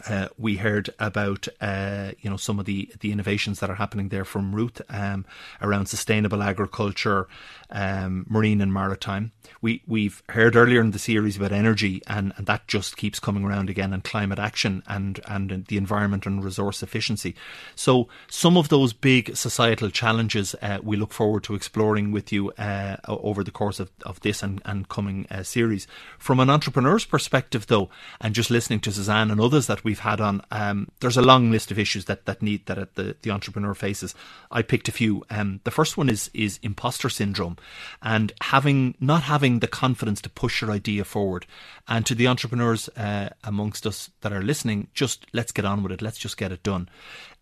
uh, 0.08 0.28
we 0.38 0.56
heard 0.56 0.90
about 0.98 1.48
uh, 1.60 2.12
you 2.20 2.28
know 2.28 2.36
some 2.36 2.58
of 2.58 2.66
the 2.66 2.90
the 3.00 3.12
innovations 3.12 3.60
that 3.60 3.70
are 3.70 3.76
happening 3.76 4.08
there 4.08 4.24
from 4.24 4.54
Ruth 4.54 4.80
um, 4.88 5.24
around 5.60 5.86
sustainable 5.86 6.42
agriculture, 6.42 7.26
um, 7.70 8.26
marine 8.28 8.60
and 8.60 8.72
maritime. 8.72 9.32
We 9.60 9.82
we've 9.86 10.22
heard 10.28 10.56
earlier 10.56 10.80
in 10.80 10.90
the 10.90 10.98
series 10.98 11.36
about 11.36 11.52
energy, 11.52 12.02
and, 12.06 12.32
and 12.36 12.46
that 12.46 12.68
just 12.68 12.96
keeps 12.96 13.18
coming 13.18 13.44
around 13.44 13.70
again, 13.70 13.92
and 13.92 14.04
climate 14.04 14.38
action 14.38 14.82
and 14.86 15.20
and 15.26 15.64
the 15.68 15.76
environment 15.76 16.26
and 16.26 16.44
resource 16.44 16.82
efficiency. 16.82 17.34
So 17.74 18.08
some 18.28 18.56
of 18.56 18.68
those 18.68 18.92
big 18.92 19.36
societal 19.36 19.90
challenges 19.90 20.54
uh, 20.60 20.78
we 20.82 20.96
look 20.96 21.12
forward 21.12 21.44
to 21.44 21.54
exploring 21.54 22.12
with 22.12 22.32
you 22.32 22.50
uh, 22.52 22.96
over 23.08 23.42
the 23.42 23.50
course 23.50 23.80
of, 23.80 23.90
of 24.04 24.20
this 24.20 24.42
and, 24.42 24.60
and 24.64 24.88
coming 24.88 25.26
uh, 25.30 25.42
series. 25.42 25.86
From 26.18 26.40
an 26.40 26.50
entrepreneur's 26.50 27.04
perspective, 27.04 27.66
though, 27.66 27.88
and 28.20 28.34
just 28.34 28.50
listening 28.50 28.80
to 28.80 28.92
Suzanne 28.92 29.30
and 29.30 29.40
others 29.40 29.66
that 29.66 29.84
we've 29.94 30.00
had 30.00 30.20
on, 30.20 30.42
um, 30.50 30.88
there's 30.98 31.16
a 31.16 31.22
long 31.22 31.52
list 31.52 31.70
of 31.70 31.78
issues 31.78 32.06
that, 32.06 32.26
that 32.26 32.42
need 32.42 32.66
that 32.66 32.96
the, 32.96 33.14
the 33.22 33.30
entrepreneur 33.30 33.74
faces. 33.74 34.12
I 34.50 34.62
picked 34.62 34.88
a 34.88 34.92
few. 34.92 35.22
Um, 35.30 35.60
the 35.62 35.70
first 35.70 35.96
one 35.96 36.08
is 36.08 36.30
is 36.34 36.58
imposter 36.64 37.08
syndrome, 37.08 37.56
and 38.02 38.32
having 38.40 38.96
not 38.98 39.22
having 39.22 39.60
the 39.60 39.68
confidence 39.68 40.20
to 40.22 40.28
push 40.28 40.60
your 40.60 40.72
idea 40.72 41.04
forward. 41.04 41.46
And 41.86 42.04
to 42.06 42.14
the 42.16 42.26
entrepreneurs 42.26 42.88
uh, 42.96 43.28
amongst 43.44 43.86
us 43.86 44.10
that 44.22 44.32
are 44.32 44.42
listening, 44.42 44.88
just 44.94 45.26
let's 45.32 45.52
get 45.52 45.64
on 45.64 45.84
with 45.84 45.92
it. 45.92 46.02
Let's 46.02 46.18
just 46.18 46.36
get 46.36 46.50
it 46.50 46.64
done. 46.64 46.88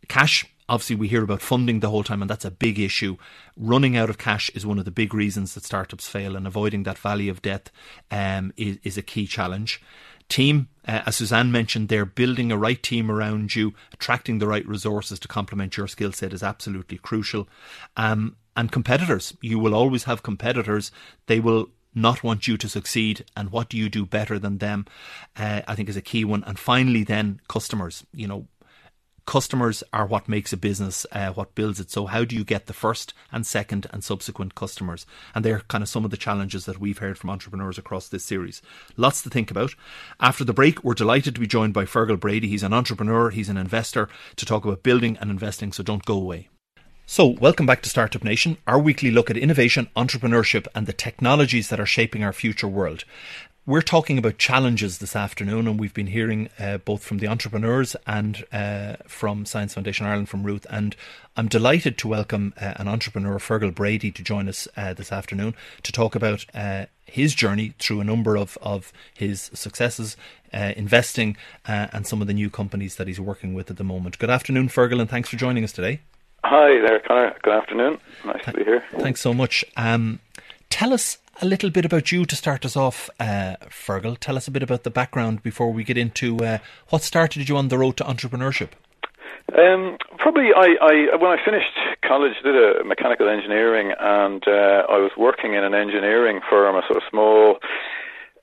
Cash 0.08 0.44
obviously 0.68 0.96
we 0.96 1.08
hear 1.08 1.24
about 1.24 1.42
funding 1.42 1.80
the 1.80 1.90
whole 1.90 2.04
time 2.04 2.22
and 2.22 2.30
that's 2.30 2.44
a 2.44 2.50
big 2.50 2.78
issue 2.78 3.16
running 3.56 3.96
out 3.96 4.08
of 4.08 4.16
cash 4.16 4.48
is 4.54 4.64
one 4.64 4.78
of 4.78 4.84
the 4.84 4.92
big 4.92 5.12
reasons 5.12 5.54
that 5.54 5.64
startups 5.64 6.08
fail 6.08 6.36
and 6.36 6.46
avoiding 6.46 6.84
that 6.84 6.96
valley 6.96 7.28
of 7.28 7.42
death 7.42 7.70
um, 8.12 8.52
is, 8.56 8.78
is 8.84 8.96
a 8.96 9.02
key 9.02 9.26
challenge 9.26 9.82
team. 10.32 10.68
Uh, 10.86 11.02
as 11.06 11.16
Suzanne 11.16 11.52
mentioned, 11.52 11.88
they're 11.88 12.04
building 12.04 12.50
a 12.50 12.58
right 12.58 12.82
team 12.82 13.10
around 13.10 13.54
you, 13.54 13.74
attracting 13.92 14.38
the 14.38 14.48
right 14.48 14.66
resources 14.66 15.18
to 15.20 15.28
complement 15.28 15.76
your 15.76 15.88
skill 15.88 16.12
set 16.12 16.32
is 16.32 16.42
absolutely 16.42 16.98
crucial. 16.98 17.48
Um, 17.96 18.36
and 18.56 18.70
competitors, 18.70 19.34
you 19.40 19.58
will 19.58 19.74
always 19.74 20.04
have 20.04 20.22
competitors. 20.22 20.90
They 21.26 21.40
will 21.40 21.70
not 21.94 22.22
want 22.22 22.48
you 22.48 22.56
to 22.56 22.68
succeed. 22.68 23.24
And 23.36 23.50
what 23.50 23.68
do 23.68 23.76
you 23.76 23.88
do 23.88 24.06
better 24.06 24.38
than 24.38 24.58
them? 24.58 24.86
Uh, 25.36 25.62
i 25.68 25.74
think 25.74 25.88
is 25.88 25.96
a 25.96 26.02
key 26.02 26.24
one. 26.24 26.44
And 26.44 26.58
finally 26.58 27.04
then 27.04 27.40
customers. 27.48 28.04
You 28.12 28.28
know 28.28 28.46
customers 29.26 29.82
are 29.92 30.06
what 30.06 30.28
makes 30.28 30.52
a 30.52 30.56
business, 30.56 31.06
uh, 31.12 31.30
what 31.30 31.54
builds 31.54 31.80
it. 31.80 31.90
So, 31.90 32.06
how 32.06 32.24
do 32.24 32.36
you 32.36 32.44
get 32.44 32.66
the 32.66 32.72
first 32.72 33.14
and 33.30 33.46
second 33.46 33.86
and 33.90 34.02
subsequent 34.02 34.54
customers? 34.54 35.06
And 35.34 35.44
they're 35.44 35.60
kind 35.60 35.82
of 35.82 35.88
some 35.88 36.04
of 36.04 36.10
the 36.10 36.16
challenges 36.16 36.64
that 36.66 36.78
we've 36.78 36.98
heard 36.98 37.18
from 37.18 37.30
entrepreneurs 37.30 37.78
across 37.78 38.08
this 38.08 38.24
series. 38.24 38.62
Lots 38.96 39.22
to 39.22 39.30
think 39.30 39.50
about. 39.50 39.74
After 40.20 40.44
the 40.44 40.52
break, 40.52 40.82
we're 40.82 40.94
delighted 40.94 41.34
to 41.34 41.40
be 41.40 41.46
joined 41.46 41.74
by 41.74 41.84
Feargal 41.84 42.20
Brady. 42.20 42.48
He's 42.48 42.62
an 42.62 42.72
entrepreneur, 42.72 43.30
he's 43.30 43.48
an 43.48 43.56
investor 43.56 44.08
to 44.36 44.46
talk 44.46 44.64
about 44.64 44.82
building 44.82 45.16
and 45.20 45.30
investing. 45.30 45.72
So, 45.72 45.82
don't 45.82 46.04
go 46.04 46.16
away. 46.16 46.48
So, 47.06 47.26
welcome 47.26 47.66
back 47.66 47.82
to 47.82 47.90
Startup 47.90 48.24
Nation, 48.24 48.56
our 48.66 48.78
weekly 48.78 49.10
look 49.10 49.28
at 49.28 49.36
innovation, 49.36 49.88
entrepreneurship, 49.96 50.66
and 50.74 50.86
the 50.86 50.92
technologies 50.92 51.68
that 51.68 51.80
are 51.80 51.86
shaping 51.86 52.24
our 52.24 52.32
future 52.32 52.68
world. 52.68 53.04
We're 53.64 53.80
talking 53.80 54.18
about 54.18 54.38
challenges 54.38 54.98
this 54.98 55.14
afternoon, 55.14 55.68
and 55.68 55.78
we've 55.78 55.94
been 55.94 56.08
hearing 56.08 56.48
uh, 56.58 56.78
both 56.78 57.04
from 57.04 57.18
the 57.18 57.28
entrepreneurs 57.28 57.94
and 58.08 58.44
uh, 58.52 58.96
from 59.06 59.46
Science 59.46 59.74
Foundation 59.74 60.04
Ireland, 60.04 60.28
from 60.28 60.42
Ruth. 60.42 60.66
And 60.68 60.96
I'm 61.36 61.46
delighted 61.46 61.96
to 61.98 62.08
welcome 62.08 62.54
uh, 62.60 62.72
an 62.78 62.88
entrepreneur, 62.88 63.38
Feargal 63.38 63.72
Brady, 63.72 64.10
to 64.10 64.22
join 64.24 64.48
us 64.48 64.66
uh, 64.76 64.94
this 64.94 65.12
afternoon 65.12 65.54
to 65.84 65.92
talk 65.92 66.16
about 66.16 66.44
uh, 66.52 66.86
his 67.06 67.36
journey 67.36 67.74
through 67.78 68.00
a 68.00 68.04
number 68.04 68.36
of, 68.36 68.58
of 68.62 68.92
his 69.14 69.42
successes, 69.54 70.16
uh, 70.52 70.72
investing, 70.76 71.36
and 71.64 72.04
some 72.04 72.20
of 72.20 72.26
the 72.26 72.34
new 72.34 72.50
companies 72.50 72.96
that 72.96 73.06
he's 73.06 73.20
working 73.20 73.54
with 73.54 73.70
at 73.70 73.76
the 73.76 73.84
moment. 73.84 74.18
Good 74.18 74.30
afternoon, 74.30 74.70
Feargal, 74.70 75.00
and 75.00 75.08
thanks 75.08 75.28
for 75.28 75.36
joining 75.36 75.62
us 75.62 75.70
today. 75.70 76.00
Hi 76.42 76.80
there, 76.84 76.98
Conor. 76.98 77.36
Good 77.42 77.54
afternoon. 77.54 78.00
Nice 78.24 78.44
Th- 78.44 78.46
to 78.46 78.52
be 78.54 78.64
here. 78.64 78.82
Thanks 78.98 79.20
so 79.20 79.32
much. 79.32 79.64
Um, 79.76 80.18
tell 80.68 80.92
us 80.92 81.18
a 81.40 81.46
little 81.46 81.70
bit 81.70 81.84
about 81.84 82.12
you 82.12 82.24
to 82.26 82.36
start 82.36 82.64
us 82.64 82.76
off, 82.76 83.08
uh, 83.18 83.56
Feargal. 83.68 84.18
Tell 84.18 84.36
us 84.36 84.48
a 84.48 84.50
bit 84.50 84.62
about 84.62 84.82
the 84.82 84.90
background 84.90 85.42
before 85.42 85.72
we 85.72 85.84
get 85.84 85.96
into 85.96 86.36
uh, 86.38 86.58
what 86.90 87.02
started 87.02 87.48
you 87.48 87.56
on 87.56 87.68
the 87.68 87.78
road 87.78 87.96
to 87.98 88.04
entrepreneurship. 88.04 88.70
Um, 89.56 89.98
probably, 90.18 90.50
I, 90.54 90.76
I 90.80 91.16
when 91.16 91.30
I 91.30 91.36
finished 91.44 91.72
college, 92.06 92.32
did 92.42 92.54
a 92.54 92.84
mechanical 92.84 93.28
engineering, 93.28 93.92
and 93.98 94.42
uh, 94.46 94.86
I 94.88 94.98
was 94.98 95.10
working 95.16 95.54
in 95.54 95.64
an 95.64 95.74
engineering 95.74 96.40
firm, 96.48 96.76
a 96.76 96.82
sort 96.86 96.96
of 96.96 97.02
small 97.10 97.58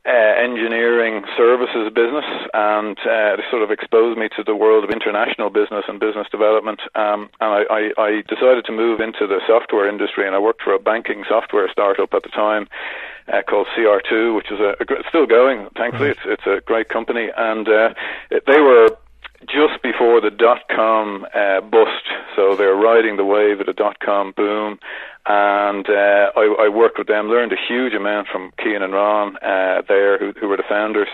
uh, 0.10 0.42
engineering 0.42 1.24
services 1.38 1.94
business, 1.94 2.26
and 2.54 2.98
uh, 3.06 3.38
it 3.38 3.46
sort 3.52 3.62
of 3.62 3.70
exposed 3.70 4.18
me 4.18 4.28
to 4.36 4.44
the 4.44 4.56
world 4.56 4.84
of 4.84 4.90
international 4.90 5.52
business 5.52 5.86
and 5.88 6.00
business 6.00 6.26
development. 6.32 6.82
Um, 6.96 7.30
and 7.40 7.50
I, 7.54 7.62
I, 7.70 7.82
I 7.98 8.10
decided 8.28 8.66
to 8.66 8.72
move 8.72 9.02
into 9.02 9.28
the 9.28 9.40
software 9.46 9.88
industry, 9.88 10.26
and 10.26 10.36
I 10.36 10.40
worked 10.40 10.64
for 10.64 10.74
a 10.74 10.80
banking 10.80 11.26
software 11.30 11.70
startup 11.72 12.14
at 12.14 12.24
the 12.24 12.30
time. 12.30 12.68
Uh, 13.32 13.44
called 13.44 13.68
CR2, 13.78 14.36
which 14.36 14.50
is 14.50 14.60
a, 14.60 14.74
a, 14.82 15.04
still 15.08 15.28
going. 15.28 15.68
Thankfully, 15.78 16.10
it's 16.10 16.26
it's 16.26 16.48
a 16.48 16.62
great 16.66 16.90
company, 16.90 17.30
and 17.38 17.70
uh, 17.70 17.94
it, 18.32 18.42
they 18.48 18.60
were 18.60 18.90
just 19.48 19.82
before 19.82 20.22
the 20.22 20.32
dot 20.32 20.68
com 20.70 21.26
uh, 21.34 21.62
bust. 21.62 22.06
So 22.36 22.56
they're 22.56 22.76
riding 22.76 23.18
the 23.18 23.26
wave 23.26 23.60
of 23.60 23.68
the 23.68 23.74
dot 23.74 24.00
com 24.00 24.34
boom. 24.36 24.80
And 25.26 25.88
uh, 25.88 26.32
I, 26.36 26.66
I 26.66 26.70
worked 26.70 26.98
with 26.98 27.08
them, 27.08 27.28
learned 27.28 27.54
a 27.54 27.68
huge 27.68 27.94
amount 27.94 28.28
from 28.32 28.52
Cian 28.60 28.82
and 28.82 28.94
Ron 28.94 29.38
uh, 29.38 29.84
there, 29.88 30.18
who, 30.18 30.34
who 30.40 30.48
were 30.48 30.58
the 30.58 30.64
founders. 30.68 31.10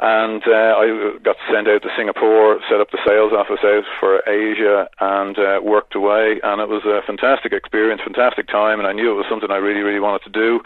And 0.00 0.42
uh, 0.46 0.78
I 0.78 1.18
got 1.24 1.36
sent 1.50 1.66
out 1.66 1.82
to 1.82 1.88
Singapore, 1.96 2.60
set 2.70 2.80
up 2.80 2.92
the 2.92 3.02
sales 3.04 3.32
office 3.32 3.64
out 3.64 3.82
for 3.98 4.22
Asia, 4.28 4.86
and 5.00 5.36
uh, 5.36 5.60
worked 5.62 5.96
away. 5.96 6.38
And 6.44 6.60
it 6.60 6.68
was 6.68 6.84
a 6.84 7.02
fantastic 7.04 7.52
experience, 7.52 8.02
fantastic 8.04 8.46
time, 8.46 8.78
and 8.78 8.86
I 8.86 8.92
knew 8.92 9.10
it 9.10 9.16
was 9.16 9.26
something 9.28 9.50
I 9.50 9.56
really, 9.56 9.80
really 9.80 9.98
wanted 9.98 10.22
to 10.22 10.30
do. 10.30 10.60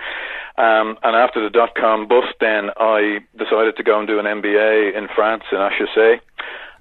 Um, 0.58 0.98
and 1.02 1.16
after 1.16 1.42
the 1.42 1.48
dot 1.48 1.74
com 1.74 2.06
bust, 2.08 2.34
then 2.40 2.70
I 2.76 3.20
decided 3.38 3.76
to 3.76 3.82
go 3.82 3.98
and 3.98 4.06
do 4.06 4.18
an 4.18 4.26
MBA 4.26 4.94
in 4.94 5.08
France 5.14 5.44
in 5.50 5.58
HEC 5.58 6.20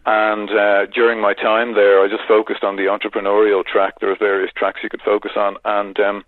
and 0.05 0.49
uh, 0.49 0.85
during 0.87 1.21
my 1.21 1.33
time 1.33 1.75
there, 1.75 2.03
I 2.03 2.07
just 2.07 2.27
focused 2.27 2.63
on 2.63 2.75
the 2.75 2.83
entrepreneurial 2.83 3.63
track. 3.65 3.99
There 3.99 4.11
are 4.11 4.17
various 4.17 4.51
tracks 4.55 4.79
you 4.83 4.89
could 4.89 5.01
focus 5.01 5.31
on, 5.35 5.57
and 5.63 5.99
um, 5.99 6.23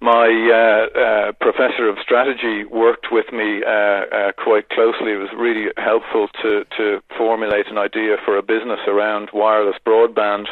my 0.00 0.26
uh, 0.26 0.98
uh, 0.98 1.32
professor 1.40 1.88
of 1.88 1.98
strategy 2.02 2.64
worked 2.64 3.08
with 3.12 3.26
me 3.32 3.62
uh, 3.62 3.70
uh, 3.70 4.32
quite 4.42 4.68
closely. 4.70 5.12
It 5.12 5.20
was 5.20 5.28
really 5.36 5.70
helpful 5.76 6.28
to 6.42 6.64
to 6.78 7.00
formulate 7.16 7.66
an 7.68 7.78
idea 7.78 8.16
for 8.24 8.36
a 8.36 8.42
business 8.42 8.80
around 8.86 9.30
wireless 9.32 9.76
broadband 9.86 10.46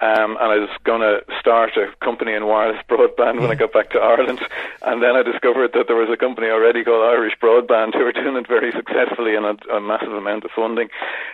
um, 0.00 0.36
and 0.38 0.52
I 0.52 0.58
was 0.58 0.70
going 0.84 1.00
to 1.00 1.20
start 1.40 1.76
a 1.76 1.92
company 2.04 2.32
in 2.32 2.46
wireless 2.46 2.82
broadband 2.88 3.40
when 3.40 3.50
I 3.50 3.54
got 3.54 3.72
back 3.72 3.90
to 3.90 3.98
Ireland. 3.98 4.40
And 4.82 5.02
then 5.02 5.16
I 5.16 5.22
discovered 5.22 5.72
that 5.74 5.86
there 5.88 5.96
was 5.96 6.08
a 6.12 6.16
company 6.16 6.48
already 6.48 6.84
called 6.84 7.02
Irish 7.02 7.34
Broadband 7.42 7.94
who 7.94 8.04
were 8.04 8.12
doing 8.12 8.36
it 8.36 8.46
very 8.46 8.72
successfully 8.72 9.34
and 9.34 9.44
a, 9.44 9.76
a 9.76 9.80
massive 9.80 10.12
amount 10.12 10.44
of 10.44 10.50
funding. 10.54 10.88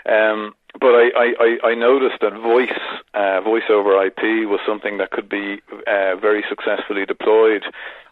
Um, 0.07 0.55
but 0.81 0.91
I, 0.91 1.11
I, 1.15 1.69
I 1.71 1.75
noticed 1.75 2.21
that 2.21 2.33
voice, 2.35 2.81
uh, 3.15 3.41
voice 3.43 3.69
over 3.71 4.05
IP 4.05 4.49
was 4.49 4.61
something 4.67 4.99
that 4.99 5.11
could 5.11 5.29
be 5.29 5.61
uh, 5.87 6.17
very 6.17 6.45
successfully 6.49 7.05
deployed 7.07 7.65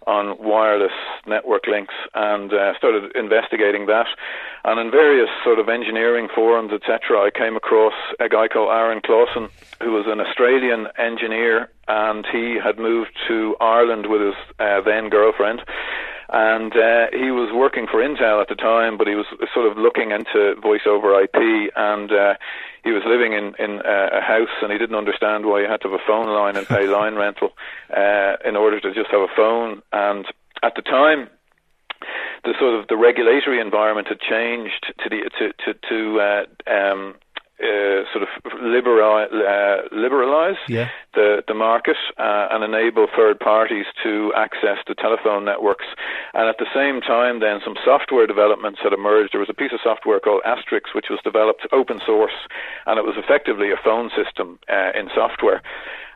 on 0.07 0.37
wireless 0.38 0.93
network 1.27 1.67
links 1.67 1.95
and 2.15 2.53
uh, 2.53 2.77
started 2.77 3.12
investigating 3.15 3.87
that. 3.87 4.07
And 4.65 4.81
in 4.81 4.91
various 4.91 5.29
sort 5.45 5.59
of 5.59 5.69
engineering 5.69 6.29
forums, 6.35 6.73
etc., 6.73 7.21
I 7.21 7.31
came 7.31 7.57
across 7.57 7.95
a 8.21 8.29
guy 8.29 8.49
called 8.49 8.71
Aaron 8.71 9.01
Clausen, 9.05 9.49
who 9.83 9.93
was 9.93 10.07
an 10.07 10.21
Australian 10.21 10.88
engineer, 10.99 11.71
and 11.88 12.27
he 12.31 12.59
had 12.62 12.79
moved 12.79 13.11
to 13.29 13.57
Ireland 13.61 14.07
with 14.07 14.21
his 14.21 14.35
uh, 14.59 14.81
then 14.83 15.09
girlfriend 15.09 15.62
and 16.33 16.73
uh, 16.73 17.07
he 17.12 17.31
was 17.31 17.53
working 17.53 17.87
for 17.87 18.01
Intel 18.01 18.41
at 18.41 18.49
the 18.49 18.55
time, 18.55 18.97
but 18.97 19.07
he 19.07 19.15
was 19.15 19.27
sort 19.53 19.71
of 19.71 19.77
looking 19.77 20.12
into 20.12 20.55
voice 20.62 20.87
over 20.88 21.12
IP, 21.23 21.71
and 21.77 22.11
uh, 22.11 22.35
he 22.85 22.90
was 22.90 23.03
living 23.07 23.33
in 23.33 23.55
in 23.59 23.81
uh, 23.81 24.11
a 24.12 24.21
house, 24.21 24.55
and 24.62 24.73
he 24.73 24.79
didn't 24.79 24.97
understand 24.97 25.47
why 25.47 25.61
you 25.61 25.68
had 25.68 25.81
to 25.83 25.88
have 25.88 26.01
a 26.01 26.07
phone 26.07 26.29
line 26.29 26.57
and 26.57 26.66
pay 26.66 26.87
line 26.99 27.14
rental 27.14 27.51
uh, 27.97 28.37
in 28.45 28.57
order 28.57 28.81
to 28.81 28.92
just 28.92 29.11
have 29.11 29.21
a 29.21 29.33
phone. 29.37 29.83
And 29.92 30.27
at 30.63 30.75
the 30.75 30.83
time, 30.83 31.29
the 32.44 32.54
sort 32.59 32.79
of 32.79 32.88
the 32.88 32.96
regulatory 32.96 33.61
environment 33.61 34.09
had 34.09 34.21
changed 34.21 34.92
to 34.98 35.09
the 35.09 35.31
to 35.38 35.52
to 35.65 35.75
to 35.88 36.21
uh, 36.21 36.44
um, 36.71 37.15
uh, 37.63 38.02
sort 38.13 38.27
of 38.27 38.29
liberalize, 38.60 39.31
uh, 39.31 39.88
liberalize 39.92 40.58
yeah. 40.69 40.88
the 41.15 41.42
the 41.46 41.54
market 41.54 41.96
uh, 42.19 42.48
and 42.50 42.65
enable 42.65 43.06
third 43.17 43.38
parties 43.38 43.87
to 44.02 44.33
access 44.37 44.79
the 44.87 44.94
telephone 44.94 45.44
networks. 45.44 45.87
And 46.35 46.48
at 46.48 46.58
the 46.58 46.67
same 46.75 47.00
time, 47.00 47.40
then 47.40 47.60
some 47.65 47.77
software 47.85 48.27
developments 48.27 48.81
had 48.83 48.92
emerged. 48.92 49.33
There 49.33 49.40
was 49.40 49.50
a 49.50 49.54
piece 49.54 49.73
of 49.73 49.81
software 49.83 50.21
called 50.21 50.42
Asterisk, 50.44 50.94
which 50.94 51.06
was 51.08 51.21
developed 51.23 51.67
open 51.73 52.00
source, 52.04 52.37
and 52.87 52.98
it 52.98 53.04
was 53.04 53.15
effectively 53.17 53.71
a 53.71 53.79
phone 53.83 54.10
system 54.10 54.58
uh, 54.69 54.90
in 54.98 55.08
software. 55.15 55.63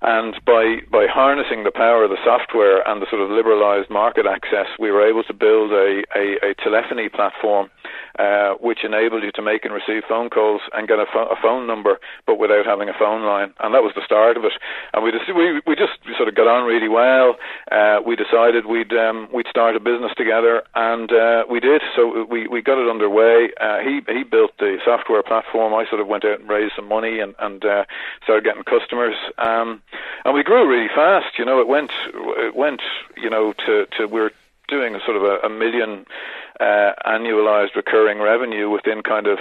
And 0.07 0.39
by, 0.47 0.87
by 0.91 1.07
harnessing 1.11 1.65
the 1.65 1.75
power 1.75 2.05
of 2.05 2.11
the 2.11 2.23
software 2.25 2.79
and 2.87 3.03
the 3.03 3.11
sort 3.11 3.23
of 3.23 3.31
liberalized 3.31 3.91
market 3.91 4.25
access, 4.25 4.71
we 4.79 4.93
were 4.93 5.03
able 5.03 5.25
to 5.25 5.35
build 5.35 5.73
a, 5.73 6.07
a, 6.15 6.55
a 6.55 6.55
telephony 6.63 7.09
platform 7.09 7.71
uh, 8.19 8.55
which 8.61 8.85
enabled 8.85 9.23
you 9.23 9.33
to 9.33 9.43
make 9.43 9.65
and 9.65 9.75
receive 9.75 10.03
phone 10.09 10.31
calls 10.31 10.63
and 10.73 10.89
get 10.89 10.99
a, 10.99 11.07
fo- 11.13 11.29
a, 11.29 11.37
phone 11.43 11.67
number, 11.67 11.99
but 12.27 12.39
without 12.39 12.65
having 12.65 12.89
a 12.89 12.97
phone 12.99 13.25
line. 13.27 13.53
And 13.61 13.75
that 13.75 13.83
was 13.83 13.93
the 13.95 14.05
start 14.05 14.37
of 14.37 14.45
it. 14.45 14.53
And 14.95 15.05
we 15.05 15.11
just 15.11 15.27
we, 15.35 15.61
we 15.67 15.75
just 15.75 15.99
sort 16.17 16.29
of 16.29 16.35
got 16.35 16.47
on 16.49 16.65
really 16.65 16.89
well. 16.89 17.37
Uh, 17.71 18.01
we 18.07 18.17
decided 18.17 18.67
we'd 18.67 18.93
um, 18.93 19.29
we'd 19.35 19.51
start 19.51 19.77
a 19.77 19.81
business 19.81 20.13
together, 20.17 20.63
and 20.75 21.13
uh, 21.13 21.45
we 21.51 21.61
did. 21.61 21.83
So 21.95 22.25
we, 22.25 22.47
we 22.47 22.63
got 22.63 22.79
it 22.79 22.89
underway. 22.89 23.51
Uh, 23.61 23.81
he 23.85 24.01
he 24.09 24.23
built 24.25 24.53
the 24.59 24.79
software 24.85 25.23
platform. 25.23 25.75
I 25.75 25.85
sort 25.89 26.01
of 26.01 26.09
went 26.09 26.25
out 26.25 26.41
and 26.41 26.49
raised 26.49 26.73
some 26.77 26.89
money 26.89 27.21
and 27.21 27.35
and 27.39 27.65
uh, 27.65 27.85
started 28.23 28.45
getting 28.45 28.65
customers. 28.65 29.17
Um, 29.37 29.83
and 30.25 30.35
we 30.35 30.43
grew 30.43 30.69
really 30.69 30.89
fast. 30.95 31.39
You 31.39 31.45
know, 31.45 31.61
it 31.61 31.69
went 31.69 31.91
it 32.15 32.55
went 32.55 32.83
you 33.17 33.31
know 33.31 33.53
to 33.67 33.87
to 33.99 34.07
we're 34.07 34.31
doing 34.69 34.95
a 34.95 35.01
sort 35.05 35.17
of 35.17 35.23
a, 35.23 35.47
a 35.47 35.49
million 35.49 36.07
uh, 36.61 36.93
annualized 37.07 37.77
recurring 37.77 38.19
revenue 38.19 38.71
within 38.71 39.03
kind 39.03 39.27
of 39.27 39.39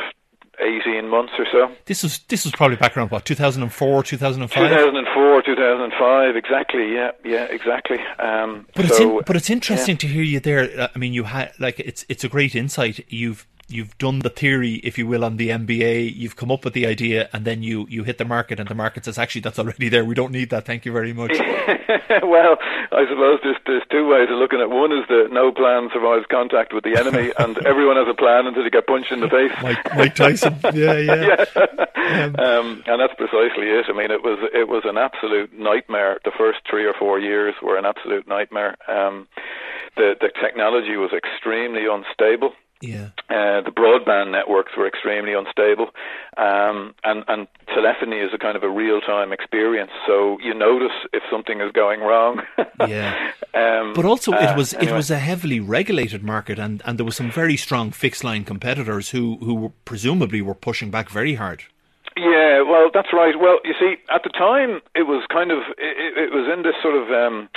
18 0.60 1.10
months 1.10 1.34
or 1.38 1.45
so. 1.51 1.72
This 1.86 2.03
was 2.03 2.20
this 2.30 2.45
was 2.45 2.53
probably 2.53 2.78
back 2.78 2.95
around 2.95 3.12
what 3.12 3.26
2004, 3.26 4.03
2005. 4.03 4.70
2004, 4.70 5.41
2005, 5.41 6.36
exactly. 6.36 6.93
Yeah, 6.93 7.12
yeah, 7.24 7.45
exactly. 7.45 7.99
Um, 8.20 8.68
but 8.76 8.86
so, 8.86 8.91
it's 8.91 8.99
in, 8.99 9.22
but 9.26 9.36
it's 9.36 9.49
interesting 9.49 9.95
yeah. 9.95 9.99
to 9.99 10.08
hear 10.08 10.24
you 10.24 10.39
there. 10.39 10.89
I 10.93 10.97
mean, 10.97 11.14
you 11.14 11.24
had 11.24 11.51
like 11.60 11.80
it's 11.80 12.06
it's 12.10 12.24
a 12.24 12.30
great 12.30 12.56
insight. 12.56 13.06
You've 13.10 13.45
you've 13.68 13.97
done 13.97 14.20
the 14.20 14.30
theory, 14.30 14.76
if 14.84 14.97
you 14.97 15.07
will, 15.07 15.24
on 15.24 15.38
the 15.38 15.49
MBA. 15.49 16.16
You've 16.16 16.36
come 16.36 16.51
up 16.51 16.63
with 16.66 16.74
the 16.74 16.86
idea, 16.86 17.30
and 17.34 17.45
then 17.45 17.63
you 17.63 17.88
you 17.89 18.03
hit 18.03 18.18
the 18.18 18.26
market, 18.26 18.59
and 18.59 18.70
the 18.70 18.76
market 18.76 19.05
says, 19.05 19.18
actually, 19.18 19.41
that's 19.41 19.59
already 19.59 19.89
there. 19.89 20.05
We 20.05 20.16
don't 20.16 20.32
need 20.32 20.49
that. 20.51 20.66
Thank 20.66 20.86
you 20.86 20.91
very 20.91 21.13
much. 21.13 21.32
well, 22.24 22.57
I 22.91 23.05
suppose 23.09 23.39
there's 23.43 23.57
there's 23.66 23.84
two 23.91 24.07
ways 24.07 24.28
of 24.30 24.38
looking 24.38 24.61
at. 24.61 24.70
One 24.70 24.91
is 24.91 25.07
that 25.09 25.30
no 25.32 25.51
plan 25.51 25.89
survives 25.93 26.26
contact 26.30 26.74
with 26.74 26.84
the 26.84 26.97
enemy, 26.97 27.32
and 27.39 27.57
everyone 27.66 27.97
has 27.97 28.07
a 28.09 28.16
plan 28.16 28.47
until 28.47 28.63
you 28.63 28.72
get 28.72 28.88
punched 28.88 29.11
in 29.11 29.20
the 29.22 29.30
face. 29.30 29.51
Mike, 29.61 29.95
Mike 29.95 30.16
Tyson. 30.16 30.55
Yeah, 30.76 30.97
yeah. 30.97 31.45
yeah. 31.55 32.26
Um, 32.26 32.36
um, 32.36 32.84
and 32.86 32.99
that's 32.99 33.13
precisely 33.16 33.68
it. 33.68 33.86
I 33.88 33.93
mean, 33.93 34.11
it 34.11 34.24
was 34.24 34.38
it 34.53 34.68
was 34.68 34.84
an 34.86 34.97
absolute 34.97 35.57
nightmare. 35.57 36.20
The 36.26 36.32
first 36.38 36.59
three 36.70 36.86
or 36.86 36.93
four 36.93 37.20
years 37.20 37.55
were 37.61 37.78
an 37.78 37.86
absolute 37.86 38.28
nightmare. 38.28 38.76
Um, 38.89 39.28
the 39.96 40.16
the 40.20 40.30
technology 40.41 40.96
was 40.98 41.12
extremely 41.14 41.86
unstable. 41.89 42.54
Yeah. 42.82 43.10
Uh, 43.30 43.62
the 43.62 43.72
broadband 43.72 44.32
networks 44.32 44.74
were 44.78 44.88
extremely 44.88 45.34
unstable, 45.34 45.89
um, 46.38 46.93
and 47.04 47.24
and 47.28 47.48
telephony 47.74 48.18
is 48.18 48.32
a 48.34 48.38
kind 48.38 48.58
of 48.58 48.64
a 48.64 48.70
real 48.70 49.00
time 49.02 49.32
experience. 49.32 49.91
So 50.06 50.38
you 50.41 50.54
notice 50.54 50.91
if 51.14 51.24
something 51.32 51.62
is 51.62 51.72
going 51.72 52.02
wrong. 52.02 52.41
yeah. 52.88 53.32
Um, 53.54 53.93
but 53.93 54.06
also, 54.06 54.34
uh, 54.34 54.52
it 54.52 54.58
was 54.58 54.74
anyway. 54.74 54.91
it 54.91 54.96
was 54.96 55.10
a 55.10 55.20
heavily 55.20 55.60
regulated 55.60 56.22
market, 56.22 56.60
and, 56.60 56.82
and 56.86 57.00
there 57.00 57.06
were 57.06 57.12
some 57.12 57.32
very 57.32 57.56
strong 57.56 57.91
fixed 57.91 58.24
line 58.24 58.43
competitors 58.43 59.10
who 59.10 59.38
who 59.38 59.74
presumably 59.86 60.41
were 60.41 60.56
pushing 60.56 60.91
back 60.91 61.10
very 61.10 61.36
hard. 61.36 61.64
Yeah, 62.18 62.61
well, 62.61 62.89
that's 62.93 63.11
right. 63.11 63.36
Well, 63.38 63.59
you 63.66 63.74
see, 63.78 63.97
at 64.09 64.24
the 64.24 64.30
time, 64.30 64.80
it 64.95 65.03
was 65.03 65.28
kind 65.28 65.51
of 65.51 65.59
it, 65.78 66.16
it 66.16 66.32
was 66.32 66.47
in 66.47 66.63
this 66.63 66.76
sort 66.82 66.95
of 66.95 67.11
um, 67.11 67.49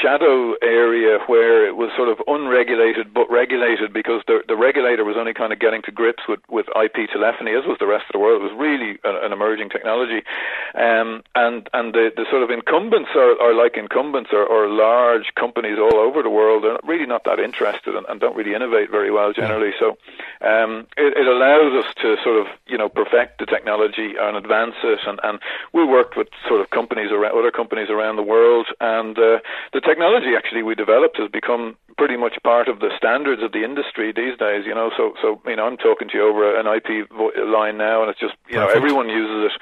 shadow 0.00 0.54
area 0.64 1.18
where 1.26 1.68
it 1.68 1.76
was 1.76 1.90
sort 1.94 2.08
of 2.08 2.24
unregulated 2.26 3.12
but 3.12 3.28
regulated 3.28 3.92
because 3.92 4.22
the 4.26 4.40
the 4.48 4.56
regulator 4.56 5.04
was 5.04 5.16
only 5.18 5.34
kind 5.34 5.52
of 5.52 5.60
getting 5.60 5.82
to 5.82 5.92
grips 5.92 6.24
with 6.26 6.40
with 6.48 6.64
IP 6.72 7.12
telephony, 7.12 7.52
as 7.52 7.68
was 7.68 7.76
the 7.78 7.86
rest 7.86 8.08
of 8.08 8.14
the 8.14 8.18
world. 8.18 8.40
It 8.40 8.48
was 8.48 8.56
really 8.56 8.96
an, 9.04 9.20
an 9.20 9.32
emerging 9.36 9.68
technology, 9.68 10.24
um, 10.72 11.20
and 11.36 11.68
and 11.76 11.92
the 11.92 12.08
the 12.16 12.24
sort 12.32 12.40
of 12.40 12.48
incumbents 12.48 13.10
are, 13.12 13.36
are 13.36 13.52
like 13.52 13.76
incumbents 13.76 14.30
or, 14.32 14.48
or 14.48 14.64
large 14.66 15.28
companies 15.36 15.76
all 15.76 16.00
over 16.00 16.22
the 16.22 16.32
world. 16.32 16.64
They're 16.64 16.80
really 16.88 17.04
not 17.04 17.24
that 17.24 17.38
interested 17.38 17.94
and, 17.94 18.06
and 18.08 18.18
don't 18.18 18.34
really 18.34 18.54
innovate 18.54 18.88
very 18.90 19.10
well 19.10 19.34
generally. 19.34 19.76
So 19.78 20.00
um, 20.40 20.88
it, 20.96 21.12
it 21.20 21.26
allows 21.28 21.84
us 21.84 21.92
to 22.00 22.16
sort 22.24 22.40
of 22.40 22.46
you 22.64 22.78
know 22.78 22.88
perfect 22.88 23.40
the 23.40 23.46
technology 23.46 24.05
and 24.14 24.36
advance 24.36 24.76
it. 24.84 25.00
And, 25.06 25.18
and 25.22 25.40
we 25.72 25.84
worked 25.84 26.16
with 26.16 26.28
sort 26.48 26.60
of 26.60 26.70
companies 26.70 27.10
around 27.10 27.36
other 27.38 27.50
companies 27.50 27.90
around 27.90 28.16
the 28.16 28.22
world, 28.22 28.68
and 28.80 29.18
uh, 29.18 29.38
the 29.72 29.80
technology 29.80 30.36
actually 30.36 30.62
we 30.62 30.74
developed 30.74 31.18
has 31.18 31.30
become 31.30 31.76
pretty 31.98 32.16
much 32.16 32.36
part 32.44 32.68
of 32.68 32.80
the 32.80 32.90
standards 32.96 33.42
of 33.42 33.52
the 33.52 33.64
industry 33.64 34.12
these 34.12 34.36
days. 34.38 34.64
You 34.66 34.74
know, 34.74 34.90
so 34.96 35.14
so 35.20 35.40
you 35.46 35.56
know 35.56 35.66
I'm 35.66 35.76
talking 35.76 36.08
to 36.08 36.14
you 36.16 36.28
over 36.28 36.58
an 36.58 36.66
IP 36.66 37.08
vo- 37.10 37.32
line 37.44 37.78
now, 37.78 38.02
and 38.02 38.10
it's 38.10 38.20
just 38.20 38.34
you 38.48 38.56
know 38.56 38.68
everyone 38.68 39.08
uses 39.08 39.50
it. 39.50 39.56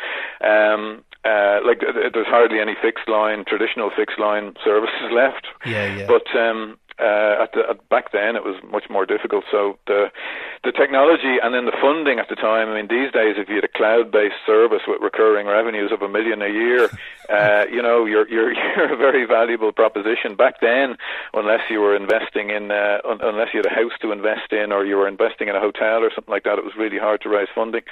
Um, 0.45 1.05
uh, 1.25 1.61
like 1.65 1.81
there's 1.81 2.27
hardly 2.27 2.61
any 2.61 2.75
fixed 2.81 3.09
line, 3.09 3.45
traditional 3.49 3.91
fixed 3.97 4.19
line 4.19 4.55
services 4.63 5.09
left. 5.13 5.47
Yeah, 5.65 5.97
yeah. 5.97 6.07
But 6.07 6.29
um, 6.39 6.79
uh, 6.99 7.43
at 7.43 7.53
the, 7.53 7.63
at, 7.71 7.89
back 7.89 8.13
then 8.13 8.37
it 8.37 8.45
was 8.45 8.57
much 8.71 8.85
more 8.89 9.07
difficult. 9.07 9.45
So 9.51 9.79
the 9.87 10.11
the 10.63 10.73
technology 10.73 11.37
and 11.43 11.53
then 11.53 11.67
the 11.67 11.77
funding 11.81 12.19
at 12.19 12.29
the 12.29 12.37
time. 12.37 12.69
I 12.69 12.75
mean, 12.75 12.89
these 12.89 13.11
days 13.13 13.35
if 13.37 13.49
you 13.49 13.57
had 13.57 13.65
a 13.65 13.69
cloud-based 13.69 14.47
service 14.47 14.83
with 14.87 15.01
recurring 15.03 15.47
revenues 15.47 15.91
of 15.93 16.03
a 16.03 16.09
million 16.09 16.41
a 16.43 16.49
year, 16.49 16.89
uh, 17.29 17.65
you 17.71 17.83
know, 17.83 18.05
you're 18.05 18.29
you're 18.29 18.53
you're 18.77 18.93
a 18.93 18.97
very 18.97 19.27
valuable 19.27 19.73
proposition. 19.73 20.37
Back 20.37 20.61
then, 20.61 20.97
unless 21.33 21.67
you 21.69 21.81
were 21.81 21.97
investing 21.97 22.51
in, 22.51 22.71
uh, 22.71 22.99
un- 23.05 23.21
unless 23.23 23.49
you 23.53 23.59
had 23.59 23.67
a 23.67 23.75
house 23.75 23.99
to 24.03 24.13
invest 24.13 24.53
in 24.53 24.71
or 24.71 24.85
you 24.85 24.97
were 24.97 25.09
investing 25.09 25.49
in 25.49 25.57
a 25.57 25.61
hotel 25.61 26.03
or 26.03 26.11
something 26.15 26.33
like 26.33 26.45
that, 26.45 26.59
it 26.59 26.65
was 26.65 26.77
really 26.79 26.99
hard 26.99 27.21
to 27.23 27.29
raise 27.29 27.49
funding. 27.55 27.83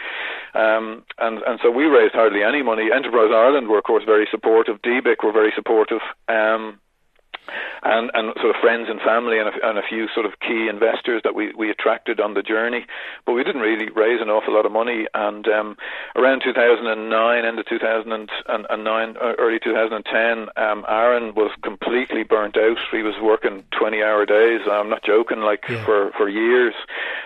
Um, 0.54 1.04
and 1.18 1.42
and 1.42 1.58
so 1.62 1.70
we 1.70 1.84
raised 1.84 2.14
hardly 2.14 2.42
any 2.42 2.62
money. 2.62 2.90
Enterprise 2.94 3.30
Ireland 3.34 3.68
were 3.68 3.78
of 3.78 3.84
course 3.84 4.04
very 4.04 4.28
supportive. 4.30 4.80
DBIC 4.82 5.24
were 5.24 5.32
very 5.32 5.52
supportive. 5.56 6.00
Um, 6.28 6.78
and 7.82 8.10
and 8.14 8.32
sort 8.40 8.54
of 8.54 8.60
friends 8.60 8.86
and 8.88 9.00
family 9.00 9.38
and 9.38 9.48
a, 9.48 9.68
and 9.68 9.78
a 9.78 9.82
few 9.82 10.06
sort 10.14 10.26
of 10.26 10.38
key 10.40 10.68
investors 10.68 11.20
that 11.24 11.34
we, 11.34 11.52
we 11.56 11.70
attracted 11.70 12.20
on 12.20 12.34
the 12.34 12.42
journey, 12.42 12.86
but 13.26 13.32
we 13.32 13.42
didn't 13.44 13.60
really 13.62 13.90
raise 13.90 14.20
an 14.20 14.30
awful 14.30 14.54
lot 14.54 14.66
of 14.66 14.72
money. 14.72 15.06
And 15.14 15.46
um, 15.48 15.76
around 16.16 16.42
2009, 16.44 17.44
end 17.44 17.58
of 17.58 17.66
2009, 17.66 19.16
uh, 19.16 19.32
early 19.38 19.58
2010, 19.58 20.48
um, 20.56 20.84
Aaron 20.88 21.34
was 21.34 21.50
completely 21.62 22.22
burnt 22.22 22.56
out. 22.56 22.78
He 22.90 23.02
was 23.02 23.14
working 23.20 23.64
20-hour 23.72 24.26
days. 24.26 24.60
I'm 24.70 24.88
not 24.90 25.02
joking, 25.04 25.40
like 25.40 25.64
Yeah. 25.68 25.84
for 25.84 26.10
for 26.16 26.28
years, 26.28 26.74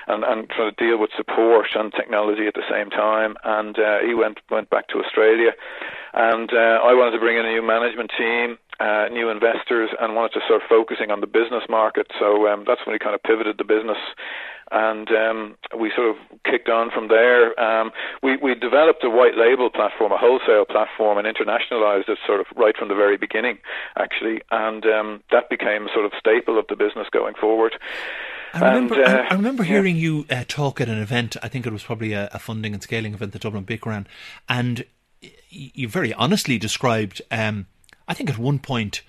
and 0.07 0.25
and 0.25 0.49
trying 0.51 0.75
to 0.75 0.85
deal 0.85 0.99
with 0.99 1.11
support 1.17 1.67
and 1.75 1.93
technology 1.93 2.47
at 2.47 2.55
the 2.55 2.65
same 2.71 2.91
time. 2.91 3.37
And 3.45 3.79
uh, 3.79 3.99
he 4.07 4.15
went 4.15 4.39
went 4.51 4.71
back 4.71 4.89
to 4.89 4.99
Australia, 4.99 5.53
and 6.15 6.51
uh, 6.53 6.81
I 6.85 6.95
wanted 6.95 7.13
to 7.13 7.19
bring 7.19 7.37
in 7.37 7.45
a 7.47 7.53
new 7.53 7.63
management 7.63 8.11
team 8.17 8.59
uh, 8.81 9.07
new 9.11 9.31
investors 9.31 9.91
and 10.01 10.15
wanted 10.15 10.33
to 10.33 10.41
start 10.45 10.63
focusing 10.69 11.11
on 11.11 11.21
the 11.21 11.27
business 11.27 11.65
market. 11.69 12.07
So 12.19 12.47
um, 12.49 12.65
that's 12.67 12.81
when 12.87 12.93
we 12.93 12.99
kind 12.99 13.15
of 13.15 13.23
pivoted 13.23 13.57
the 13.59 13.65
business. 13.65 13.99
And 14.71 15.09
um, 15.11 15.57
we 15.79 15.93
sort 15.95 16.11
of 16.11 16.17
kicked 16.45 16.69
on 16.69 16.91
from 16.91 17.07
there. 17.09 17.59
Um, 17.59 17.93
we, 18.23 18.37
we 18.37 18.55
developed 18.55 19.05
a 19.05 19.11
white 19.11 19.37
label 19.37 19.71
platform, 19.71 20.11
a 20.11 20.19
wholesale 20.19 20.65
platform, 20.65 21.19
and 21.19 21.27
internationalized 21.27 22.09
it 22.09 22.19
sort 22.27 22.41
of 22.41 22.47
right 22.57 22.77
from 22.77 22.89
the 22.89 22.95
very 22.95 23.17
beginning, 23.17 23.59
actually. 23.97 24.43
And 24.51 24.85
um, 24.85 25.23
that 25.31 25.49
became 25.49 25.87
a 25.87 25.93
sort 25.95 26.05
of 26.05 26.13
staple 26.19 26.59
of 26.59 26.67
the 26.69 26.75
business 26.75 27.07
going 27.13 27.35
forward. 27.41 27.77
I 28.53 28.59
remember, 28.59 29.01
And, 29.01 29.05
uh, 29.05 29.23
I, 29.23 29.33
I 29.33 29.35
remember 29.35 29.63
yeah. 29.63 29.71
hearing 29.71 29.97
you 29.97 30.27
uh, 30.31 30.45
talk 30.49 30.81
at 30.81 30.89
an 30.89 30.99
event. 30.99 31.37
I 31.43 31.49
think 31.49 31.65
it 31.65 31.73
was 31.73 31.85
probably 31.85 32.13
a, 32.13 32.29
a 32.33 32.39
funding 32.39 32.75
and 32.75 32.83
scaling 32.83 33.15
event 33.15 33.33
that 33.33 33.43
Dublin 33.43 33.67
ran, 33.85 34.09
and 34.49 34.85
you 35.49 35.89
very 35.89 36.13
honestly 36.15 36.59
described. 36.59 37.23
Um, 37.31 37.67
I 38.09 38.15
think 38.15 38.31
at 38.31 38.39
one 38.39 38.59
point 38.59 39.03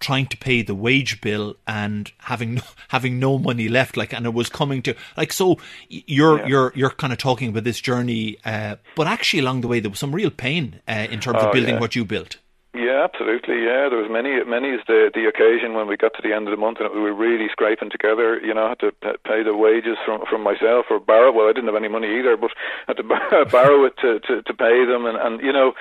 trying 0.00 0.26
to 0.28 0.36
pay 0.36 0.62
the 0.62 0.76
wage 0.76 1.20
bill 1.20 1.56
and 1.66 2.12
having 2.18 2.54
no, 2.54 2.62
having 2.88 3.18
no 3.18 3.36
money 3.36 3.68
left 3.68 3.96
like 3.96 4.12
and 4.12 4.26
it 4.26 4.32
was 4.32 4.48
coming 4.48 4.80
to 4.82 4.94
like 5.16 5.32
so 5.32 5.56
you're 5.88 6.38
Yeah. 6.38 6.46
you're 6.46 6.72
you're 6.76 6.90
kind 6.90 7.12
of 7.12 7.18
talking 7.18 7.48
about 7.48 7.64
this 7.64 7.80
journey 7.80 8.38
uh, 8.44 8.76
but 8.94 9.08
actually 9.08 9.40
along 9.40 9.62
the 9.62 9.68
way 9.68 9.80
there 9.80 9.90
was 9.90 9.98
some 9.98 10.14
real 10.14 10.30
pain 10.30 10.80
uh, 10.86 11.08
in 11.10 11.18
terms 11.18 11.38
Oh, 11.42 11.46
of 11.48 11.52
building 11.52 11.74
yeah. 11.74 11.80
what 11.80 11.96
you 11.96 12.04
built 12.04 12.36
Yeah, 12.78 13.02
absolutely. 13.02 13.66
Yeah, 13.66 13.90
there 13.90 13.98
was 13.98 14.06
many. 14.06 14.38
Many 14.46 14.70
is 14.70 14.86
the 14.86 15.10
the 15.10 15.26
occasion 15.26 15.74
when 15.74 15.90
we 15.90 15.98
got 15.98 16.14
to 16.14 16.22
the 16.22 16.30
end 16.30 16.46
of 16.46 16.54
the 16.54 16.62
month 16.62 16.78
and 16.78 16.86
we 16.94 17.02
were 17.02 17.12
really 17.12 17.50
scraping 17.50 17.90
together. 17.90 18.38
You 18.38 18.54
know, 18.54 18.70
I 18.70 18.78
had 18.78 18.82
to 18.86 18.92
pay 19.26 19.42
the 19.42 19.58
wages 19.58 19.98
from 20.06 20.22
from 20.30 20.46
myself 20.46 20.86
or 20.86 21.02
borrow. 21.02 21.34
Well, 21.34 21.50
I 21.50 21.52
didn't 21.58 21.66
have 21.66 21.82
any 21.82 21.90
money 21.90 22.06
either, 22.06 22.36
but 22.38 22.54
had 22.86 23.02
to 23.02 23.02
borrow 23.50 23.82
it 23.82 23.98
to, 23.98 24.22
to 24.30 24.42
to 24.46 24.54
pay 24.54 24.86
them. 24.86 25.10
And 25.10 25.18
and 25.18 25.42
you 25.42 25.50
know, 25.50 25.74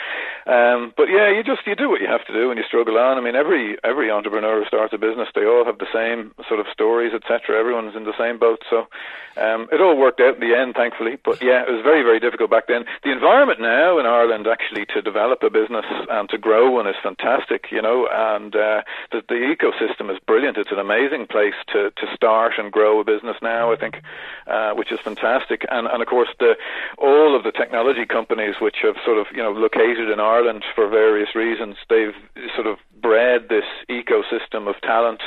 um, 0.50 0.90
but 0.98 1.06
yeah, 1.06 1.30
you 1.30 1.46
just 1.46 1.70
you 1.70 1.78
do 1.78 1.86
what 1.86 2.02
you 2.02 2.10
have 2.10 2.26
to 2.26 2.34
do 2.34 2.50
and 2.50 2.58
you 2.58 2.66
struggle 2.66 2.98
on. 2.98 3.18
I 3.18 3.22
mean, 3.22 3.38
every 3.38 3.78
every 3.86 4.10
entrepreneur 4.10 4.58
who 4.58 4.66
starts 4.66 4.90
a 4.92 4.98
business, 4.98 5.30
they 5.38 5.46
all 5.46 5.70
have 5.70 5.78
the 5.78 5.94
same 5.94 6.34
sort 6.50 6.60
of 6.60 6.66
stories, 6.74 7.14
etc. 7.14 7.62
Everyone's 7.62 7.96
in 7.96 8.10
the 8.10 8.18
same 8.18 8.42
boat. 8.42 8.66
So 8.74 8.90
um, 9.38 9.70
it 9.72 9.82
all 9.82 9.96
worked 9.96 10.20
out 10.20 10.34
in 10.34 10.42
the 10.42 10.58
end, 10.58 10.74
thankfully. 10.74 11.22
But 11.22 11.46
yeah, 11.46 11.62
it 11.62 11.70
was 11.70 11.86
very 11.86 12.02
very 12.02 12.20
difficult 12.20 12.50
back 12.50 12.66
then. 12.66 12.90
The 13.06 13.14
environment 13.14 13.62
now 13.62 14.02
in 14.02 14.10
Ireland 14.10 14.50
actually 14.50 14.90
to 14.98 15.02
develop 15.06 15.44
a 15.46 15.54
business 15.54 15.86
and 16.10 16.28
to 16.30 16.42
grow 16.42 16.72
one 16.72 16.87
is 16.90 16.96
fantastic, 17.02 17.66
you 17.72 17.82
know, 17.82 18.08
and 18.12 18.56
uh, 18.56 18.82
the, 19.12 19.22
the 19.28 19.36
ecosystem 19.36 20.12
is 20.12 20.20
brilliant. 20.26 20.58
It's 20.58 20.72
an 20.72 20.80
amazing 20.80 21.28
place 21.28 21.56
to, 21.74 21.92
to 21.92 22.16
start 22.16 22.54
and 22.58 22.72
grow 22.72 23.00
a 23.00 23.04
business 23.04 23.38
now, 23.42 23.72
I 23.72 23.76
think, 23.76 24.02
uh, 24.48 24.72
which 24.74 24.92
is 24.92 25.00
fantastic. 25.00 25.66
And, 25.70 25.88
and 25.88 26.02
of 26.02 26.08
course, 26.08 26.30
the, 26.40 26.56
all 26.98 27.36
of 27.36 27.44
the 27.44 27.52
technology 27.52 28.06
companies 28.06 28.56
which 28.62 28.78
have 28.84 28.96
sort 29.06 29.18
of, 29.18 29.28
you 29.32 29.44
know, 29.44 29.52
located 29.52 30.10
in 30.10 30.20
Ireland 30.20 30.64
for 30.76 30.88
various 30.88 31.36
reasons, 31.36 31.76
they've 31.90 32.16
sort 32.56 32.68
of 32.68 32.78
bred 33.02 33.50
this 33.50 33.66
ecosystem 33.90 34.68
of 34.70 34.76
talent 34.82 35.22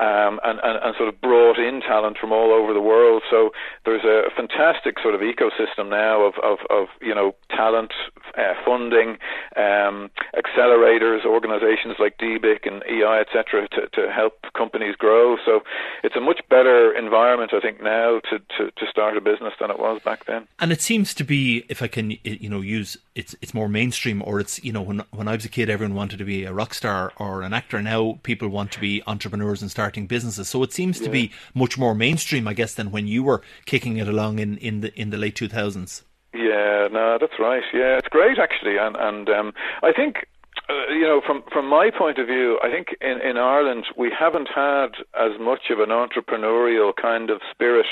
um, 0.00 0.40
and, 0.44 0.60
and, 0.62 0.76
and 0.82 0.94
sort 0.96 1.08
of 1.08 1.20
brought 1.20 1.58
in 1.58 1.80
talent 1.80 2.18
from 2.18 2.32
all 2.32 2.52
over 2.52 2.74
the 2.74 2.80
world. 2.80 3.22
So 3.30 3.50
there's 3.84 4.04
a 4.04 4.28
fantastic 4.36 4.98
sort 5.00 5.14
of 5.14 5.20
ecosystem 5.20 5.88
now 5.88 6.22
of, 6.22 6.34
of, 6.42 6.58
of 6.70 6.88
you 7.00 7.14
know 7.14 7.34
talent, 7.50 7.92
uh, 8.36 8.54
funding, 8.64 9.16
um, 9.56 10.10
accelerators, 10.36 11.24
organisations 11.24 11.96
like 11.98 12.18
DBIC 12.18 12.66
and 12.66 12.82
EI, 12.84 13.24
etc., 13.24 13.68
to, 13.68 13.88
to 13.88 14.12
help 14.12 14.34
companies 14.56 14.96
grow. 14.96 15.36
So 15.44 15.60
it's 16.02 16.16
a 16.16 16.20
much 16.20 16.40
better 16.50 16.92
environment, 16.92 17.52
I 17.54 17.60
think, 17.60 17.82
now 17.82 18.20
to, 18.30 18.38
to, 18.38 18.70
to 18.70 18.86
start 18.90 19.16
a 19.16 19.20
business 19.20 19.54
than 19.60 19.70
it 19.70 19.78
was 19.78 20.00
back 20.04 20.26
then. 20.26 20.46
And 20.58 20.72
it 20.72 20.82
seems 20.82 21.14
to 21.14 21.24
be, 21.24 21.64
if 21.68 21.82
I 21.82 21.88
can, 21.88 22.12
you 22.22 22.50
know, 22.50 22.60
use 22.60 22.98
it's 23.14 23.34
it's 23.40 23.54
more 23.54 23.68
mainstream, 23.68 24.22
or 24.24 24.40
it's 24.40 24.62
you 24.62 24.72
know 24.72 24.82
when 24.82 25.02
when 25.10 25.26
I 25.26 25.34
was 25.34 25.44
a 25.46 25.48
kid, 25.48 25.70
everyone 25.70 25.96
wanted 25.96 26.18
to 26.18 26.24
be 26.24 26.44
a 26.44 26.52
rock 26.52 26.74
star 26.74 27.05
or 27.16 27.42
an 27.42 27.52
actor. 27.52 27.82
Now 27.82 28.18
people 28.22 28.48
want 28.48 28.72
to 28.72 28.80
be 28.80 29.02
entrepreneurs 29.06 29.62
and 29.62 29.70
starting 29.70 30.06
businesses. 30.06 30.48
So 30.48 30.62
it 30.62 30.72
seems 30.72 30.98
yeah. 30.98 31.06
to 31.06 31.10
be 31.10 31.32
much 31.54 31.78
more 31.78 31.94
mainstream, 31.94 32.46
I 32.48 32.54
guess, 32.54 32.74
than 32.74 32.90
when 32.90 33.06
you 33.06 33.22
were 33.22 33.42
kicking 33.64 33.96
it 33.96 34.08
along 34.08 34.38
in, 34.38 34.56
in 34.58 34.80
the 34.80 34.98
in 35.00 35.10
the 35.10 35.16
late 35.16 35.36
two 35.36 35.48
thousands. 35.48 36.02
Yeah, 36.34 36.88
no, 36.92 37.16
that's 37.20 37.38
right. 37.38 37.62
Yeah, 37.72 37.96
it's 37.96 38.08
great 38.08 38.38
actually, 38.38 38.76
and 38.76 38.96
and 38.96 39.28
um, 39.28 39.52
I 39.82 39.92
think 39.92 40.26
uh, 40.68 40.92
you 40.92 41.02
know, 41.02 41.20
from 41.24 41.44
from 41.52 41.68
my 41.68 41.90
point 41.96 42.18
of 42.18 42.26
view, 42.26 42.58
I 42.62 42.70
think 42.70 42.88
in 43.00 43.20
in 43.20 43.36
Ireland 43.36 43.86
we 43.96 44.10
haven't 44.10 44.48
had 44.52 44.98
as 45.14 45.38
much 45.38 45.70
of 45.70 45.78
an 45.78 45.90
entrepreneurial 45.90 46.92
kind 46.94 47.30
of 47.30 47.40
spirit 47.52 47.86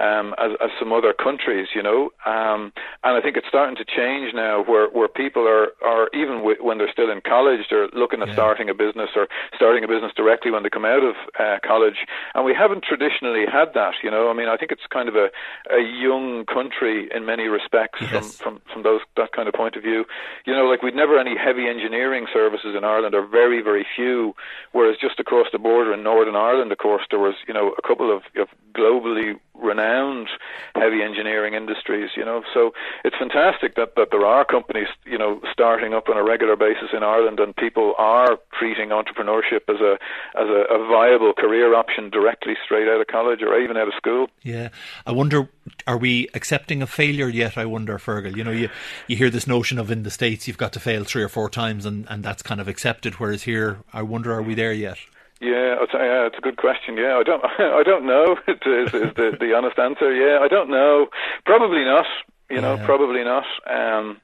um, 0.00 0.34
as 0.38 0.52
as 0.62 0.70
some 0.78 0.92
other 0.92 1.12
countries, 1.12 1.68
you 1.74 1.82
know, 1.82 2.10
um, 2.24 2.72
and 3.02 3.16
I 3.16 3.20
think 3.20 3.36
it's 3.36 3.48
starting 3.48 3.76
to 3.76 3.84
change 3.84 4.32
now, 4.34 4.64
where 4.64 4.88
where 4.88 5.08
people 5.08 5.46
are 5.46 5.68
are 5.84 6.08
even 6.14 6.38
w- 6.38 6.62
when 6.64 6.78
they're 6.78 6.92
still 6.92 7.10
in 7.10 7.20
college, 7.20 7.66
they're 7.68 7.88
looking 7.92 8.22
at 8.22 8.28
yeah. 8.28 8.34
starting 8.34 8.70
a 8.70 8.74
business 8.74 9.10
or 9.16 9.28
starting 9.54 9.84
a 9.84 9.88
business 9.88 10.12
directly 10.16 10.50
when 10.50 10.62
they 10.62 10.70
come 10.70 10.86
out 10.86 11.04
of 11.04 11.16
uh, 11.38 11.58
college, 11.62 12.06
and 12.34 12.46
we 12.46 12.54
haven't 12.54 12.84
traditionally 12.84 13.44
had 13.44 13.74
that, 13.74 13.94
you 14.02 14.10
know. 14.10 14.30
I 14.30 14.32
mean, 14.32 14.48
I 14.48 14.56
think 14.56 14.72
it's 14.72 14.86
kind 14.88 15.10
of 15.10 15.14
a 15.14 15.28
a 15.70 15.80
young 15.80 16.46
country 16.46 17.08
in 17.14 17.26
many 17.26 17.48
respects 17.48 18.00
yes. 18.00 18.38
from 18.38 18.56
from 18.56 18.72
from 18.72 18.82
those 18.82 19.00
that 19.18 19.32
kind 19.32 19.46
of 19.46 19.52
point 19.52 19.76
of 19.76 19.82
view, 19.82 20.06
you 20.46 20.54
know, 20.54 20.64
like 20.64 20.82
we'd 20.82 20.96
never 20.96 21.18
any 21.18 21.36
heavy 21.36 21.68
engineering 21.68 22.13
services 22.32 22.74
in 22.76 22.84
Ireland 22.84 23.14
are 23.14 23.26
very, 23.26 23.60
very 23.62 23.86
few. 23.96 24.34
Whereas 24.72 24.96
just 25.00 25.18
across 25.18 25.48
the 25.52 25.58
border 25.58 25.92
in 25.92 26.02
Northern 26.02 26.36
Ireland, 26.36 26.72
of 26.72 26.78
course, 26.78 27.02
there 27.10 27.18
was 27.18 27.34
you 27.46 27.54
know 27.54 27.74
a 27.76 27.82
couple 27.86 28.14
of, 28.14 28.22
of 28.36 28.48
globally 28.72 29.38
renowned 29.54 30.28
heavy 30.74 31.02
engineering 31.02 31.54
industries. 31.54 32.10
You 32.16 32.24
know, 32.24 32.42
so 32.52 32.72
it's 33.04 33.16
fantastic 33.16 33.76
that 33.76 33.94
that 33.96 34.08
there 34.10 34.26
are 34.26 34.44
companies 34.44 34.88
you 35.04 35.18
know 35.18 35.40
starting 35.52 35.94
up 35.94 36.08
on 36.08 36.16
a 36.16 36.22
regular 36.22 36.56
basis 36.56 36.90
in 36.92 37.02
Ireland, 37.02 37.40
and 37.40 37.54
people 37.56 37.94
are 37.98 38.38
treating 38.58 38.90
entrepreneurship 38.90 39.68
as 39.68 39.80
a 39.80 39.98
as 40.38 40.48
a, 40.48 40.74
a 40.74 40.86
viable 40.88 41.32
career 41.32 41.74
option 41.74 42.10
directly 42.10 42.54
straight 42.64 42.88
out 42.88 43.00
of 43.00 43.06
college 43.06 43.42
or 43.42 43.58
even 43.58 43.76
out 43.76 43.88
of 43.88 43.94
school. 43.94 44.28
Yeah, 44.42 44.68
I 45.06 45.12
wonder, 45.12 45.48
are 45.86 45.98
we 45.98 46.28
accepting 46.34 46.82
a 46.82 46.86
failure 46.86 47.28
yet? 47.28 47.56
I 47.56 47.64
wonder, 47.64 47.98
Feargal. 47.98 48.36
You 48.36 48.44
know, 48.44 48.50
you 48.50 48.68
you 49.06 49.16
hear 49.16 49.30
this 49.30 49.46
notion 49.46 49.78
of 49.78 49.90
in 49.90 50.02
the 50.02 50.10
states 50.10 50.46
you've 50.46 50.58
got 50.58 50.72
to 50.74 50.80
fail 50.80 51.04
three 51.04 51.22
or 51.22 51.28
four 51.28 51.48
times, 51.48 51.86
and 51.86 52.06
and 52.08 52.24
that's 52.24 52.42
kind 52.42 52.60
of 52.60 52.68
accepted. 52.68 53.14
Whereas 53.14 53.44
here, 53.44 53.78
I 53.92 54.02
wonder, 54.02 54.32
are 54.32 54.42
we 54.42 54.54
there 54.54 54.72
yet? 54.72 54.98
Yeah, 55.40 55.76
yeah, 55.92 56.26
it's 56.26 56.38
a 56.38 56.40
good 56.40 56.56
question. 56.56 56.96
Yeah, 56.96 57.16
I 57.16 57.22
don't, 57.22 57.44
I 57.58 57.82
don't 57.82 58.06
know. 58.06 58.36
is, 58.48 58.94
is 58.94 59.14
the 59.14 59.36
the 59.38 59.54
honest 59.54 59.78
answer? 59.78 60.12
Yeah, 60.14 60.38
I 60.40 60.48
don't 60.48 60.70
know. 60.70 61.08
Probably 61.44 61.84
not. 61.84 62.06
You 62.50 62.60
know, 62.60 62.74
yeah. 62.74 62.86
probably 62.86 63.24
not. 63.24 63.44
Um, 63.66 64.20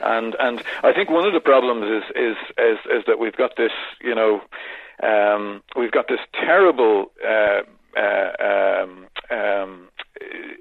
and 0.00 0.34
and 0.40 0.62
I 0.82 0.92
think 0.92 1.10
one 1.10 1.26
of 1.26 1.32
the 1.32 1.40
problems 1.40 1.84
is 1.84 2.10
is 2.16 2.36
is 2.58 2.78
is 2.90 3.04
that 3.06 3.18
we've 3.18 3.36
got 3.36 3.56
this. 3.56 3.72
You 4.00 4.14
know, 4.14 4.40
um, 5.02 5.62
we've 5.76 5.92
got 5.92 6.08
this 6.08 6.20
terrible. 6.32 7.10
Uh, 7.24 7.60
uh, 7.96 8.82
um, 8.84 9.06
um, 9.30 9.88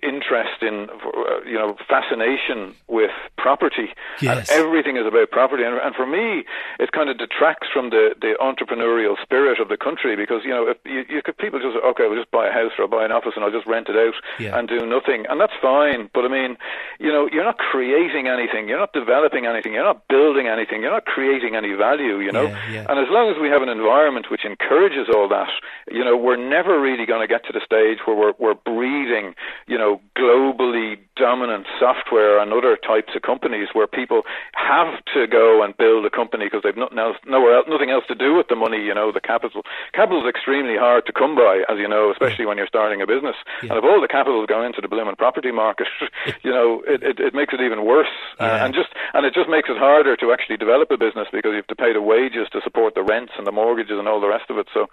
interest 0.04 0.62
in, 0.62 0.88
uh, 0.90 1.42
you 1.46 1.58
know, 1.58 1.76
fascination 1.88 2.74
with 2.88 3.12
property. 3.38 3.90
Yes. 4.22 4.50
And 4.50 4.60
everything 4.60 4.98
is 4.98 5.06
about 5.06 5.32
property. 5.32 5.64
And, 5.64 5.78
and, 5.78 5.96
for 5.96 6.06
me, 6.06 6.46
it 6.80 6.92
kind 6.92 7.10
of 7.10 7.18
detracts 7.18 7.68
from 7.74 7.90
the, 7.90 8.16
the 8.22 8.36
entrepreneurial 8.40 9.16
spirit 9.22 9.60
of 9.60 9.70
the 9.70 9.78
country 9.78 10.16
because, 10.16 10.42
you 10.44 10.52
know, 10.52 10.68
if 10.68 10.78
you, 10.86 11.04
you 11.10 11.22
could, 11.22 11.38
people 11.38 11.60
just, 11.60 11.78
okay, 11.84 12.08
we'll 12.08 12.20
just 12.20 12.32
buy 12.32 12.48
a 12.48 12.52
house 12.52 12.72
or 12.78 12.86
I'll 12.86 12.92
buy 12.92 13.06
an 13.06 13.12
office 13.12 13.34
and 13.36 13.44
I'll 13.44 13.52
just 13.52 13.68
rent 13.68 13.90
it 13.90 13.96
out 13.96 14.16
yeah. 14.40 14.58
and 14.58 14.68
do 14.68 14.86
nothing. 14.86 15.26
And 15.30 15.42
that's 15.42 15.56
fine. 15.62 16.10
But 16.14 16.26
I 16.26 16.30
mean, 16.30 16.58
you 17.00 17.12
know, 17.12 17.28
you're 17.32 17.46
not 17.46 17.58
creating 17.58 18.28
anything. 18.28 18.68
You're 18.68 18.80
not 18.80 18.94
developing 18.94 19.46
anything. 19.46 19.74
You're 19.74 19.88
not 19.88 20.08
building 20.08 20.48
anything. 20.48 20.82
You're 20.82 20.94
not 20.94 21.06
creating 21.06 21.56
any 21.56 21.74
value, 21.74 22.20
you 22.20 22.32
know. 22.32 22.48
Yeah, 22.48 22.70
yeah. 22.70 22.86
And 22.90 23.00
as 23.00 23.10
long 23.10 23.30
as 23.30 23.42
we 23.42 23.50
have 23.50 23.62
an 23.62 23.70
environment 23.70 24.30
which 24.30 24.46
encourages 24.46 25.08
all 25.14 25.28
that, 25.30 25.50
you 25.90 26.04
know, 26.04 26.16
we're 26.16 26.38
never 26.38 26.80
really 26.80 27.06
going 27.06 27.22
to 27.22 27.28
get 27.28 27.46
to 27.46 27.54
the 27.54 27.62
stage 27.64 28.00
where 28.06 28.16
we're, 28.16 28.34
we're 28.40 28.54
breeding 28.54 29.36
you 29.68 29.78
know, 29.78 30.02
globally 30.18 30.98
dominant 31.16 31.66
software 31.80 32.40
and 32.40 32.54
other 32.54 32.78
types 32.78 33.14
of 33.16 33.22
companies 33.22 33.70
where 33.74 33.88
people 33.88 34.22
have 34.54 34.94
to 35.14 35.26
go 35.28 35.64
and 35.64 35.76
build 35.78 36.06
a 36.06 36.10
company 36.10 36.46
because 36.46 36.62
they've 36.64 36.78
nothing 36.78 37.00
else, 37.00 37.18
nowhere 37.26 37.58
else, 37.58 37.66
nothing 37.68 37.90
else 37.90 38.06
to 38.08 38.16
do 38.16 38.36
with 38.36 38.48
the 38.48 38.56
money. 38.56 38.78
You 38.78 38.94
know, 38.94 39.12
the 39.12 39.22
capital. 39.22 39.64
Capital 39.94 40.22
is 40.22 40.30
extremely 40.30 40.78
hard 40.78 41.06
to 41.06 41.14
come 41.14 41.36
by, 41.36 41.64
as 41.70 41.78
you 41.80 41.88
know, 41.88 42.12
especially 42.12 42.46
when 42.46 42.58
you're 42.58 42.68
starting 42.68 43.02
a 43.02 43.08
business. 43.08 43.36
Yeah. 43.64 43.74
And 43.74 43.78
if 43.80 43.84
all 43.84 44.00
the 44.02 44.08
capital 44.08 44.42
is 44.42 44.48
going 44.48 44.68
into 44.68 44.82
the 44.82 44.88
blooming 44.88 45.16
property 45.16 45.52
market, 45.52 45.88
you 46.44 46.52
know, 46.52 46.84
it, 46.88 47.04
it, 47.04 47.20
it 47.20 47.34
makes 47.34 47.54
it 47.54 47.62
even 47.62 47.86
worse. 47.86 48.12
Uh, 48.40 48.46
yeah. 48.46 48.62
Uh, 48.62 48.66
and 48.66 48.74
just 48.74 48.90
and 49.14 49.26
it 49.26 49.34
just 49.34 49.50
makes 49.50 49.70
it 49.70 49.78
harder 49.78 50.16
to 50.16 50.32
actually 50.32 50.58
develop 50.58 50.92
a 50.92 50.98
business 50.98 51.28
because 51.32 51.52
you 51.52 51.62
have 51.62 51.68
to 51.68 51.76
pay 51.76 51.94
the 51.94 52.02
wages 52.02 52.48
to 52.52 52.62
support 52.64 52.96
the 52.96 53.04
rents 53.04 53.34
and 53.38 53.48
the 53.48 53.52
mortgages 53.52 53.98
and 53.98 54.08
all 54.08 54.22
the 54.22 54.28
rest 54.28 54.50
of 54.50 54.58
it. 54.58 54.68
So 54.74 54.88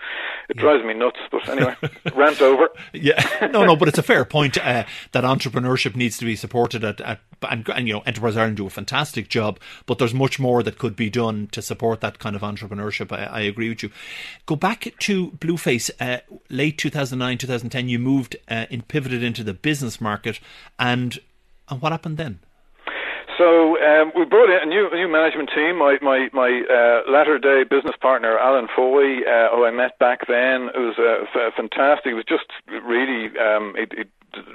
it 0.48 0.56
yeah. 0.56 0.62
drives 0.62 0.84
me 0.84 0.94
nuts. 0.94 1.18
But 1.30 1.48
anyway, 1.48 1.76
rant 2.14 2.40
over. 2.40 2.68
Yeah, 2.92 3.48
no, 3.52 3.64
no, 3.64 3.76
but 3.76 3.88
it's 3.88 3.98
a 3.98 4.02
fair 4.02 4.24
point 4.24 4.43
uh, 4.58 4.84
that 5.12 5.24
entrepreneurship 5.24 5.96
needs 5.96 6.18
to 6.18 6.24
be 6.24 6.36
supported 6.36 6.84
at, 6.84 7.00
at 7.00 7.20
and, 7.48 7.68
and, 7.68 7.86
you 7.86 7.94
know 7.94 8.00
Enterprise 8.00 8.36
Ireland 8.36 8.56
do 8.56 8.66
a 8.66 8.70
fantastic 8.70 9.28
job, 9.28 9.58
but 9.86 9.98
there's 9.98 10.14
much 10.14 10.38
more 10.38 10.62
that 10.62 10.78
could 10.78 10.96
be 10.96 11.10
done 11.10 11.48
to 11.48 11.62
support 11.62 12.00
that 12.00 12.18
kind 12.18 12.36
of 12.36 12.42
entrepreneurship. 12.42 13.12
I, 13.12 13.24
I 13.24 13.40
agree 13.40 13.68
with 13.68 13.82
you. 13.82 13.90
Go 14.46 14.56
back 14.56 14.92
to 15.00 15.32
Blueface, 15.32 15.90
uh, 16.00 16.20
late 16.48 16.78
2009, 16.78 17.38
2010. 17.38 17.88
You 17.88 17.98
moved 17.98 18.36
uh, 18.48 18.66
and 18.70 18.86
pivoted 18.86 19.22
into 19.22 19.44
the 19.44 19.54
business 19.54 20.00
market, 20.00 20.40
and 20.78 21.18
and 21.68 21.80
what 21.80 21.92
happened 21.92 22.16
then? 22.16 22.40
So 23.38 23.80
um, 23.82 24.12
we 24.14 24.24
brought 24.24 24.50
in 24.50 24.62
a 24.62 24.66
new 24.66 24.88
a 24.92 24.96
new 24.96 25.08
management 25.08 25.50
team. 25.54 25.78
My 25.78 25.98
my 26.02 26.28
my 26.32 26.62
uh, 26.70 27.10
latter 27.10 27.38
day 27.38 27.64
business 27.68 27.94
partner 28.00 28.38
Alan 28.38 28.68
Foley, 28.74 29.26
uh, 29.26 29.54
who 29.54 29.64
I 29.64 29.70
met 29.70 29.98
back 29.98 30.26
then, 30.28 30.70
it 30.74 30.78
was 30.78 30.94
uh, 30.98 31.26
f- 31.34 31.54
fantastic. 31.56 32.12
It 32.12 32.14
was 32.14 32.24
just 32.28 32.46
really 32.68 33.36
um, 33.38 33.74
it, 33.76 33.92
it 33.92 34.08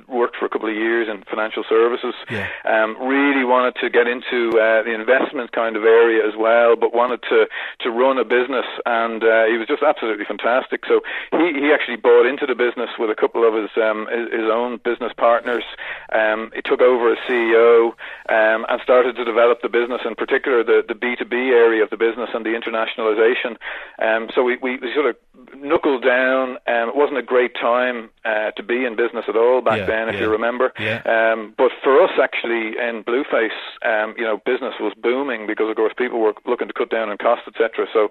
worked 0.07 0.35
for 0.35 0.45
a 0.45 0.49
couple 0.49 0.69
of 0.69 0.75
years 0.75 1.07
in 1.09 1.23
financial 1.23 1.63
services. 1.67 2.13
Yeah. 2.29 2.47
Um, 2.65 2.97
really 3.01 3.45
wanted 3.45 3.75
to 3.81 3.89
get 3.89 4.07
into 4.07 4.57
uh, 4.59 4.83
the 4.83 4.93
investment 4.93 5.51
kind 5.51 5.75
of 5.75 5.83
area 5.83 6.25
as 6.27 6.33
well, 6.37 6.75
but 6.75 6.93
wanted 6.93 7.21
to 7.29 7.47
to 7.81 7.91
run 7.91 8.17
a 8.17 8.25
business, 8.25 8.65
and 8.85 9.23
uh, 9.23 9.45
he 9.45 9.57
was 9.57 9.67
just 9.67 9.83
absolutely 9.83 10.25
fantastic. 10.25 10.85
So 10.87 11.01
he 11.31 11.53
he 11.59 11.71
actually 11.71 11.97
bought 11.97 12.25
into 12.25 12.45
the 12.45 12.55
business 12.55 12.89
with 12.97 13.09
a 13.09 13.15
couple 13.15 13.47
of 13.47 13.53
his 13.53 13.71
um, 13.77 14.07
his, 14.11 14.41
his 14.41 14.49
own 14.51 14.79
business 14.83 15.13
partners. 15.17 15.63
Um, 16.11 16.51
he 16.55 16.61
took 16.61 16.81
over 16.81 17.11
as 17.11 17.17
CEO 17.27 17.93
um, 18.29 18.65
and 18.69 18.79
started 18.83 19.15
to 19.15 19.25
develop 19.25 19.61
the 19.61 19.69
business, 19.69 20.01
in 20.05 20.15
particular 20.15 20.63
the 20.63 20.83
the 20.87 20.95
B 20.95 21.15
two 21.17 21.25
B 21.25 21.35
area 21.51 21.83
of 21.83 21.89
the 21.89 21.97
business 21.97 22.29
and 22.33 22.45
the 22.45 22.53
internationalization. 22.53 23.57
Um, 24.01 24.29
so 24.33 24.43
we, 24.43 24.57
we, 24.61 24.77
we 24.77 24.93
sort 24.93 25.07
of 25.07 25.15
knuckled 25.55 26.03
down. 26.03 26.57
Um, 26.67 26.89
it 26.89 26.95
wasn't 26.95 27.17
a 27.17 27.23
great 27.23 27.53
time 27.55 28.09
uh, 28.25 28.51
to 28.51 28.63
be 28.63 28.85
in 28.85 28.95
business 28.95 29.25
at 29.27 29.35
all 29.35 29.61
back 29.61 29.79
Yeah, 29.79 29.85
then, 29.85 30.09
if 30.09 30.15
yeah, 30.15 30.21
you 30.21 30.29
remember. 30.29 30.71
yeah. 30.79 31.01
Um, 31.05 31.53
but 31.57 31.71
for 31.83 32.01
us, 32.03 32.11
actually, 32.21 32.77
in 32.77 33.03
Blueface, 33.03 33.57
um, 33.85 34.13
you 34.17 34.23
know, 34.23 34.37
business 34.45 34.75
was 34.79 34.93
booming 35.01 35.47
because, 35.47 35.69
of 35.69 35.75
course, 35.75 35.93
people 35.97 36.19
were 36.19 36.33
looking 36.45 36.67
to 36.67 36.73
cut 36.73 36.89
down 36.89 37.09
on 37.09 37.17
costs, 37.17 37.47
etc. 37.47 37.87
So 37.91 38.09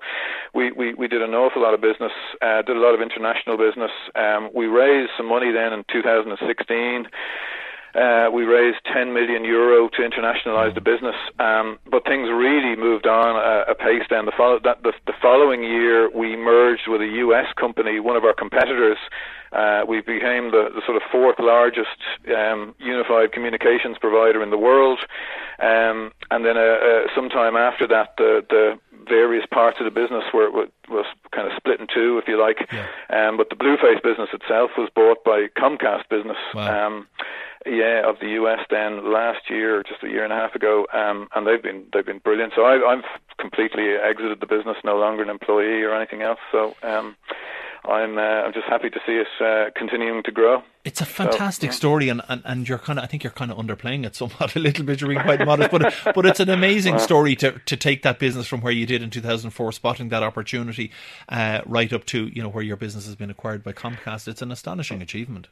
we, 0.54 0.72
we, 0.72 0.94
we 0.94 1.06
did 1.08 1.22
an 1.22 1.34
awful 1.34 1.62
lot 1.62 1.74
of 1.74 1.80
business, 1.80 2.12
uh, 2.42 2.62
did 2.62 2.76
a 2.76 2.80
lot 2.80 2.94
of 2.94 3.00
international 3.00 3.56
business. 3.56 3.92
Um, 4.16 4.50
we 4.54 4.66
raised 4.66 5.12
some 5.16 5.28
money 5.28 5.52
then 5.52 5.72
in 5.72 5.84
2016. 5.92 7.06
Uh, 7.98 8.30
we 8.30 8.44
raised 8.44 8.78
10 8.94 9.12
million 9.12 9.44
euro 9.44 9.88
to 9.88 10.02
internationalise 10.02 10.72
the 10.72 10.80
business, 10.80 11.16
um, 11.40 11.78
but 11.90 12.04
things 12.04 12.28
really 12.30 12.76
moved 12.76 13.08
on 13.08 13.34
a, 13.34 13.72
a 13.72 13.74
pace. 13.74 14.06
Then 14.08 14.24
the, 14.24 14.32
follow, 14.36 14.60
that, 14.62 14.84
the, 14.84 14.92
the 15.06 15.14
following 15.20 15.64
year, 15.64 16.08
we 16.14 16.36
merged 16.36 16.86
with 16.86 17.00
a 17.00 17.10
US 17.26 17.46
company, 17.58 17.98
one 17.98 18.14
of 18.14 18.22
our 18.22 18.34
competitors. 18.34 18.98
Uh, 19.50 19.82
we 19.88 20.00
became 20.00 20.52
the, 20.52 20.68
the 20.74 20.82
sort 20.86 20.96
of 20.96 21.02
fourth 21.10 21.40
largest 21.40 21.98
um, 22.36 22.74
unified 22.78 23.32
communications 23.32 23.96
provider 23.98 24.42
in 24.44 24.50
the 24.50 24.58
world, 24.58 25.00
um, 25.58 26.12
and 26.30 26.44
then 26.44 26.56
uh, 26.56 26.78
uh, 26.78 27.02
sometime 27.16 27.56
after 27.56 27.88
that, 27.88 28.14
the, 28.18 28.44
the 28.48 28.78
various 29.08 29.46
parts 29.50 29.78
of 29.80 29.84
the 29.84 29.90
business 29.90 30.22
were, 30.32 30.50
were 30.50 30.66
was 30.88 31.06
kind 31.32 31.46
of 31.46 31.52
split 31.56 31.80
in 31.80 31.86
two, 31.92 32.18
if 32.18 32.28
you 32.28 32.40
like. 32.40 32.68
Yeah. 32.72 32.86
Um, 33.10 33.36
but 33.36 33.50
the 33.50 33.56
Blueface 33.56 34.02
business 34.02 34.28
itself 34.32 34.70
was 34.76 34.88
bought 34.94 35.24
by 35.24 35.48
Comcast 35.56 36.08
Business. 36.08 36.36
Wow. 36.54 36.86
Um, 36.86 37.06
yeah, 37.68 38.08
of 38.08 38.16
the 38.20 38.30
US 38.40 38.60
then 38.70 39.12
last 39.12 39.50
year, 39.50 39.82
just 39.82 40.02
a 40.02 40.08
year 40.08 40.24
and 40.24 40.32
a 40.32 40.36
half 40.36 40.54
ago, 40.54 40.86
um, 40.92 41.28
and 41.34 41.46
they've 41.46 41.62
been 41.62 41.86
they've 41.92 42.06
been 42.06 42.18
brilliant. 42.18 42.52
So 42.56 42.62
I, 42.62 42.92
I've 42.92 43.04
completely 43.38 43.94
exited 43.94 44.40
the 44.40 44.46
business, 44.46 44.76
no 44.84 44.96
longer 44.96 45.22
an 45.22 45.30
employee 45.30 45.82
or 45.82 45.94
anything 45.94 46.22
else. 46.22 46.40
So 46.50 46.74
um, 46.82 47.16
I'm 47.84 48.18
uh, 48.18 48.20
I'm 48.20 48.52
just 48.52 48.66
happy 48.66 48.90
to 48.90 49.00
see 49.06 49.12
it 49.12 49.26
uh, 49.40 49.70
continuing 49.76 50.22
to 50.24 50.32
grow. 50.32 50.62
It's 50.84 51.00
a 51.00 51.06
fantastic 51.06 51.72
story, 51.72 52.08
and, 52.08 52.22
and, 52.28 52.42
and 52.44 52.68
you're 52.68 52.78
kind 52.78 52.98
of 52.98 53.04
I 53.04 53.08
think 53.08 53.22
you're 53.22 53.32
kind 53.32 53.50
of 53.50 53.58
underplaying 53.58 54.04
it 54.04 54.14
somewhat 54.14 54.54
a 54.56 54.58
little 54.58 54.84
bit. 54.84 55.00
You're 55.00 55.10
being 55.10 55.22
quite 55.22 55.44
modest, 55.44 55.70
but 55.70 55.94
but 56.14 56.26
it's 56.26 56.40
an 56.40 56.50
amazing 56.50 56.98
story 56.98 57.36
to 57.36 57.52
to 57.52 57.76
take 57.76 58.02
that 58.02 58.18
business 58.18 58.46
from 58.46 58.60
where 58.60 58.72
you 58.72 58.86
did 58.86 59.02
in 59.02 59.10
2004, 59.10 59.72
spotting 59.72 60.08
that 60.10 60.22
opportunity, 60.22 60.90
uh, 61.28 61.60
right 61.66 61.92
up 61.92 62.04
to 62.06 62.26
you 62.26 62.42
know 62.42 62.48
where 62.48 62.64
your 62.64 62.76
business 62.76 63.06
has 63.06 63.16
been 63.16 63.30
acquired 63.30 63.62
by 63.62 63.72
Comcast. 63.72 64.28
It's 64.28 64.42
an 64.42 64.50
astonishing 64.50 65.00
achievement. 65.02 65.48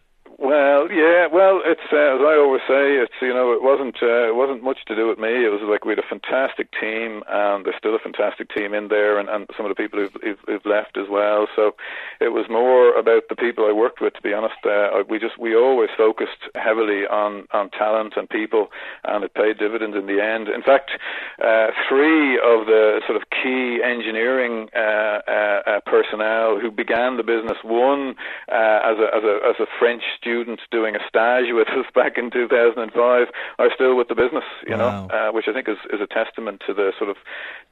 Well, 0.57 0.91
yeah, 0.91 1.27
well, 1.31 1.61
it's 1.67 1.85
uh, 1.93 2.17
as 2.17 2.23
I 2.25 2.41
always 2.41 2.63
say, 2.67 2.97
it's 2.97 3.13
you 3.21 3.35
know, 3.35 3.53
it 3.53 3.63
wasn't 3.63 4.01
uh, 4.01 4.25
it 4.25 4.35
wasn't 4.35 4.63
much 4.65 4.79
to 4.87 4.97
do 4.97 5.07
with 5.07 5.19
me. 5.19 5.45
It 5.45 5.53
was 5.53 5.61
like 5.69 5.85
we 5.85 5.93
had 5.93 5.99
a 5.99 6.09
fantastic 6.09 6.73
team, 6.81 7.23
and 7.29 7.67
there's 7.67 7.77
still 7.77 7.95
a 7.95 7.99
fantastic 7.99 8.49
team 8.57 8.73
in 8.73 8.89
there, 8.89 9.19
and, 9.19 9.29
and 9.29 9.45
some 9.55 9.67
of 9.67 9.71
the 9.71 9.77
people 9.77 10.01
who've, 10.01 10.17
who've, 10.25 10.41
who've 10.47 10.65
left 10.65 10.97
as 10.97 11.11
well. 11.11 11.47
So 11.55 11.77
it 12.25 12.33
was 12.33 12.49
more 12.49 12.97
about 12.97 13.29
the 13.29 13.37
people 13.37 13.69
I 13.69 13.73
worked 13.73 14.01
with. 14.01 14.15
To 14.15 14.23
be 14.23 14.33
honest, 14.33 14.57
uh, 14.65 15.05
we 15.07 15.19
just 15.19 15.37
we 15.37 15.55
always 15.55 15.91
focused 15.95 16.49
heavily 16.55 17.05
on 17.05 17.45
on 17.53 17.69
talent 17.77 18.15
and 18.17 18.25
people, 18.25 18.73
and 19.05 19.25
it 19.29 19.35
paid 19.35 19.59
dividends 19.59 19.95
in 19.95 20.07
the 20.07 20.25
end. 20.25 20.49
In 20.49 20.63
fact, 20.63 20.89
uh, 21.37 21.69
three 21.87 22.41
of 22.41 22.65
the 22.65 23.05
sort 23.05 23.21
of 23.21 23.29
key 23.29 23.85
engineering 23.85 24.71
uh, 24.73 25.21
uh, 25.29 25.61
uh, 25.69 25.81
personnel 25.85 26.57
who 26.59 26.71
began 26.71 27.19
the 27.19 27.29
business, 27.29 27.61
one 27.61 28.17
as 28.49 28.97
a 28.97 29.09
as 29.13 29.25
a 29.25 29.35
as 29.53 29.57
a 29.61 29.69
French 29.79 30.03
student 30.17 30.46
doing 30.71 30.95
a 30.97 31.01
stage 31.09 31.53
with 31.53 31.69
us 31.69 31.87
back 31.95 32.19
in 32.19 32.31
2005 32.31 33.27
are 33.59 33.71
still 33.75 33.97
with 33.97 34.09
the 34.09 34.15
business, 34.15 34.45
you 34.67 34.77
Wow. 34.77 35.07
know, 35.07 35.15
uh, 35.15 35.33
which 35.33 35.47
I 35.49 35.53
think 35.53 35.69
is, 35.69 35.79
is 35.93 36.01
a 36.01 36.07
testament 36.07 36.63
to 36.67 36.75
the 36.75 36.93
sort 36.99 37.11
of 37.11 37.17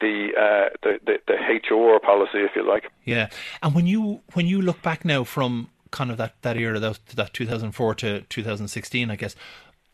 the, 0.00 0.30
uh, 0.38 0.68
the, 0.82 0.98
the 1.06 1.18
the 1.26 1.34
HR 1.34 1.98
policy, 2.00 2.38
if 2.38 2.52
you 2.56 2.66
like. 2.66 2.90
Yeah, 3.04 3.28
and 3.62 3.74
when 3.74 3.86
you 3.86 4.20
when 4.34 4.46
you 4.46 4.60
look 4.62 4.82
back 4.82 5.04
now 5.04 5.24
from 5.24 5.68
kind 5.90 6.10
of 6.10 6.16
that 6.16 6.34
that 6.42 6.56
era, 6.56 6.78
that 6.80 6.98
that 7.14 7.32
2004 7.32 7.94
to 7.96 8.20
2016, 8.22 9.10
I 9.10 9.16
guess. 9.16 9.36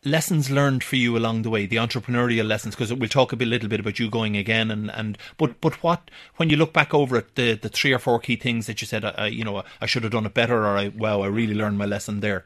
Lessons 0.03 0.49
learned 0.49 0.83
for 0.83 0.95
you 0.95 1.15
along 1.15 1.43
the 1.43 1.51
way, 1.51 1.67
the 1.67 1.75
entrepreneurial 1.75 2.47
lessons, 2.47 2.73
because 2.73 2.91
we'll 2.91 3.07
talk 3.07 3.31
a 3.33 3.35
bit, 3.35 3.47
little 3.47 3.69
bit 3.69 3.79
about 3.79 3.99
you 3.99 4.09
going 4.09 4.35
again, 4.35 4.71
and, 4.71 4.89
and 4.89 5.15
but 5.37 5.61
but 5.61 5.75
what 5.83 6.09
when 6.37 6.49
you 6.49 6.57
look 6.57 6.73
back 6.73 6.91
over 6.91 7.17
it, 7.17 7.35
the 7.35 7.53
the 7.53 7.69
three 7.69 7.93
or 7.93 7.99
four 7.99 8.17
key 8.19 8.35
things 8.35 8.65
that 8.65 8.81
you 8.81 8.87
said, 8.87 9.05
I, 9.05 9.27
you 9.27 9.43
know, 9.43 9.61
I 9.79 9.85
should 9.85 10.01
have 10.01 10.11
done 10.11 10.25
it 10.25 10.33
better, 10.33 10.65
or 10.65 10.75
I 10.75 10.87
wow, 10.87 11.21
I 11.21 11.27
really 11.27 11.53
learned 11.53 11.77
my 11.77 11.85
lesson 11.85 12.19
there. 12.21 12.45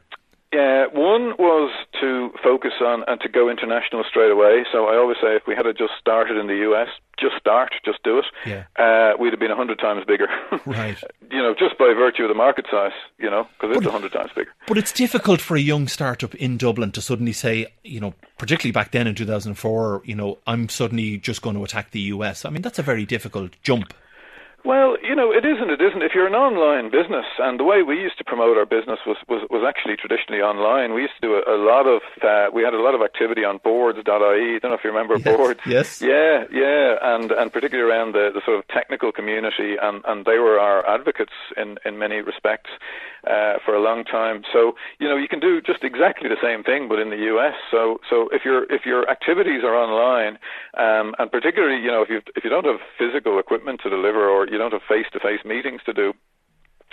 Uh, 0.52 0.86
one 0.92 1.34
was 1.38 1.70
to 2.00 2.30
focus 2.42 2.72
on 2.80 3.02
and 3.08 3.20
to 3.20 3.28
go 3.28 3.48
international 3.50 4.04
straight 4.08 4.30
away. 4.30 4.64
So 4.72 4.86
I 4.86 4.96
always 4.96 5.16
say 5.20 5.34
if 5.34 5.42
we 5.46 5.54
had 5.56 5.66
just 5.76 5.92
started 6.00 6.36
in 6.36 6.46
the 6.46 6.56
US, 6.70 6.88
just 7.18 7.36
start, 7.38 7.74
just 7.84 8.02
do 8.04 8.18
it, 8.18 8.24
Yeah. 8.46 8.64
uh, 8.78 9.16
we'd 9.18 9.32
have 9.32 9.40
been 9.40 9.50
a 9.50 9.56
hundred 9.56 9.78
times 9.78 10.04
bigger. 10.06 10.28
Right. 10.66 10.96
you 11.30 11.42
know, 11.42 11.54
just 11.58 11.76
by 11.78 11.92
virtue 11.96 12.22
of 12.22 12.28
the 12.28 12.34
market 12.34 12.66
size, 12.70 12.92
you 13.18 13.28
know, 13.30 13.46
because 13.58 13.76
it's 13.76 13.86
a 13.86 13.90
hundred 13.90 14.12
times 14.12 14.30
bigger. 14.36 14.50
But 14.68 14.78
it's 14.78 14.92
difficult 14.92 15.40
for 15.40 15.56
a 15.56 15.60
young 15.60 15.88
startup 15.88 16.34
in 16.36 16.56
Dublin 16.58 16.92
to 16.92 17.00
suddenly 17.02 17.32
say, 17.32 17.66
you 17.82 18.00
know, 18.00 18.14
particularly 18.38 18.72
back 18.72 18.92
then 18.92 19.06
in 19.06 19.14
2004, 19.14 20.02
you 20.04 20.14
know, 20.14 20.38
I'm 20.46 20.68
suddenly 20.68 21.18
just 21.18 21.42
going 21.42 21.56
to 21.56 21.64
attack 21.64 21.90
the 21.90 22.00
US. 22.14 22.44
I 22.44 22.50
mean, 22.50 22.62
that's 22.62 22.78
a 22.78 22.82
very 22.82 23.04
difficult 23.04 23.52
jump. 23.62 23.92
Well, 24.66 24.96
you 25.00 25.14
know, 25.14 25.30
it 25.30 25.44
isn't. 25.46 25.70
It 25.70 25.80
isn't. 25.80 26.02
If 26.02 26.10
you're 26.12 26.26
an 26.26 26.34
online 26.34 26.90
business, 26.90 27.24
and 27.38 27.54
the 27.60 27.62
way 27.64 27.82
we 27.86 27.94
used 28.02 28.18
to 28.18 28.24
promote 28.24 28.56
our 28.58 28.66
business 28.66 28.98
was 29.06 29.16
was, 29.28 29.46
was 29.48 29.62
actually 29.62 29.94
traditionally 29.94 30.42
online. 30.42 30.92
We 30.92 31.02
used 31.02 31.14
to 31.22 31.26
do 31.28 31.32
a, 31.38 31.42
a 31.54 31.58
lot 31.62 31.86
of. 31.86 32.02
Uh, 32.20 32.50
we 32.52 32.62
had 32.66 32.74
a 32.74 32.82
lot 32.82 32.94
of 32.94 33.00
activity 33.00 33.44
on 33.44 33.60
boards.ie. 33.62 34.02
I 34.10 34.58
don't 34.58 34.70
know 34.70 34.74
if 34.74 34.82
you 34.82 34.90
remember 34.90 35.14
Yes, 35.22 35.24
boards. 35.36 35.60
yes. 35.66 36.02
Yeah, 36.02 36.44
yeah, 36.50 36.98
and 37.14 37.30
and 37.30 37.52
particularly 37.52 37.88
around 37.88 38.12
the, 38.12 38.30
the 38.34 38.42
sort 38.44 38.58
of 38.58 38.66
technical 38.66 39.12
community, 39.12 39.76
and 39.80 40.02
and 40.04 40.24
they 40.26 40.38
were 40.38 40.58
our 40.58 40.82
advocates 40.88 41.36
in 41.56 41.78
in 41.84 41.96
many 41.98 42.16
respects 42.20 42.70
uh, 43.26 43.54
for 43.64 43.74
a 43.74 43.80
long 43.80 44.04
time. 44.04 44.42
So 44.52 44.74
you 44.98 45.08
know, 45.08 45.16
you 45.16 45.28
can 45.28 45.40
do 45.40 45.60
just 45.60 45.82
exactly 45.84 46.28
the 46.28 46.40
same 46.42 46.62
thing, 46.62 46.88
but 46.88 46.98
in 46.98 47.10
the 47.10 47.22
US. 47.34 47.54
So 47.70 48.00
so 48.08 48.28
if 48.32 48.44
your 48.44 48.64
if 48.72 48.86
your 48.86 49.08
activities 49.10 49.62
are 49.64 49.74
online, 49.76 50.38
um, 50.78 51.14
and 51.18 51.30
particularly 51.30 51.80
you 51.82 51.90
know 51.90 52.02
if 52.02 52.08
you 52.08 52.20
if 52.34 52.44
you 52.44 52.50
don't 52.50 52.66
have 52.66 52.80
physical 52.98 53.38
equipment 53.38 53.80
to 53.82 53.90
deliver 53.90 54.28
or 54.28 54.46
you 54.46 54.58
don't 54.58 54.72
have 54.72 54.82
face 54.88 55.06
to 55.12 55.20
face 55.20 55.40
meetings 55.44 55.80
to 55.86 55.92
do. 55.92 56.12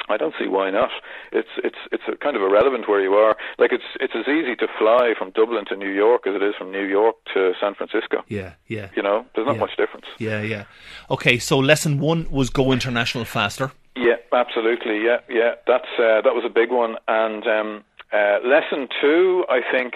I 0.10 0.18
don't 0.18 0.34
see 0.38 0.48
why 0.48 0.70
not. 0.72 0.90
It's 1.32 1.54
it's 1.64 1.78
it's 1.92 2.04
a 2.12 2.18
kind 2.18 2.36
of 2.36 2.42
irrelevant 2.42 2.90
where 2.90 3.00
you 3.02 3.14
are. 3.14 3.38
Like 3.60 3.72
it's 3.72 3.84
it's 4.02 4.14
as 4.16 4.28
easy 4.28 4.56
to 4.56 4.68
fly 4.80 5.14
from 5.18 5.32
Dublin 5.32 5.66
to 5.70 5.76
New 5.78 5.92
York 5.92 6.26
as 6.28 6.36
it 6.36 6.42
is 6.44 6.56
from 6.58 6.72
New 6.72 6.84
York 6.84 7.16
to 7.34 7.54
San 7.62 7.74
Francisco. 7.76 8.24
Yeah, 8.28 8.54
yeah. 8.68 8.90
You 8.98 9.04
know, 9.04 9.26
there's 9.34 9.46
not 9.48 9.56
Yeah. 9.56 9.62
much 9.62 9.78
difference. 9.78 10.08
Yeah, 10.18 10.42
yeah. 10.42 10.64
Okay, 11.10 11.38
so 11.38 11.60
lesson 11.60 12.00
one 12.00 12.28
was 12.32 12.50
go 12.50 12.72
international 12.72 13.24
faster. 13.24 13.72
Yeah, 13.96 14.16
absolutely. 14.32 15.04
Yeah, 15.04 15.18
yeah. 15.30 15.54
That's 15.68 15.88
uh, 16.00 16.22
that 16.22 16.34
was 16.34 16.44
a 16.46 16.50
big 16.50 16.72
one. 16.72 16.96
And 17.08 17.46
um, 17.46 17.84
uh, 18.12 18.40
lesson 18.44 18.88
two, 19.02 19.46
I 19.50 19.60
think, 19.72 19.94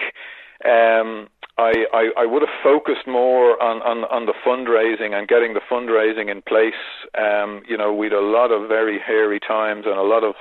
um, 0.66 1.30
I, 1.58 1.86
I 1.94 2.10
I 2.22 2.26
would 2.26 2.44
have 2.44 2.54
focused 2.64 3.08
more 3.08 3.62
on, 3.62 3.82
on 3.82 4.06
on 4.06 4.26
the 4.28 4.34
fundraising 4.46 5.18
and 5.18 5.28
getting 5.28 5.56
the 5.56 5.62
fundraising 5.72 6.30
in 6.30 6.42
place. 6.44 6.78
Um, 7.18 7.64
you 7.68 7.76
know, 7.78 7.92
we 7.94 8.06
had 8.06 8.14
a 8.14 8.22
lot 8.22 8.52
of 8.52 8.68
very 8.68 9.00
hairy 9.00 9.40
times 9.40 9.86
and 9.88 9.98
a 9.98 10.04
lot 10.04 10.24
of 10.24 10.36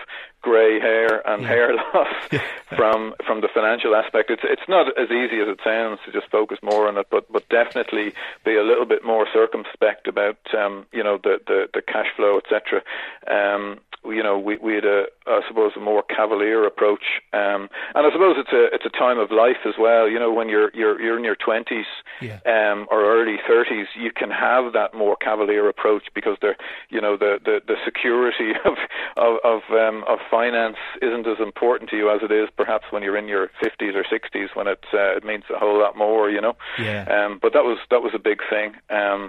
grey 0.47 0.79
hair 0.79 1.27
and 1.29 1.45
hair 1.45 1.75
loss 1.75 2.15
from 2.79 3.15
from 3.27 3.41
the 3.41 3.49
financial 3.53 3.97
aspect. 3.97 4.31
It's 4.31 4.43
it's 4.45 4.69
not 4.69 4.87
as 4.97 5.11
easy 5.11 5.39
as 5.45 5.49
it 5.49 5.59
sounds 5.65 5.99
to 6.07 6.13
just 6.13 6.31
focus 6.31 6.59
more 6.63 6.87
on 6.87 6.97
it, 6.99 7.07
but 7.11 7.25
but 7.33 7.49
definitely 7.49 8.15
be 8.45 8.55
a 8.57 8.63
little 8.63 8.87
bit 8.87 9.05
more 9.05 9.27
circumspect 9.33 10.07
about 10.07 10.39
um, 10.57 10.87
you 10.93 11.03
know 11.03 11.19
the 11.19 11.35
the, 11.51 11.67
the 11.75 11.83
cash 11.83 12.11
flow, 12.17 12.39
etc. 12.39 12.83
Um, 13.27 13.81
you 14.05 14.23
know, 14.23 14.39
we 14.39 14.57
we 14.59 14.75
had 14.75 14.85
a 14.85 15.07
I 15.27 15.41
suppose 15.49 15.73
a 15.77 15.81
more 15.81 16.05
cavalier 16.05 16.65
approach, 16.65 17.03
um, 17.33 17.63
and 17.97 18.07
I 18.07 18.11
suppose 18.13 18.37
it's 18.39 18.53
a 18.53 18.65
it's 18.73 18.87
a 18.87 18.95
time 19.05 19.19
of 19.19 19.33
life 19.33 19.63
as 19.67 19.75
well. 19.79 20.09
You 20.09 20.21
know, 20.21 20.33
when 20.33 20.49
you're 20.49 20.71
you're 20.75 21.01
you're 21.01 21.19
in 21.19 21.25
your 21.25 21.35
twenties 21.35 21.87
Yeah. 22.23 22.39
um, 22.47 22.87
or 22.91 23.03
early 23.05 23.39
thirties, 23.49 23.89
you 23.99 24.13
can 24.13 24.31
have 24.31 24.73
that 24.75 24.95
more 24.95 25.17
cavalier 25.17 25.69
approach 25.69 26.05
because 26.15 26.37
they're 26.41 26.57
you 26.89 27.01
know 27.01 27.17
the 27.17 27.41
the, 27.45 27.61
the 27.67 27.77
security 27.85 28.53
of 28.65 28.77
of 29.17 29.33
of, 29.53 29.61
um, 29.73 30.05
of 30.07 30.19
finance 30.37 30.77
isn't 31.07 31.27
as 31.27 31.41
important 31.51 31.87
to 31.91 31.97
you 32.01 32.07
as 32.15 32.21
it 32.23 32.33
is 32.41 32.49
perhaps 32.63 32.87
when 32.93 33.03
you're 33.05 33.19
in 33.23 33.29
your 33.35 33.45
fifties 33.63 33.95
or 33.99 34.05
sixties 34.17 34.49
when 34.55 34.67
it 34.75 34.85
uh, 34.93 35.19
it 35.19 35.25
means 35.31 35.45
a 35.57 35.59
whole 35.65 35.79
lot 35.85 35.95
more. 35.97 36.25
You 36.37 36.43
know, 36.45 36.55
Yeah. 36.79 37.03
Um, 37.17 37.39
but 37.43 37.51
that 37.55 37.65
was 37.71 37.79
that 37.93 38.03
was 38.07 38.13
a 38.21 38.23
big 38.31 38.41
thing. 38.53 38.69
Um, 39.01 39.21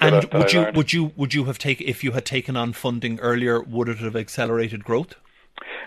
And 0.00 0.14
that 0.14 0.34
I 0.34 0.38
would 0.38 0.52
you 0.56 0.62
would 0.76 0.90
you 0.96 1.02
would 1.20 1.32
you 1.36 1.44
have 1.50 1.58
taken 1.68 1.82
if 1.94 1.98
you 2.04 2.10
had 2.18 2.24
taken 2.36 2.54
on 2.62 2.68
funding 2.72 3.14
earlier? 3.30 3.56
Would 3.74 3.88
it 3.94 3.98
have 3.98 4.16
accelerated 4.24 4.80
growth? 4.90 5.12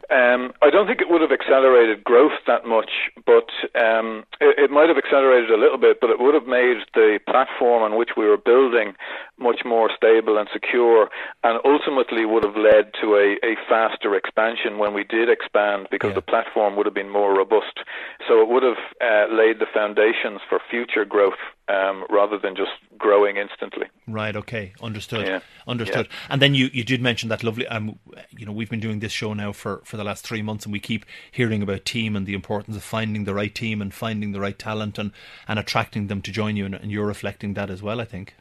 Um, 0.10 0.42
I 0.66 0.72
don't 0.72 0.88
think 0.88 1.02
it 1.02 1.10
would 1.12 1.22
have 1.22 1.32
accelerated 1.32 2.04
growth 2.04 2.38
that 2.48 2.66
much, 2.66 2.90
but 3.32 3.50
um, 3.88 4.26
it, 4.42 4.58
it 4.66 4.72
might 4.72 4.90
have 4.90 4.98
accelerated 4.98 5.52
a 5.52 5.62
little 5.64 5.78
bit. 5.78 5.96
But 6.02 6.10
it 6.10 6.20
would 6.20 6.34
have 6.34 6.48
made 6.48 6.78
the 6.96 7.20
platform 7.30 7.84
on 7.84 7.96
which 8.00 8.12
we 8.18 8.26
were 8.26 8.42
building 8.52 8.96
much 9.40 9.62
more 9.66 9.90
stable 9.96 10.38
and 10.38 10.48
secure, 10.54 11.10
and 11.44 11.60
ultimately 11.66 12.26
would 12.26 12.44
have 12.44 12.56
led 12.56 12.92
to 13.02 13.16
a, 13.16 13.38
a 13.46 13.56
faster 13.68 14.16
expansion 14.16 14.78
when 14.78 14.94
we 14.94 15.04
did 15.04 15.30
expand 15.30 15.88
because 15.92 16.10
yeah. 16.10 16.16
the 16.16 16.22
platform 16.22 16.76
would 16.76 16.86
have 16.86 16.96
been 16.96 17.10
more 17.10 17.36
robust. 17.36 17.80
So 18.28 18.42
it 18.42 18.50
would 18.50 18.64
have 18.64 18.78
uh, 19.02 19.34
laid 19.34 19.60
the 19.60 19.68
foundations 19.74 20.42
for 20.48 20.60
future 20.70 21.06
growth 21.06 21.40
um, 21.70 22.06
rather 22.10 22.38
than 22.38 22.56
just 22.56 22.72
growing 22.98 23.38
instantly. 23.38 23.88
Right. 24.08 24.36
Okay. 24.36 24.74
Understood. 24.82 25.28
Yeah. 25.28 25.40
Understood. 25.68 26.08
Yeah. 26.10 26.28
And 26.30 26.42
then 26.42 26.56
you, 26.56 26.70
you 26.74 26.84
did 26.84 27.02
mention 27.02 27.30
that 27.30 27.44
lovely. 27.44 27.68
Um, 27.68 28.00
you 28.32 28.46
know, 28.46 28.52
we've 28.52 28.70
been 28.70 28.80
doing 28.80 29.00
this 29.00 29.12
show 29.12 29.34
now 29.34 29.52
for, 29.52 29.82
for 29.86 29.98
the 29.98 30.04
last 30.04 30.26
three 30.26 30.42
months, 30.42 30.66
and 30.66 30.74
we 30.74 30.80
keep 30.80 31.06
hearing 31.32 31.62
about 31.62 31.86
team 31.86 32.16
and 32.16 32.26
the 32.26 32.34
importance 32.34 32.76
of 32.76 32.84
finding 32.84 33.24
the 33.24 33.34
right 33.34 33.54
team 33.54 33.82
and 33.82 33.94
finding 33.94 34.32
the 34.32 34.40
right 34.40 34.58
talent 34.58 34.98
and, 34.98 35.12
and 35.48 35.60
attracting 35.60 36.08
them 36.08 36.22
to 36.24 36.32
join 36.32 36.56
you. 36.56 36.66
And, 36.66 36.76
and 36.76 36.92
you're 36.92 37.06
reflecting 37.06 37.54
that 37.54 37.70
as 37.70 37.82
well, 37.82 38.02
I 38.02 38.06
think. 38.06 38.36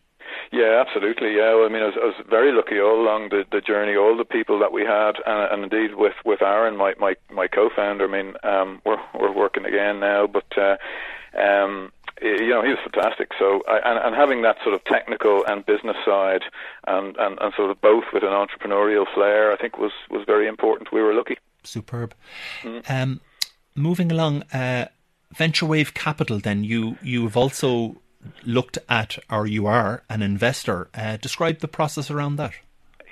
Yeah, 0.51 0.83
absolutely. 0.87 1.37
Yeah, 1.37 1.63
I 1.65 1.69
mean, 1.69 1.83
I 1.83 1.87
was, 1.87 1.95
I 2.01 2.07
was, 2.07 2.15
very 2.29 2.53
lucky 2.53 2.81
all 2.81 3.01
along 3.01 3.29
the, 3.29 3.45
the 3.53 3.61
journey. 3.61 3.97
All 3.97 4.17
the 4.17 4.25
people 4.25 4.59
that 4.61 4.73
we 4.73 4.83
had, 4.83 5.17
and, 5.27 5.53
and 5.53 5.73
indeed 5.73 5.97
with 5.97 6.15
with 6.25 6.41
Aaron, 6.43 6.77
my 6.77 6.95
my, 6.99 7.17
my 7.31 7.49
co-founder. 7.49 8.05
I 8.05 8.23
mean, 8.23 8.35
um, 8.43 8.81
we're 8.87 9.01
we're 9.19 9.33
working 9.33 9.67
again 9.67 10.01
now, 10.01 10.27
but 10.27 10.47
uh, 10.57 10.77
um, 11.39 11.93
you 12.23 12.49
know, 12.49 12.63
he 12.63 12.71
was 12.71 12.79
fantastic. 12.83 13.31
So, 13.39 13.63
and, 13.69 13.99
and 13.99 14.15
having 14.15 14.43
that 14.43 14.57
sort 14.63 14.75
of 14.75 14.83
technical 14.85 15.45
and 15.47 15.65
business 15.65 15.97
side, 16.05 16.43
and, 16.87 17.17
and, 17.17 17.39
and 17.41 17.55
sort 17.55 17.71
of 17.71 17.81
both 17.81 18.05
with 18.13 18.23
an 18.23 18.31
entrepreneurial 18.31 19.07
flair, 19.15 19.53
I 19.53 19.57
think 19.57 19.79
was 19.79 19.93
was 20.11 20.25
very 20.27 20.49
important. 20.49 20.93
We 20.93 21.03
were 21.03 21.15
lucky. 21.15 21.39
Superb. 21.63 22.15
Mm. 22.63 22.91
Um, 22.91 23.21
moving 23.75 24.11
along, 24.11 24.43
uh, 24.53 24.87
VentureWave 25.35 25.95
Capital. 25.95 26.39
Then 26.41 26.65
you 26.65 26.97
you 27.03 27.25
have 27.25 27.37
also 27.37 28.01
looked 28.45 28.79
at, 28.89 29.19
or 29.31 29.47
you 29.47 29.67
are 29.67 30.03
an 30.09 30.23
investor. 30.23 30.89
Uh, 30.95 31.17
describe 31.17 31.59
the 31.59 31.69
process 31.69 32.11
around 32.11 32.37
that. 32.37 32.53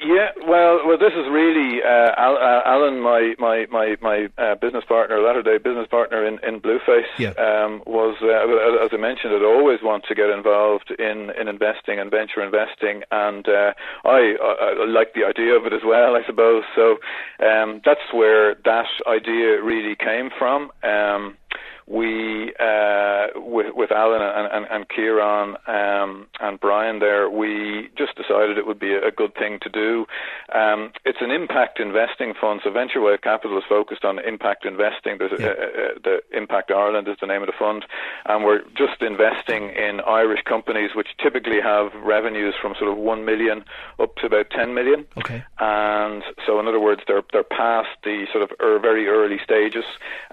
Yeah, 0.04 0.28
well, 0.46 0.80
well, 0.84 0.98
this 0.98 1.12
is 1.16 1.24
really 1.30 1.80
uh, 1.82 2.12
uh, 2.12 2.62
Alan, 2.66 3.00
my 3.00 3.34
my 3.38 3.66
my 3.70 3.96
my 4.02 4.28
uh, 4.36 4.54
business 4.56 4.84
partner, 4.86 5.22
latter 5.22 5.42
day 5.42 5.56
business 5.56 5.86
partner 5.90 6.26
in 6.26 6.38
in 6.46 6.60
Blueface, 6.60 7.08
yeah. 7.18 7.30
um, 7.40 7.82
was 7.86 8.16
uh, 8.20 8.84
as 8.84 8.90
I 8.92 8.96
mentioned, 8.98 9.32
I'd 9.32 9.42
always 9.42 9.80
want 9.82 10.04
to 10.08 10.14
get 10.14 10.28
involved 10.28 10.92
in 10.98 11.30
in 11.40 11.48
investing 11.48 11.98
and 11.98 12.10
venture 12.10 12.44
investing, 12.44 13.04
and 13.10 13.48
uh, 13.48 13.72
I, 14.04 14.36
I, 14.36 14.74
I 14.82 14.86
like 14.86 15.14
the 15.14 15.24
idea 15.24 15.56
of 15.56 15.64
it 15.64 15.72
as 15.72 15.82
well, 15.82 16.14
I 16.14 16.22
suppose. 16.26 16.64
So 16.74 16.98
um, 17.40 17.80
that's 17.84 18.12
where 18.12 18.54
that 18.66 18.86
idea 19.06 19.62
really 19.62 19.96
came 19.96 20.28
from. 20.38 20.70
Um, 20.84 21.38
we 21.86 22.52
uh, 22.58 23.26
with 23.36 23.74
with 23.74 23.92
Alan 23.92 24.20
and 24.20 24.52
and, 24.52 24.66
and 24.70 24.88
Kieran 24.88 25.56
um, 25.68 26.26
and 26.40 26.58
Brian 26.58 26.98
there, 26.98 27.30
we 27.30 27.90
just 27.96 28.16
decided 28.16 28.58
it 28.58 28.66
would 28.66 28.80
be 28.80 28.92
a 28.94 29.12
good 29.12 29.34
thing 29.34 29.58
to 29.62 29.68
do. 29.68 30.06
Um, 30.52 30.90
it's 31.04 31.18
an 31.20 31.30
impact 31.30 31.78
investing 31.78 32.34
fund, 32.40 32.60
so 32.64 32.70
VentureWave 32.70 33.22
Capital 33.22 33.56
is 33.56 33.64
focused 33.68 34.04
on 34.04 34.18
impact 34.18 34.64
investing. 34.64 35.18
There's 35.18 35.38
yeah. 35.38 35.46
a, 35.46 35.50
a, 35.50 36.00
the 36.02 36.36
Impact 36.36 36.72
Ireland 36.72 37.06
is 37.06 37.16
the 37.20 37.26
name 37.26 37.42
of 37.42 37.46
the 37.46 37.54
fund, 37.56 37.84
and 38.24 38.44
we're 38.44 38.62
just 38.76 39.00
investing 39.00 39.70
in 39.70 40.00
Irish 40.00 40.42
companies 40.42 40.90
which 40.94 41.08
typically 41.22 41.60
have 41.60 41.92
revenues 41.94 42.54
from 42.60 42.74
sort 42.78 42.90
of 42.90 42.98
one 42.98 43.24
million 43.24 43.64
up 44.00 44.16
to 44.16 44.26
about 44.26 44.50
ten 44.50 44.74
million. 44.74 45.06
Okay. 45.16 45.44
And 45.60 46.24
so, 46.44 46.58
in 46.58 46.66
other 46.66 46.80
words, 46.80 47.02
they're 47.06 47.22
they're 47.32 47.44
past 47.44 47.90
the 48.02 48.26
sort 48.32 48.42
of 48.42 48.50
er, 48.60 48.80
very 48.80 49.06
early 49.06 49.38
stages, 49.44 49.84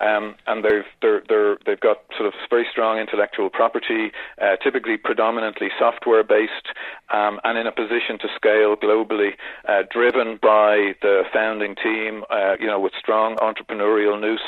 um, 0.01 0.35
and 0.47 0.65
they've 0.65 0.89
they're 1.01 1.21
they're 1.29 1.42
they've 1.65 1.79
got 1.79 1.97
sort 2.17 2.27
of 2.27 2.33
very 2.49 2.65
strong 2.71 2.97
intellectual 2.99 3.49
property, 3.49 4.11
uh, 4.41 4.55
typically 4.63 4.97
predominantly 4.97 5.69
software 5.79 6.23
based, 6.23 6.67
um, 7.13 7.39
and 7.43 7.57
in 7.57 7.67
a 7.67 7.71
position 7.71 8.17
to 8.19 8.27
scale 8.35 8.75
globally, 8.75 9.31
uh, 9.67 9.83
driven 9.91 10.39
by 10.41 10.95
the 11.01 11.23
founding 11.31 11.75
team, 11.75 12.23
uh, 12.29 12.55
you 12.59 12.67
know, 12.67 12.79
with 12.79 12.93
strong 12.99 13.35
entrepreneurial 13.37 14.19
nous, 14.19 14.41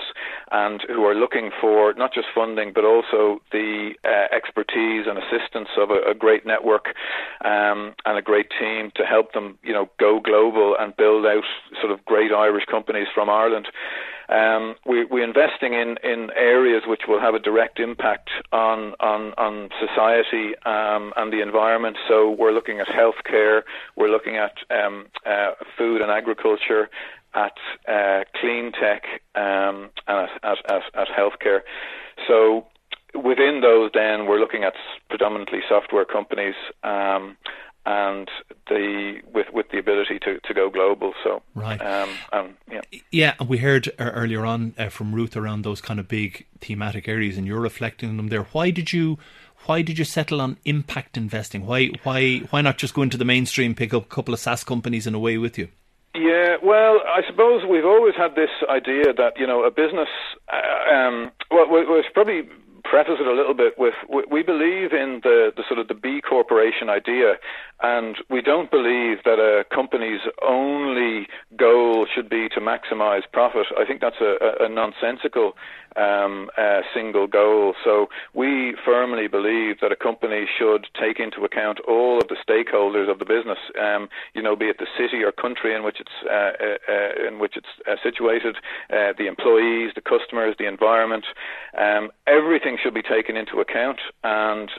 and 0.52 0.82
who 0.88 1.04
are 1.06 1.16
looking 1.16 1.52
for 1.60 1.94
not 1.94 2.14
just 2.14 2.28
funding 2.34 2.72
but 2.74 2.86
also 2.86 3.42
the 3.52 3.94
uh, 4.04 4.36
expertise 4.36 5.06
and 5.08 5.18
assistance 5.18 5.70
of 5.78 5.90
a, 5.90 6.12
a 6.12 6.14
great 6.14 6.46
network 6.46 6.94
um, 7.44 7.94
and 8.06 8.18
a 8.18 8.22
great 8.22 8.48
team 8.60 8.92
to 8.96 9.04
help 9.04 9.34
them, 9.34 9.58
you 9.64 9.74
know, 9.74 9.90
go 10.00 10.20
global 10.20 10.76
and 10.80 10.96
build 10.96 11.26
out 11.26 11.44
sort 11.82 11.92
of 11.92 12.04
great 12.06 12.32
Irish 12.32 12.66
companies 12.66 13.08
from 13.14 13.30
Ireland. 13.30 13.68
Um, 14.30 14.76
we, 14.86 15.06
we're 15.06 15.24
investing 15.24 15.74
in, 15.74 15.98
in 16.04 16.30
areas 16.36 16.84
which 16.88 17.02
will 17.08 17.20
have 17.20 17.36
a 17.36 17.40
direct 17.40 17.80
impact 17.80 18.30
on 18.52 18.94
on, 19.00 19.34
on 19.38 19.70
society 19.80 20.56
um, 20.66 21.14
and 21.16 21.32
the 21.32 21.42
environment. 21.42 21.98
So 22.08 22.32
we're 22.32 22.52
looking 22.52 22.80
at 22.80 22.88
healthcare, 22.88 23.62
we're 23.96 24.10
looking 24.10 24.38
at 24.38 24.54
um, 24.70 25.08
uh, 25.26 25.52
food 25.78 26.02
and 26.02 26.12
agriculture, 26.12 26.90
at 27.34 27.58
uh, 27.88 28.24
clean 28.40 28.72
tech, 28.72 29.04
um, 29.36 29.90
and 30.08 30.30
at, 30.30 30.30
at, 30.44 30.58
at, 30.72 30.82
at 30.96 31.08
healthcare. 31.10 31.60
So 32.28 32.66
within 33.14 33.62
those, 33.62 33.92
then 33.94 34.26
we're 34.26 34.40
looking 34.40 34.64
at 34.64 34.74
predominantly 35.10 35.60
software 35.68 36.06
companies. 36.06 36.56
Um, 36.84 37.38
and 37.86 38.30
the 38.68 39.22
with 39.34 39.48
with 39.54 39.70
the 39.72 39.78
ability 39.78 40.20
to, 40.20 40.40
to 40.40 40.54
go 40.54 40.70
global. 40.70 41.14
So 41.24 41.42
right, 41.54 41.82
um, 41.82 42.10
um, 42.34 42.58
yeah, 42.72 42.82
yeah. 43.12 43.34
We 43.44 43.60
heard 43.60 43.88
uh, 44.00 44.12
earlier 44.14 44.46
on 44.46 44.74
uh, 44.78 44.90
from 44.90 45.14
Ruth 45.14 45.38
around 45.38 45.64
those 45.64 45.82
kind 45.82 46.00
of 46.00 46.08
big 46.08 46.46
thematic 46.60 47.08
areas, 47.08 47.38
and 47.38 47.46
you're 47.46 47.60
reflecting 47.60 48.10
on 48.10 48.18
them 48.18 48.30
there. 48.30 48.44
Why 48.52 48.72
did 48.72 48.94
you? 48.94 49.18
Why 49.66 49.82
did 49.82 49.98
you 49.98 50.06
settle 50.06 50.42
on 50.42 50.58
impact 50.66 51.18
investing? 51.18 51.66
Why 51.66 51.90
why 52.04 52.40
why 52.50 52.62
not 52.62 52.78
just 52.78 52.94
go 52.94 53.02
into 53.02 53.18
the 53.18 53.26
mainstream, 53.26 53.76
pick 53.76 53.94
up 53.94 54.04
a 54.04 54.08
couple 54.08 54.34
of 54.34 54.40
SaaS 54.40 54.64
companies 54.64 55.08
and 55.08 55.16
away 55.16 55.38
with 55.38 55.58
you? 55.58 55.70
Yeah, 56.16 56.56
well, 56.64 57.02
I 57.06 57.22
suppose 57.28 57.64
we've 57.70 57.86
always 57.86 58.14
had 58.16 58.36
this 58.36 58.50
idea 58.70 59.14
that 59.14 59.34
you 59.38 59.46
know 59.46 59.64
a 59.64 59.72
business. 59.72 60.08
Uh, 60.52 60.94
um, 60.94 61.32
well, 61.52 61.68
it's 61.70 62.08
probably 62.14 62.44
preface 62.90 63.18
it 63.20 63.28
a 63.28 63.34
little 63.34 63.54
bit 63.54 63.74
with 63.78 63.94
we 64.32 64.44
believe 64.44 64.94
in 64.94 65.22
the, 65.24 65.52
the 65.56 65.64
sort 65.68 65.80
of 65.80 65.88
the 65.88 65.94
B 65.94 66.22
corporation 66.22 66.90
idea, 66.90 67.36
and 67.82 68.18
we 68.30 68.42
don't 68.42 68.72
believe 68.72 69.24
that 69.26 69.40
a 69.40 69.66
company's 69.74 70.22
only 70.48 71.28
goal 71.58 72.06
should 72.14 72.30
be 72.30 72.48
to 72.50 72.62
maximize 72.62 73.24
profit. 73.34 73.66
I 73.78 73.86
think 73.86 74.02
that's 74.02 74.22
a, 74.22 74.64
a 74.66 74.70
nonsensical 74.70 75.54
um, 75.96 76.50
single 76.94 77.28
goal. 77.28 77.74
So 77.84 78.08
we 78.34 78.76
firmly 78.86 79.28
believe 79.28 79.80
that 79.82 79.92
a 79.92 79.96
company 79.96 80.46
should 80.58 80.88
take 81.00 81.20
into 81.20 81.44
account 81.44 81.80
all 81.88 82.20
of 82.20 82.28
the 82.28 82.38
stakeholders 82.48 83.10
of 83.10 83.20
the 83.20 83.26
business. 83.26 83.60
Um, 83.80 84.10
you 84.34 84.42
know, 84.42 84.56
be 84.56 84.66
it 84.66 84.78
the 84.80 84.88
city 84.98 85.24
or 85.24 85.32
country 85.32 85.76
in 85.76 85.84
which 85.84 85.98
it's 86.00 86.18
uh, 86.30 86.52
uh, 86.92 87.28
in 87.28 87.40
which 87.40 87.56
it's 87.56 87.74
uh, 87.88 87.96
situated, 88.04 88.58
uh, 88.90 89.14
the 89.18 89.28
employees, 89.28 89.92
the 89.96 90.02
customers, 90.02 90.56
the 90.58 90.68
environment. 90.68 91.26
Um, 91.78 92.12
everything 92.28 92.78
should 92.82 92.94
be 92.94 93.04
taken 93.04 93.38
into 93.38 93.60
account 93.60 94.00
and. 94.24 94.70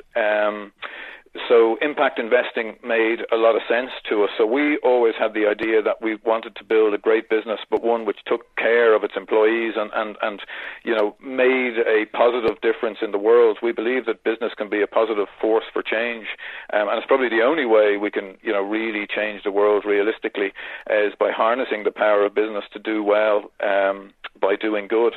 So 1.49 1.77
impact 1.81 2.19
investing 2.19 2.77
made 2.85 3.21
a 3.33 3.37
lot 3.37 3.57
of 3.57 3.63
sense 3.69 3.91
to 4.09 4.25
us. 4.25 4.31
So 4.39 4.47
we 4.47 4.79
always 4.79 5.15
had 5.19 5.35
the 5.35 5.47
idea 5.47 5.83
that 5.83 6.03
we 6.03 6.17
wanted 6.25 6.57
to 6.57 6.65
build 6.65 6.95
a 6.95 6.99
great 6.99 7.29
business, 7.29 7.61
but 7.71 7.83
one 7.83 8.05
which 8.05 8.19
took 8.27 8.55
care 8.57 8.95
of 8.95 9.05
its 9.05 9.15
employees 9.17 9.75
and, 9.77 9.91
and, 9.95 10.17
and 10.23 10.41
you 10.85 10.95
know, 10.95 11.17
made 11.21 11.79
a 11.79 12.07
positive 12.13 12.61
difference 12.61 12.99
in 13.03 13.13
the 13.13 13.19
world. 13.19 13.59
We 13.63 13.73
believe 13.73 14.07
that 14.07 14.25
business 14.25 14.53
can 14.57 14.69
be 14.69 14.83
a 14.83 14.87
positive 14.87 15.29
force 15.41 15.65
for 15.73 15.83
change. 15.83 16.27
Um, 16.73 16.89
and 16.89 16.99
it's 16.99 17.07
probably 17.07 17.29
the 17.29 17.43
only 17.43 17.67
way 17.67 17.97
we 17.97 18.11
can, 18.11 18.37
you 18.43 18.53
know, 18.53 18.63
really 18.63 19.07
change 19.07 19.43
the 19.43 19.51
world 19.53 19.85
realistically 19.85 20.53
is 20.91 21.13
by 21.19 21.31
harnessing 21.31 21.85
the 21.85 21.93
power 21.93 22.25
of 22.25 22.35
business 22.35 22.65
to 22.73 22.79
do 22.79 23.03
well 23.03 23.51
um, 23.61 24.13
by 24.41 24.57
doing 24.57 24.89
good. 24.89 25.15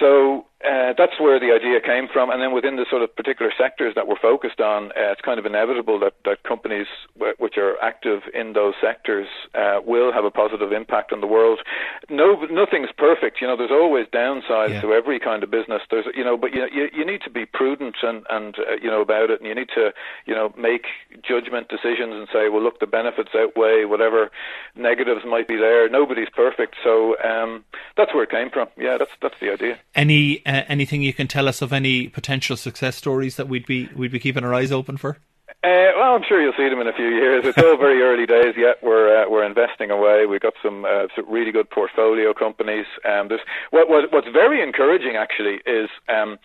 So 0.00 0.46
uh, 0.64 0.94
that's 0.96 1.20
where 1.20 1.38
the 1.38 1.52
idea 1.52 1.80
came 1.80 2.08
from. 2.12 2.30
And 2.30 2.40
then 2.40 2.52
within 2.52 2.76
the 2.76 2.86
sort 2.88 3.02
of 3.02 3.14
particular 3.14 3.52
sectors 3.56 3.94
that 3.94 4.08
we're 4.08 4.18
focused 4.20 4.60
on, 4.60 4.86
uh, 4.92 5.12
it's 5.12 5.20
kind 5.20 5.38
of 5.38 5.46
inevitable 5.46 5.98
that, 6.00 6.14
that 6.24 6.42
companies 6.42 6.86
w- 7.18 7.34
which 7.38 7.56
are 7.58 7.78
active 7.82 8.22
in 8.32 8.52
those 8.54 8.74
sectors 8.80 9.28
uh, 9.54 9.80
will 9.84 10.12
have 10.12 10.24
a 10.24 10.30
positive 10.30 10.72
impact 10.72 11.12
on 11.12 11.20
the 11.20 11.26
world. 11.26 11.60
No, 12.08 12.44
nothing's 12.50 12.90
perfect. 12.96 13.40
You 13.40 13.46
know, 13.46 13.56
there's 13.56 13.70
always 13.70 14.06
downsides 14.06 14.70
yeah. 14.70 14.80
to 14.80 14.92
every 14.92 15.20
kind 15.20 15.42
of 15.42 15.50
business. 15.50 15.82
There's, 15.90 16.06
you 16.14 16.24
know, 16.24 16.36
but 16.36 16.54
you, 16.54 16.66
you, 16.72 16.88
you 16.92 17.04
need 17.04 17.22
to 17.22 17.30
be 17.30 17.46
prudent 17.46 17.96
and, 18.02 18.24
and 18.30 18.56
uh, 18.58 18.76
you 18.82 18.90
know, 18.90 19.00
about 19.00 19.30
it. 19.30 19.40
And 19.40 19.48
you 19.48 19.54
need 19.54 19.68
to, 19.74 19.92
you 20.26 20.34
know, 20.34 20.52
make 20.56 20.86
judgment 21.22 21.68
decisions 21.68 22.14
and 22.14 22.28
say, 22.32 22.48
well, 22.48 22.62
look, 22.62 22.80
the 22.80 22.86
benefits 22.86 23.30
outweigh 23.34 23.84
whatever 23.84 24.30
negatives 24.74 25.24
might 25.26 25.48
be 25.48 25.56
there. 25.56 25.88
Nobody's 25.88 26.30
perfect. 26.34 26.76
So 26.82 27.16
um, 27.22 27.64
that's 27.96 28.14
where 28.14 28.24
it 28.24 28.30
came 28.30 28.50
from. 28.50 28.68
Yeah, 28.76 28.98
that's, 28.98 29.10
that's 29.20 29.38
the 29.40 29.52
idea. 29.52 29.78
Any 29.94 30.44
uh, 30.54 30.64
anything 30.68 31.02
you 31.02 31.12
can 31.12 31.28
tell 31.28 31.48
us 31.48 31.62
of 31.62 31.72
any 31.72 32.08
potential 32.08 32.56
success 32.56 32.96
stories 32.96 33.36
that 33.36 33.48
we'd 33.48 33.66
be 33.66 33.88
we'd 33.96 34.12
be 34.12 34.18
keeping 34.18 34.44
our 34.44 34.54
eyes 34.54 34.72
open 34.72 34.96
for? 34.96 35.18
Uh, 35.64 35.96
well, 35.96 36.14
I'm 36.14 36.22
sure 36.28 36.42
you'll 36.42 36.52
see 36.58 36.68
them 36.68 36.80
in 36.80 36.88
a 36.88 36.92
few 36.92 37.08
years. 37.08 37.46
It's 37.46 37.56
all 37.56 37.78
very 37.78 38.02
early 38.02 38.26
days 38.26 38.54
yet. 38.54 38.82
We're 38.82 39.24
uh, 39.24 39.30
we're 39.30 39.44
investing 39.44 39.90
away. 39.90 40.26
We've 40.26 40.40
got 40.40 40.52
some, 40.62 40.84
uh, 40.84 41.06
some 41.16 41.24
really 41.26 41.52
good 41.52 41.70
portfolio 41.70 42.34
companies. 42.34 42.84
Um, 43.04 43.30
what, 43.70 43.88
what 43.88 44.12
what's 44.12 44.28
very 44.28 44.62
encouraging 44.62 45.16
actually 45.16 45.60
is 45.66 45.88
um, 46.08 46.38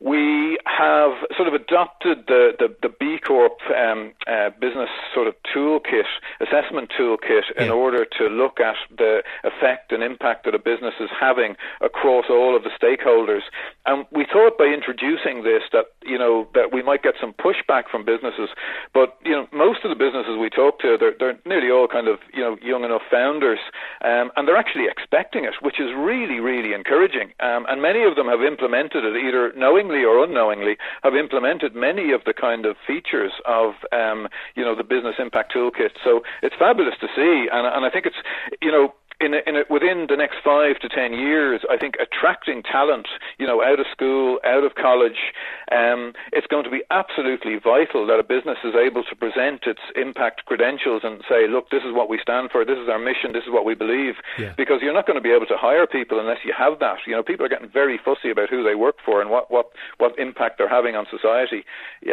we 0.00 0.58
have 0.66 1.12
sort 1.36 1.48
of 1.48 1.54
adopted 1.54 2.24
the, 2.26 2.52
the, 2.58 2.74
the 2.82 2.88
B 2.88 3.18
Corp 3.24 3.58
um, 3.70 4.12
uh, 4.26 4.50
business 4.60 4.88
sort 5.14 5.26
of 5.26 5.34
toolkit, 5.54 6.08
assessment 6.40 6.90
toolkit, 6.98 7.42
yeah. 7.56 7.64
in 7.64 7.70
order 7.70 8.04
to 8.18 8.24
look 8.26 8.60
at 8.60 8.76
the 8.96 9.22
effect 9.44 9.92
and 9.92 10.02
impact 10.02 10.44
that 10.44 10.54
a 10.54 10.58
business 10.58 10.94
is 11.00 11.10
having 11.18 11.56
across 11.80 12.26
all 12.28 12.56
of 12.56 12.62
the 12.64 12.70
stakeholders. 12.70 13.42
And 13.86 14.06
we 14.10 14.26
thought 14.30 14.58
by 14.58 14.64
introducing 14.64 15.44
this 15.44 15.62
that 15.72 15.86
you 16.02 16.18
know 16.18 16.48
that 16.54 16.72
we 16.72 16.82
might 16.82 17.02
get 17.02 17.14
some 17.20 17.32
pushback 17.32 17.84
from 17.90 18.04
businesses, 18.04 18.50
but 18.92 19.16
you 19.24 19.32
know 19.32 19.46
most 19.52 19.84
of 19.84 19.90
the 19.90 19.96
businesses 19.96 20.36
we 20.38 20.50
talk 20.50 20.80
to, 20.80 20.96
they're, 20.98 21.14
they're 21.18 21.38
nearly 21.46 21.70
all 21.70 21.88
kind 21.88 22.08
of 22.08 22.18
you 22.32 22.40
know 22.40 22.56
young 22.62 22.84
enough 22.84 23.02
founders, 23.10 23.60
um, 24.04 24.30
and 24.36 24.48
they're 24.48 24.56
actually 24.56 24.86
expecting 24.86 25.44
it, 25.44 25.54
which 25.62 25.80
is 25.80 25.90
really 25.96 26.40
really 26.40 26.72
encouraging. 26.72 27.32
Um, 27.40 27.66
and 27.68 27.80
many 27.80 28.02
of 28.04 28.16
them 28.16 28.26
have 28.26 28.42
implemented 28.42 29.04
it 29.04 29.16
either 29.16 29.52
knowingly 29.84 30.04
or 30.04 30.24
unknowingly, 30.24 30.76
have 31.02 31.14
implemented 31.14 31.74
many 31.74 32.12
of 32.12 32.22
the 32.24 32.32
kind 32.32 32.66
of 32.66 32.76
features 32.86 33.32
of 33.46 33.74
um, 33.92 34.28
you 34.54 34.64
know 34.64 34.74
the 34.74 34.84
business 34.84 35.16
impact 35.18 35.54
toolkit. 35.54 35.92
So 36.02 36.22
it's 36.42 36.54
fabulous 36.58 36.94
to 37.00 37.06
see, 37.14 37.48
and, 37.52 37.66
and 37.66 37.84
I 37.84 37.90
think 37.90 38.06
it's 38.06 38.16
you 38.62 38.70
know 38.70 38.94
in 39.20 39.34
a, 39.34 39.40
in 39.46 39.56
a, 39.56 39.62
within 39.70 40.06
the 40.08 40.16
next 40.16 40.36
five 40.44 40.78
to 40.80 40.88
ten 40.88 41.12
years, 41.12 41.62
I 41.70 41.76
think 41.76 41.94
attracting 42.00 42.62
talent, 42.62 43.06
you 43.38 43.46
know, 43.46 43.62
out 43.62 43.78
of 43.78 43.86
school, 43.92 44.40
out 44.44 44.64
of 44.64 44.74
college, 44.74 45.32
um, 45.70 46.12
it's 46.32 46.46
going 46.46 46.64
to 46.64 46.70
be 46.70 46.82
absolutely 46.90 47.58
vital 47.58 48.06
that 48.06 48.18
a 48.18 48.24
business 48.24 48.58
is 48.64 48.74
able 48.74 49.04
to 49.04 49.14
present 49.14 49.64
its 49.64 49.80
impact 49.94 50.44
credentials 50.46 51.02
and 51.04 51.22
say, 51.28 51.46
look, 51.48 51.70
this 51.70 51.82
is 51.84 51.94
what 51.94 52.08
we 52.08 52.18
stand 52.20 52.50
for, 52.50 52.64
this 52.64 52.78
is 52.78 52.88
our 52.88 52.98
mission, 52.98 53.32
this 53.32 53.44
is 53.44 53.50
what 53.50 53.64
we 53.64 53.74
believe. 53.74 54.14
Yeah. 54.38 54.52
Because 54.56 54.82
you're 54.82 54.94
not 54.94 55.06
going 55.06 55.18
to 55.18 55.22
be 55.22 55.32
able 55.32 55.46
to 55.46 55.56
hire 55.56 55.86
people 55.86 56.18
unless 56.18 56.38
you 56.44 56.52
have 56.56 56.80
that. 56.80 56.98
You 57.06 57.14
know, 57.14 57.22
people 57.22 57.46
are 57.46 57.48
getting 57.48 57.68
very 57.68 57.98
fussy 57.98 58.30
about 58.30 58.50
who 58.50 58.62
they 58.62 58.74
work 58.74 58.96
for 59.04 59.20
and 59.20 59.30
what 59.30 59.50
what 59.50 59.70
what 59.98 60.18
impact 60.18 60.58
they're 60.58 60.68
having 60.68 60.96
on 60.96 61.06
society. 61.10 61.64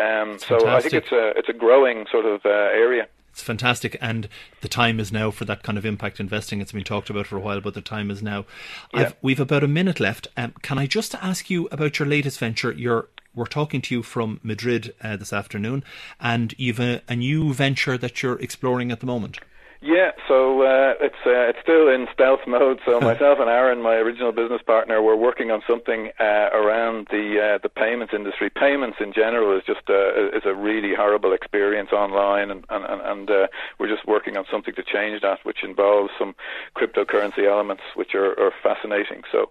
Um, 0.01 0.37
so 0.39 0.67
I 0.67 0.81
think 0.81 0.93
it's 0.93 1.11
a 1.11 1.33
it's 1.37 1.49
a 1.49 1.53
growing 1.53 2.05
sort 2.11 2.25
of 2.25 2.45
uh, 2.45 2.49
area. 2.49 3.07
It's 3.31 3.41
fantastic, 3.41 3.97
and 4.01 4.27
the 4.59 4.67
time 4.67 4.99
is 4.99 5.11
now 5.11 5.31
for 5.31 5.45
that 5.45 5.63
kind 5.63 5.77
of 5.77 5.85
impact 5.85 6.19
investing. 6.19 6.59
It's 6.59 6.73
been 6.73 6.83
talked 6.83 7.09
about 7.09 7.27
for 7.27 7.37
a 7.37 7.39
while, 7.39 7.61
but 7.61 7.73
the 7.73 7.81
time 7.81 8.11
is 8.11 8.21
now. 8.21 8.45
Yeah. 8.93 9.13
we've 9.21 9.39
about 9.39 9.63
a 9.63 9.69
minute 9.69 9.99
left. 9.99 10.27
Um, 10.35 10.53
can 10.61 10.77
I 10.77 10.85
just 10.85 11.15
ask 11.15 11.49
you 11.49 11.67
about 11.71 11.97
your 11.97 12.07
latest 12.07 12.39
venture? 12.39 12.71
Your 12.71 13.07
we're 13.33 13.45
talking 13.45 13.81
to 13.83 13.95
you 13.95 14.03
from 14.03 14.41
Madrid 14.43 14.93
uh, 15.01 15.15
this 15.15 15.31
afternoon, 15.31 15.85
and 16.19 16.53
you've 16.57 16.81
a, 16.81 17.01
a 17.07 17.15
new 17.15 17.53
venture 17.53 17.97
that 17.97 18.21
you're 18.21 18.39
exploring 18.39 18.91
at 18.91 18.99
the 18.99 19.05
moment. 19.05 19.39
Yeah, 19.81 20.11
so 20.27 20.61
uh, 20.61 20.93
it's 21.01 21.15
uh, 21.25 21.49
it's 21.49 21.57
still 21.63 21.89
in 21.89 22.07
stealth 22.13 22.41
mode. 22.45 22.79
So 22.85 22.99
myself 23.01 23.39
and 23.39 23.49
Aaron, 23.49 23.81
my 23.81 23.95
original 23.95 24.31
business 24.31 24.61
partner, 24.61 25.01
we're 25.01 25.15
working 25.15 25.49
on 25.49 25.63
something 25.67 26.11
uh, 26.19 26.49
around 26.53 27.07
the 27.09 27.55
uh, 27.55 27.57
the 27.63 27.69
payments 27.69 28.13
industry. 28.13 28.51
Payments 28.51 28.97
in 28.99 29.11
general 29.11 29.57
is 29.57 29.63
just 29.65 29.89
uh, 29.89 30.37
is 30.37 30.43
a 30.45 30.53
really 30.53 30.93
horrible 30.93 31.33
experience 31.33 31.91
online, 31.91 32.51
and 32.51 32.63
and 32.69 32.85
and 32.85 33.31
uh, 33.31 33.47
we're 33.79 33.87
just 33.87 34.07
working 34.07 34.37
on 34.37 34.45
something 34.51 34.75
to 34.75 34.83
change 34.83 35.19
that, 35.23 35.39
which 35.43 35.63
involves 35.63 36.11
some 36.19 36.35
cryptocurrency 36.77 37.49
elements, 37.49 37.81
which 37.95 38.13
are, 38.13 38.39
are 38.39 38.53
fascinating. 38.61 39.23
So 39.31 39.49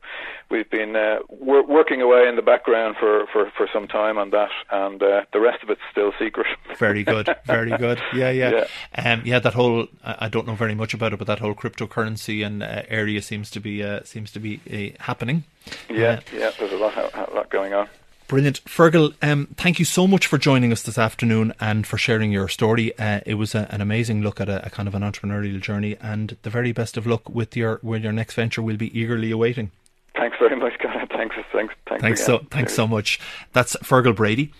we've 0.48 0.70
been 0.70 0.92
wor- 1.28 1.66
working 1.66 2.02
away 2.02 2.28
in 2.28 2.36
the 2.36 2.42
background 2.42 2.96
for, 3.00 3.26
for, 3.32 3.50
for 3.56 3.68
some 3.72 3.88
time 3.88 4.16
on 4.16 4.30
that, 4.30 4.50
and 4.70 5.00
the 5.00 5.40
rest 5.40 5.62
of 5.64 5.70
it's 5.70 5.80
still 5.90 6.12
secret. 6.20 6.46
very 6.78 7.02
good, 7.02 7.28
very 7.46 7.76
good. 7.76 8.00
Yeah, 8.14 8.30
yeah, 8.30 8.66
yeah. 8.96 9.12
Um, 9.12 9.22
yeah 9.24 9.40
that 9.40 9.54
whole. 9.54 9.88
I 10.20 10.28
don't 10.28 10.46
know 10.46 10.54
very 10.54 10.74
much 10.74 10.92
about 10.92 11.12
it, 11.12 11.18
but 11.18 11.26
that 11.26 11.38
whole 11.38 11.54
cryptocurrency 11.54 12.46
and 12.46 12.62
uh, 12.62 12.82
area 12.88 13.22
seems 13.22 13.50
to 13.52 13.60
be 13.60 13.82
uh, 13.82 14.02
seems 14.04 14.30
to 14.32 14.38
be 14.38 14.60
uh, 14.70 15.02
happening. 15.02 15.44
Yeah, 15.88 16.20
yeah, 16.32 16.52
there's 16.58 16.72
a 16.72 16.76
lot, 16.76 16.96
a 16.96 17.34
lot 17.34 17.48
going 17.50 17.72
on. 17.72 17.88
Brilliant. 18.28 18.64
Feargal, 18.64 19.14
um, 19.22 19.48
thank 19.56 19.80
you 19.80 19.84
so 19.84 20.06
much 20.06 20.28
for 20.28 20.38
joining 20.38 20.70
us 20.70 20.82
this 20.82 20.98
afternoon 20.98 21.52
and 21.58 21.84
for 21.84 21.98
sharing 21.98 22.30
your 22.30 22.46
story. 22.46 22.96
Uh, 22.96 23.20
it 23.26 23.34
was 23.34 23.56
a, 23.56 23.66
an 23.72 23.80
amazing 23.80 24.22
look 24.22 24.40
at 24.40 24.48
a, 24.48 24.64
a, 24.64 24.70
kind 24.70 24.86
of 24.86 24.94
an 24.94 25.02
entrepreneurial 25.02 25.60
journey 25.60 25.96
and 26.00 26.36
the 26.42 26.50
very 26.50 26.70
best 26.70 26.96
of 26.96 27.08
luck 27.08 27.28
with 27.28 27.56
your 27.56 27.80
with 27.82 28.04
your 28.04 28.12
next 28.12 28.34
venture. 28.34 28.62
We'll 28.62 28.76
be 28.76 28.96
eagerly 28.96 29.32
awaiting. 29.32 29.72
Thanks 30.20 30.36
very 30.38 30.54
much, 30.54 30.78
Conor. 30.78 31.06
Thanks, 31.06 31.34
thanks, 31.50 31.74
thanks. 31.88 32.02
Thanks 32.02 32.20
again. 32.20 32.40
so, 32.40 32.46
thanks 32.50 32.74
so 32.74 32.86
much. 32.86 33.18
That's 33.54 33.74
Feargal 33.76 34.14
Brady. 34.14 34.52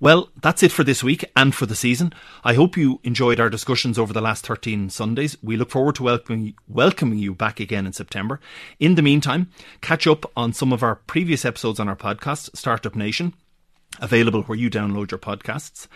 Well, 0.00 0.30
that's 0.40 0.62
it 0.62 0.72
for 0.72 0.84
this 0.84 1.04
week 1.04 1.30
and 1.36 1.54
for 1.54 1.66
the 1.66 1.76
season. 1.76 2.14
I 2.44 2.54
hope 2.54 2.78
you 2.78 2.98
enjoyed 3.04 3.38
our 3.38 3.50
discussions 3.50 3.98
over 3.98 4.14
the 4.14 4.22
last 4.22 4.46
13 4.46 4.88
Sundays. 4.88 5.36
We 5.42 5.58
look 5.58 5.68
forward 5.68 5.96
to 5.96 6.04
welcoming, 6.04 6.54
welcoming 6.66 7.18
you 7.18 7.34
back 7.34 7.60
again 7.60 7.84
in 7.84 7.92
September. 7.92 8.40
In 8.80 8.94
the 8.94 9.02
meantime, 9.02 9.50
catch 9.82 10.06
up 10.06 10.24
on 10.34 10.54
some 10.54 10.72
of 10.72 10.82
our 10.82 10.94
previous 10.94 11.44
episodes 11.44 11.78
on 11.78 11.90
our 11.90 11.96
podcast, 11.96 12.56
Startup 12.56 12.96
Nation 12.96 13.34
available 14.00 14.40
where 14.44 14.56
you 14.56 14.70
download 14.70 15.10
your 15.10 15.18
podcasts. 15.18 15.86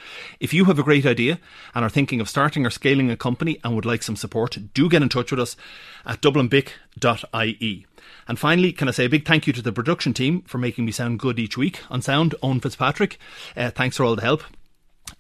If 0.41 0.53
you 0.53 0.67
have 0.67 0.79
a 0.79 0.83
great 0.83 1.07
idea 1.07 1.41
and 1.75 1.83
are 1.83 1.89
thinking 1.89 2.21
of 2.21 2.29
starting 2.29 2.67
or 2.67 2.71
scaling 2.71 3.11
a 3.11 3.17
company 3.17 3.59
and 3.65 3.75
would 3.75 3.87
like 3.87 4.03
some 4.03 4.17
support, 4.17 4.59
do 4.75 4.91
get 4.91 5.01
in 5.01 5.09
touch 5.09 5.31
with 5.31 5.41
us 5.41 5.57
at 6.05 6.21
dublinbic.ie. 6.21 7.86
And 8.29 8.39
finally, 8.39 8.73
can 8.73 8.89
I 8.89 8.91
say 8.91 9.05
a 9.05 9.11
big 9.11 9.27
thank 9.27 9.47
you 9.47 9.53
to 9.53 9.63
the 9.63 9.73
production 9.73 10.13
team 10.13 10.43
for 10.43 10.59
making 10.59 10.85
me 10.85 10.93
sound 10.93 11.19
good 11.19 11.39
each 11.39 11.57
week 11.57 11.81
on 11.91 12.03
sound, 12.03 12.35
Owen 12.43 12.61
Fitzpatrick. 12.61 13.19
Uh, 13.57 13.71
thanks 13.71 13.97
for 13.97 14.05
all 14.05 14.17
the 14.17 14.23
help. 14.23 14.43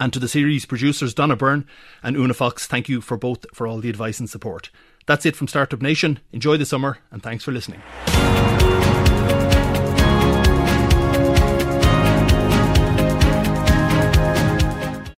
And 0.00 0.12
to 0.12 0.18
the 0.18 0.28
series 0.28 0.66
producers 0.66 1.14
Donna 1.14 1.36
Byrne 1.36 1.66
and 2.02 2.16
Una 2.16 2.34
Fox, 2.34 2.66
thank 2.66 2.88
you 2.88 3.00
for 3.00 3.16
both 3.16 3.46
for 3.54 3.66
all 3.66 3.78
the 3.78 3.90
advice 3.90 4.18
and 4.18 4.28
support. 4.28 4.70
That's 5.06 5.24
it 5.24 5.36
from 5.36 5.46
Startup 5.46 5.80
Nation. 5.80 6.18
Enjoy 6.32 6.56
the 6.56 6.66
summer 6.66 6.98
and 7.10 7.22
thanks 7.22 7.44
for 7.44 7.52
listening. 7.52 7.82